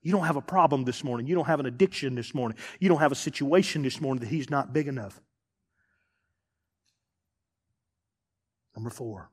You 0.02 0.12
don't 0.12 0.26
have 0.26 0.36
a 0.36 0.42
problem 0.42 0.84
this 0.84 1.04
morning. 1.04 1.26
You 1.26 1.34
don't 1.34 1.46
have 1.46 1.60
an 1.60 1.66
addiction 1.66 2.14
this 2.14 2.34
morning. 2.34 2.58
You 2.78 2.88
don't 2.88 2.98
have 2.98 3.12
a 3.12 3.16
situation 3.16 3.82
this 3.82 4.00
morning 4.00 4.20
that 4.20 4.28
He's 4.28 4.50
not 4.50 4.72
big 4.72 4.88
enough. 4.88 5.20
Number 8.80 8.88
four. 8.88 9.30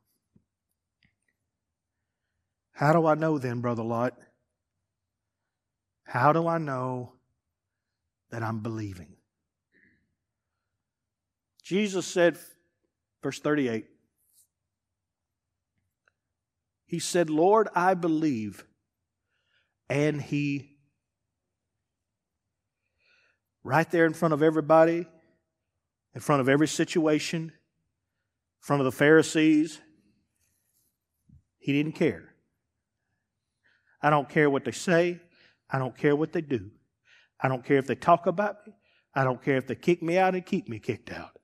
How 2.74 2.92
do 2.92 3.06
I 3.06 3.16
know 3.16 3.38
then, 3.38 3.62
Brother 3.62 3.82
Lott? 3.82 4.14
How 6.04 6.34
do 6.34 6.50
I 6.50 6.58
know 6.58 7.14
that 8.30 8.44
I'm 8.44 8.60
believing? 8.60 9.16
Jesus 11.64 12.06
said, 12.06 12.38
verse 13.24 13.40
38, 13.40 13.86
He 16.86 17.00
said, 17.00 17.30
Lord, 17.30 17.70
I 17.74 17.94
believe. 17.94 18.66
And 19.90 20.22
He, 20.22 20.76
right 23.64 23.90
there 23.92 24.06
in 24.06 24.14
front 24.14 24.34
of 24.34 24.44
everybody, 24.44 25.08
in 26.14 26.20
front 26.20 26.42
of 26.42 26.50
every 26.50 26.68
situation, 26.68 27.54
front 28.68 28.82
of 28.82 28.86
the 28.86 28.92
Pharisees. 28.92 29.80
He 31.58 31.72
didn't 31.72 31.94
care. 31.94 32.34
I 34.02 34.10
don't 34.10 34.28
care 34.28 34.50
what 34.50 34.66
they 34.66 34.74
say. 34.74 35.22
I 35.70 35.80
don't 35.80 35.98
care 35.98 36.18
what 36.18 36.34
they 36.34 36.42
do. 36.42 36.70
I 37.40 37.48
don't 37.48 37.64
care 37.64 37.78
if 37.78 37.88
they 37.88 37.96
talk 37.96 38.28
about 38.28 38.68
me. 38.68 38.74
I 39.16 39.24
don't 39.24 39.42
care 39.42 39.56
if 39.56 39.68
they 39.68 39.76
kick 39.76 40.04
me 40.04 40.18
out 40.18 40.36
and 40.36 40.46
keep 40.46 40.68
me 40.68 40.80
kicked 40.80 41.14
out. 41.14 41.40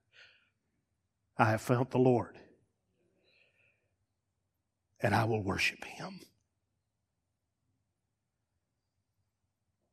I 1.37 1.51
have 1.51 1.61
found 1.61 1.91
the 1.91 1.97
Lord. 1.97 2.37
And 4.99 5.15
I 5.15 5.23
will 5.23 5.41
worship 5.41 5.85
Him. 5.85 6.19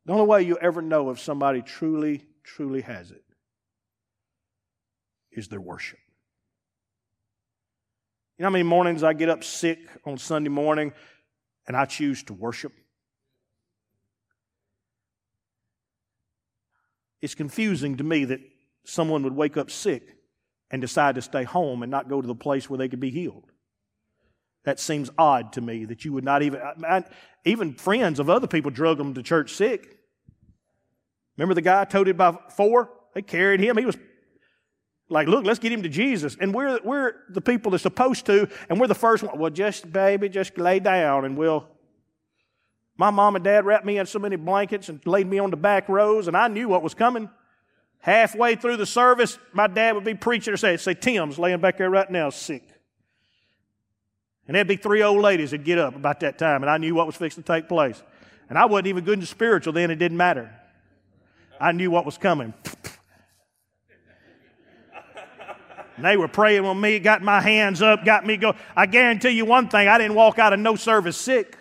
The 0.04 0.14
only 0.14 0.26
way 0.26 0.42
you 0.42 0.58
ever 0.60 0.82
know 0.82 1.10
if 1.10 1.20
somebody 1.20 1.62
truly, 1.62 2.24
truly 2.42 2.80
has 2.80 3.12
it 3.12 3.22
is 5.30 5.46
their 5.46 5.60
worship. 5.60 6.00
You 8.40 8.44
know 8.44 8.48
how 8.48 8.52
many 8.52 8.64
mornings 8.64 9.02
I 9.02 9.12
get 9.12 9.28
up 9.28 9.44
sick 9.44 9.80
on 10.06 10.16
Sunday 10.16 10.48
morning 10.48 10.94
and 11.68 11.76
I 11.76 11.84
choose 11.84 12.22
to 12.22 12.32
worship? 12.32 12.72
It's 17.20 17.34
confusing 17.34 17.98
to 17.98 18.02
me 18.02 18.24
that 18.24 18.40
someone 18.86 19.24
would 19.24 19.36
wake 19.36 19.58
up 19.58 19.70
sick 19.70 20.16
and 20.70 20.80
decide 20.80 21.16
to 21.16 21.20
stay 21.20 21.44
home 21.44 21.82
and 21.82 21.90
not 21.90 22.08
go 22.08 22.22
to 22.22 22.26
the 22.26 22.34
place 22.34 22.70
where 22.70 22.78
they 22.78 22.88
could 22.88 22.98
be 22.98 23.10
healed. 23.10 23.44
That 24.64 24.80
seems 24.80 25.10
odd 25.18 25.52
to 25.52 25.60
me 25.60 25.84
that 25.84 26.06
you 26.06 26.14
would 26.14 26.24
not 26.24 26.40
even, 26.40 26.62
I, 26.82 27.04
even 27.44 27.74
friends 27.74 28.18
of 28.18 28.30
other 28.30 28.46
people 28.46 28.70
drug 28.70 28.96
them 28.96 29.12
to 29.12 29.22
church 29.22 29.52
sick. 29.52 29.98
Remember 31.36 31.52
the 31.52 31.60
guy 31.60 31.84
toted 31.84 32.16
by 32.16 32.38
four? 32.56 32.88
They 33.12 33.20
carried 33.20 33.60
him. 33.60 33.76
He 33.76 33.84
was 33.84 33.98
like, 35.10 35.26
look, 35.26 35.44
let's 35.44 35.58
get 35.58 35.72
him 35.72 35.82
to 35.82 35.88
Jesus. 35.88 36.36
And 36.40 36.54
we're, 36.54 36.78
we're 36.84 37.14
the 37.28 37.40
people 37.40 37.72
that's 37.72 37.82
supposed 37.82 38.26
to, 38.26 38.48
and 38.68 38.80
we're 38.80 38.86
the 38.86 38.94
first 38.94 39.22
one. 39.22 39.36
Well, 39.38 39.50
just, 39.50 39.92
baby, 39.92 40.28
just 40.28 40.56
lay 40.56 40.78
down 40.78 41.24
and 41.24 41.36
we'll. 41.36 41.66
My 42.96 43.10
mom 43.10 43.34
and 43.34 43.44
dad 43.44 43.64
wrapped 43.64 43.84
me 43.84 43.98
in 43.98 44.06
so 44.06 44.18
many 44.18 44.36
blankets 44.36 44.88
and 44.88 45.04
laid 45.06 45.26
me 45.26 45.38
on 45.38 45.50
the 45.50 45.56
back 45.56 45.88
rows, 45.88 46.28
and 46.28 46.36
I 46.36 46.48
knew 46.48 46.68
what 46.68 46.82
was 46.82 46.94
coming. 46.94 47.28
Halfway 47.98 48.56
through 48.56 48.76
the 48.76 48.86
service, 48.86 49.38
my 49.52 49.66
dad 49.66 49.94
would 49.94 50.04
be 50.04 50.14
preaching 50.14 50.54
or 50.54 50.56
say, 50.56 50.76
say, 50.76 50.94
Tim's 50.94 51.38
laying 51.38 51.60
back 51.60 51.78
there 51.78 51.90
right 51.90 52.10
now, 52.10 52.30
sick. 52.30 52.62
And 54.46 54.54
there'd 54.54 54.68
be 54.68 54.76
three 54.76 55.02
old 55.02 55.20
ladies 55.20 55.50
that'd 55.52 55.64
get 55.64 55.78
up 55.78 55.96
about 55.96 56.20
that 56.20 56.38
time, 56.38 56.62
and 56.62 56.70
I 56.70 56.76
knew 56.76 56.94
what 56.94 57.06
was 57.06 57.16
fixing 57.16 57.42
to 57.42 57.46
take 57.46 57.68
place. 57.68 58.02
And 58.48 58.58
I 58.58 58.66
wasn't 58.66 58.88
even 58.88 59.04
good 59.04 59.18
in 59.18 59.26
spiritual 59.26 59.72
then, 59.72 59.90
it 59.90 59.96
didn't 59.96 60.18
matter. 60.18 60.54
I 61.60 61.72
knew 61.72 61.90
what 61.90 62.04
was 62.04 62.18
coming. 62.18 62.52
And 66.00 66.06
they 66.06 66.16
were 66.16 66.28
praying 66.28 66.64
on 66.64 66.80
me, 66.80 66.98
got 66.98 67.20
my 67.20 67.42
hands 67.42 67.82
up, 67.82 68.06
got 68.06 68.24
me 68.24 68.38
go. 68.38 68.54
I 68.74 68.86
guarantee 68.86 69.32
you 69.32 69.44
one 69.44 69.68
thing, 69.68 69.86
I 69.86 69.98
didn't 69.98 70.14
walk 70.14 70.38
out 70.38 70.54
of 70.54 70.58
no 70.58 70.74
service 70.74 71.18
sick. 71.18 71.58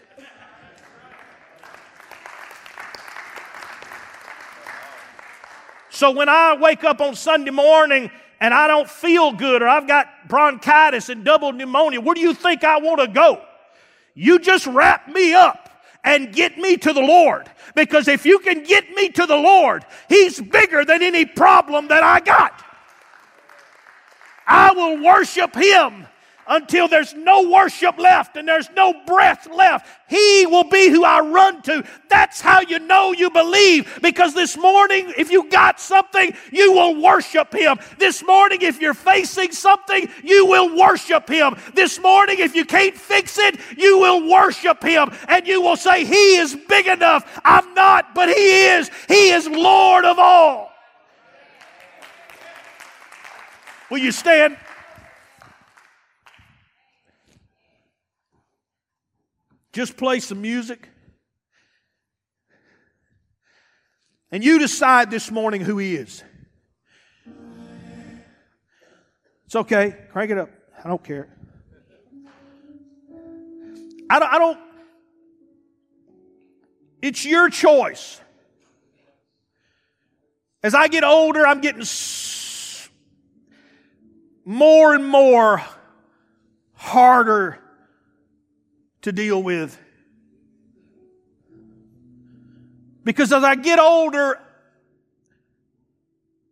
So 5.90 6.12
when 6.12 6.30
I 6.30 6.56
wake 6.58 6.86
up 6.86 7.02
on 7.02 7.16
Sunday 7.16 7.52
morning 7.52 8.10
and 8.40 8.54
I 8.54 8.70
don't 8.70 8.90
feel 8.90 9.34
good 9.34 9.62
or 9.62 9.68
I've 9.68 9.90
got 9.90 10.08
bronchitis 10.30 11.10
and 11.10 11.26
double 11.26 11.52
pneumonia, 11.52 12.00
where 12.00 12.16
do 12.16 12.22
you 12.22 12.34
think 12.34 12.64
I 12.64 12.80
want 12.80 13.02
to 13.02 13.08
go? 13.10 13.44
You 14.14 14.40
just 14.40 14.66
wrap 14.68 15.10
me 15.10 15.34
up 15.34 15.84
and 16.06 16.34
get 16.34 16.58
me 16.58 16.78
to 16.78 16.94
the 16.94 17.02
Lord. 17.02 17.52
Because 17.76 18.08
if 18.08 18.26
you 18.26 18.40
can 18.40 18.64
get 18.64 18.90
me 18.92 19.10
to 19.10 19.26
the 19.26 19.36
Lord, 19.36 19.86
He's 20.08 20.40
bigger 20.40 20.86
than 20.86 21.04
any 21.04 21.26
problem 21.26 21.90
that 21.90 22.04
I 22.04 22.22
got. 22.22 22.69
I 24.50 24.74
will 24.74 25.04
worship 25.04 25.56
Him 25.56 26.08
until 26.50 26.88
there's 26.88 27.14
no 27.14 27.48
worship 27.50 27.98
left 28.00 28.36
and 28.36 28.48
there's 28.48 28.70
no 28.72 28.94
breath 29.06 29.48
left. 29.54 29.88
He 30.10 30.48
will 30.48 30.64
be 30.64 30.90
who 30.90 31.04
I 31.04 31.20
run 31.20 31.62
to. 31.64 31.84
That's 32.10 32.42
how 32.42 32.62
you 32.62 32.80
know 32.80 33.14
you 33.14 33.30
believe. 33.30 34.00
Because 34.02 34.34
this 34.34 34.58
morning, 34.58 35.14
if 35.16 35.32
you 35.32 35.48
got 35.50 35.80
something, 35.80 36.34
you 36.52 36.74
will 36.74 37.00
worship 37.00 37.54
Him. 37.54 37.78
This 38.00 38.26
morning, 38.26 38.64
if 38.64 38.82
you're 38.82 38.96
facing 38.96 39.52
something, 39.52 40.10
you 40.24 40.48
will 40.48 40.76
worship 40.76 41.30
Him. 41.30 41.56
This 41.76 42.00
morning, 42.00 42.40
if 42.40 42.56
you 42.56 42.66
can't 42.66 42.96
fix 42.96 43.38
it, 43.38 43.60
you 43.78 44.00
will 44.00 44.28
worship 44.28 44.82
Him. 44.82 45.12
And 45.28 45.48
you 45.48 45.62
will 45.62 45.78
say, 45.78 46.04
He 46.04 46.38
is 46.38 46.58
big 46.68 46.88
enough. 46.88 47.40
I'm 47.46 47.76
not, 47.76 48.16
but 48.16 48.28
He 48.28 48.66
is. 48.66 48.90
He 49.08 49.30
is 49.30 49.48
Lord 49.48 50.04
of 50.04 50.18
all. 50.18 50.74
Will 53.90 53.98
you 53.98 54.12
stand? 54.12 54.58
Just 59.74 59.98
play 59.98 60.20
some 60.20 60.42
music. 60.42 60.90
And 64.32 64.44
you 64.44 64.60
decide 64.60 65.10
this 65.10 65.32
morning 65.32 65.62
who 65.62 65.78
He 65.78 65.96
is. 65.96 66.24
It's 69.46 69.56
okay. 69.56 69.96
Crank 70.12 70.32
it 70.32 70.38
up. 70.38 70.50
I 70.84 70.88
don't 70.88 71.04
care. 71.04 71.28
I 74.12 74.20
don't, 74.20 74.34
I 74.34 74.38
don't 74.40 74.58
it's 77.02 77.26
your 77.26 77.50
choice. 77.50 78.20
As 80.62 80.76
I 80.76 80.90
get 80.90 81.04
older, 81.04 81.48
I'm 81.48 81.62
getting 81.62 81.86
more 84.50 84.96
and 84.96 85.06
more 85.06 85.62
harder 86.74 87.60
to 89.04 89.12
deal 89.12 89.44
with. 89.44 89.80
Because 93.04 93.32
as 93.32 93.44
I 93.44 93.54
get 93.54 93.78
older, 93.78 94.40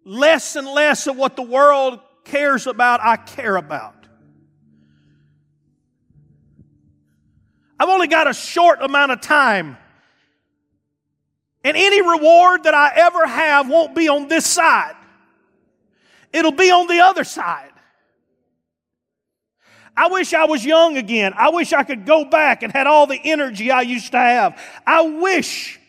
less 0.05 0.55
and 0.55 0.67
less 0.67 1.07
of 1.07 1.17
what 1.17 1.35
the 1.35 1.41
world 1.41 1.99
cares 2.23 2.67
about, 2.67 2.99
I 3.01 3.17
care 3.17 3.55
about. 3.55 3.95
I've 7.79 7.89
only 7.89 8.05
got 8.05 8.29
a 8.29 8.33
short 8.35 8.79
amount 8.83 9.11
of 9.11 9.21
time. 9.21 9.75
And 11.63 11.75
any 11.75 12.03
reward 12.03 12.65
that 12.65 12.75
I 12.75 12.91
ever 12.95 13.25
have 13.25 13.67
won't 13.67 13.95
be 13.95 14.07
on 14.07 14.27
this 14.27 14.45
side. 14.45 14.93
It'll 16.31 16.51
be 16.51 16.69
on 16.69 16.85
the 16.85 16.99
other 16.99 17.23
side. 17.23 17.71
I 19.97 20.09
wish 20.09 20.31
I 20.35 20.45
was 20.45 20.63
young 20.63 20.95
again. 20.95 21.33
I 21.35 21.49
wish 21.49 21.73
I 21.73 21.81
could 21.81 22.05
go 22.05 22.23
back 22.23 22.61
and 22.61 22.71
had 22.71 22.85
all 22.85 23.07
the 23.07 23.19
energy 23.21 23.71
I 23.71 23.81
used 23.81 24.11
to 24.11 24.19
have. 24.19 24.61
I 24.85 25.01
wish 25.01 25.79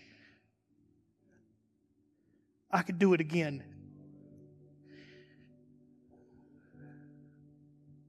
I 2.70 2.80
could 2.80 2.98
do 2.98 3.12
it 3.12 3.20
again. 3.20 3.62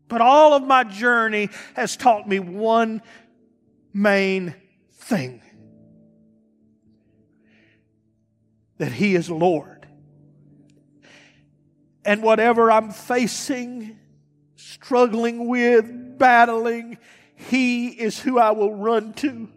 But 0.07 0.21
all 0.21 0.53
of 0.53 0.63
my 0.63 0.85
journey 0.85 1.49
has 1.75 1.97
taught 1.97 2.27
me 2.27 2.39
one 2.39 3.01
main 3.93 4.55
thing 4.93 5.41
that 8.77 8.93
He 8.93 9.15
is 9.15 9.29
Lord. 9.29 9.85
And 12.05 12.23
whatever 12.23 12.71
I'm 12.71 12.91
facing, 12.91 13.98
struggling 14.81 15.47
with, 15.47 16.17
battling, 16.17 16.97
He 17.35 17.87
is 17.89 18.19
who 18.19 18.39
I 18.39 18.51
will 18.51 18.73
run 18.73 19.13
to. 19.15 19.49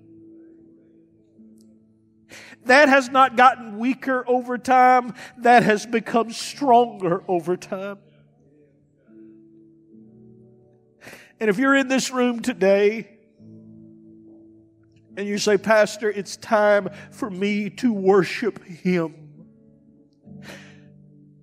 That 2.64 2.88
has 2.88 3.08
not 3.08 3.36
gotten 3.36 3.78
weaker 3.78 4.24
over 4.28 4.56
time. 4.56 5.14
That 5.38 5.62
has 5.62 5.84
become 5.84 6.30
stronger 6.30 7.22
over 7.26 7.56
time. 7.56 7.98
And 11.40 11.50
if 11.50 11.58
you're 11.58 11.74
in 11.74 11.88
this 11.88 12.12
room 12.12 12.40
today 12.40 13.08
and 15.16 15.26
you 15.26 15.38
say, 15.38 15.58
Pastor, 15.58 16.08
it's 16.08 16.36
time 16.36 16.88
for 17.10 17.28
me 17.28 17.68
to 17.70 17.92
worship 17.92 18.62
Him. 18.64 19.21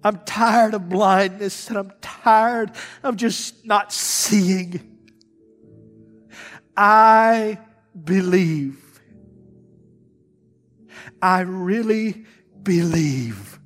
I'm 0.03 0.19
tired 0.19 0.73
of 0.73 0.87
blindness 0.87 1.67
and 1.69 1.77
I'm 1.77 1.91
tired 2.01 2.71
of 3.03 3.17
just 3.17 3.65
not 3.65 3.91
seeing. 3.91 4.97
I 6.75 7.59
believe. 8.01 9.01
I 11.21 11.41
really 11.41 12.25
believe. 12.63 13.59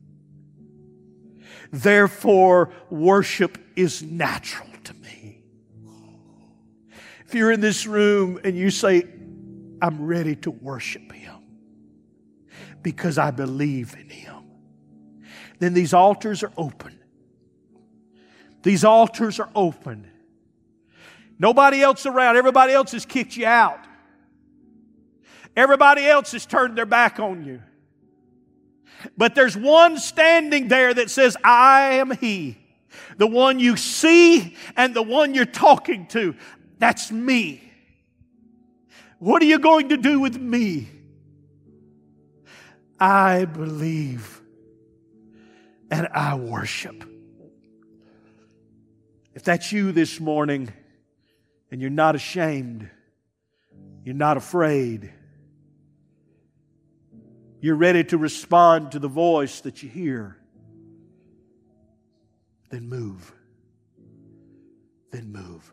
Therefore, 1.72 2.72
worship 2.90 3.58
is 3.76 4.02
natural 4.02 4.70
to 4.86 4.94
me. 4.96 5.44
If 7.28 7.36
you're 7.36 7.52
in 7.52 7.62
this 7.62 7.86
room 7.86 8.40
and 8.44 8.58
you 8.58 8.72
say, 8.72 9.04
I'm 9.82 10.04
ready 10.04 10.36
to 10.38 10.52
worship 10.52 11.12
Him 11.12 11.44
because 12.82 13.18
I 13.18 13.32
believe 13.32 13.96
in 14.00 14.10
Him 14.10 14.33
then 15.64 15.74
these 15.74 15.94
altars 15.94 16.44
are 16.44 16.52
open. 16.58 17.00
These 18.64 18.84
altars 18.84 19.40
are 19.40 19.50
open. 19.56 20.10
Nobody 21.40 21.82
else 21.82 22.06
around. 22.06 22.38
Everybody 22.38 22.74
else 22.74 22.92
has 22.92 23.06
kicked 23.06 23.38
you 23.38 23.46
out. 23.46 23.80
Everybody 25.56 26.06
else 26.06 26.32
has 26.32 26.46
turned 26.46 26.78
their 26.78 26.86
back 26.86 27.20
on 27.20 27.46
you. 27.46 27.62
But 29.18 29.36
there's 29.36 29.58
one 29.58 29.98
standing 29.98 30.68
there 30.68 30.94
that 30.94 31.10
says, 31.10 31.36
I 31.44 31.94
am 31.94 32.12
He. 32.12 32.58
The 33.18 33.28
one 33.28 33.60
you 33.60 33.76
see 33.76 34.56
and 34.76 34.94
the 34.94 35.02
one 35.02 35.34
you're 35.34 35.46
talking 35.46 36.08
to. 36.08 36.36
That's 36.80 37.12
me. 37.12 37.62
What 39.20 39.42
are 39.42 39.46
you 39.46 39.60
going 39.60 39.90
to 39.90 39.98
do 39.98 40.20
with 40.20 40.38
me? 40.38 40.90
I 43.00 43.46
believe 43.46 44.43
and 45.94 46.08
I 46.12 46.34
worship. 46.34 47.04
If 49.36 49.44
that's 49.44 49.72
you 49.72 49.92
this 49.92 50.20
morning, 50.20 50.74
and 51.70 51.80
you're 51.80 51.92
not 51.92 52.16
ashamed, 52.16 52.90
you're 54.04 54.16
not 54.16 54.36
afraid, 54.36 55.14
you're 57.62 57.76
ready 57.76 58.04
to 58.06 58.18
respond 58.18 58.94
to 58.94 59.00
the 59.00 59.08
voice 59.08 59.62
that 59.62 59.84
you 59.84 59.90
hear, 59.90 60.38
then 62.72 62.90
move. 62.90 63.32
Then 65.12 65.32
move. 65.32 65.72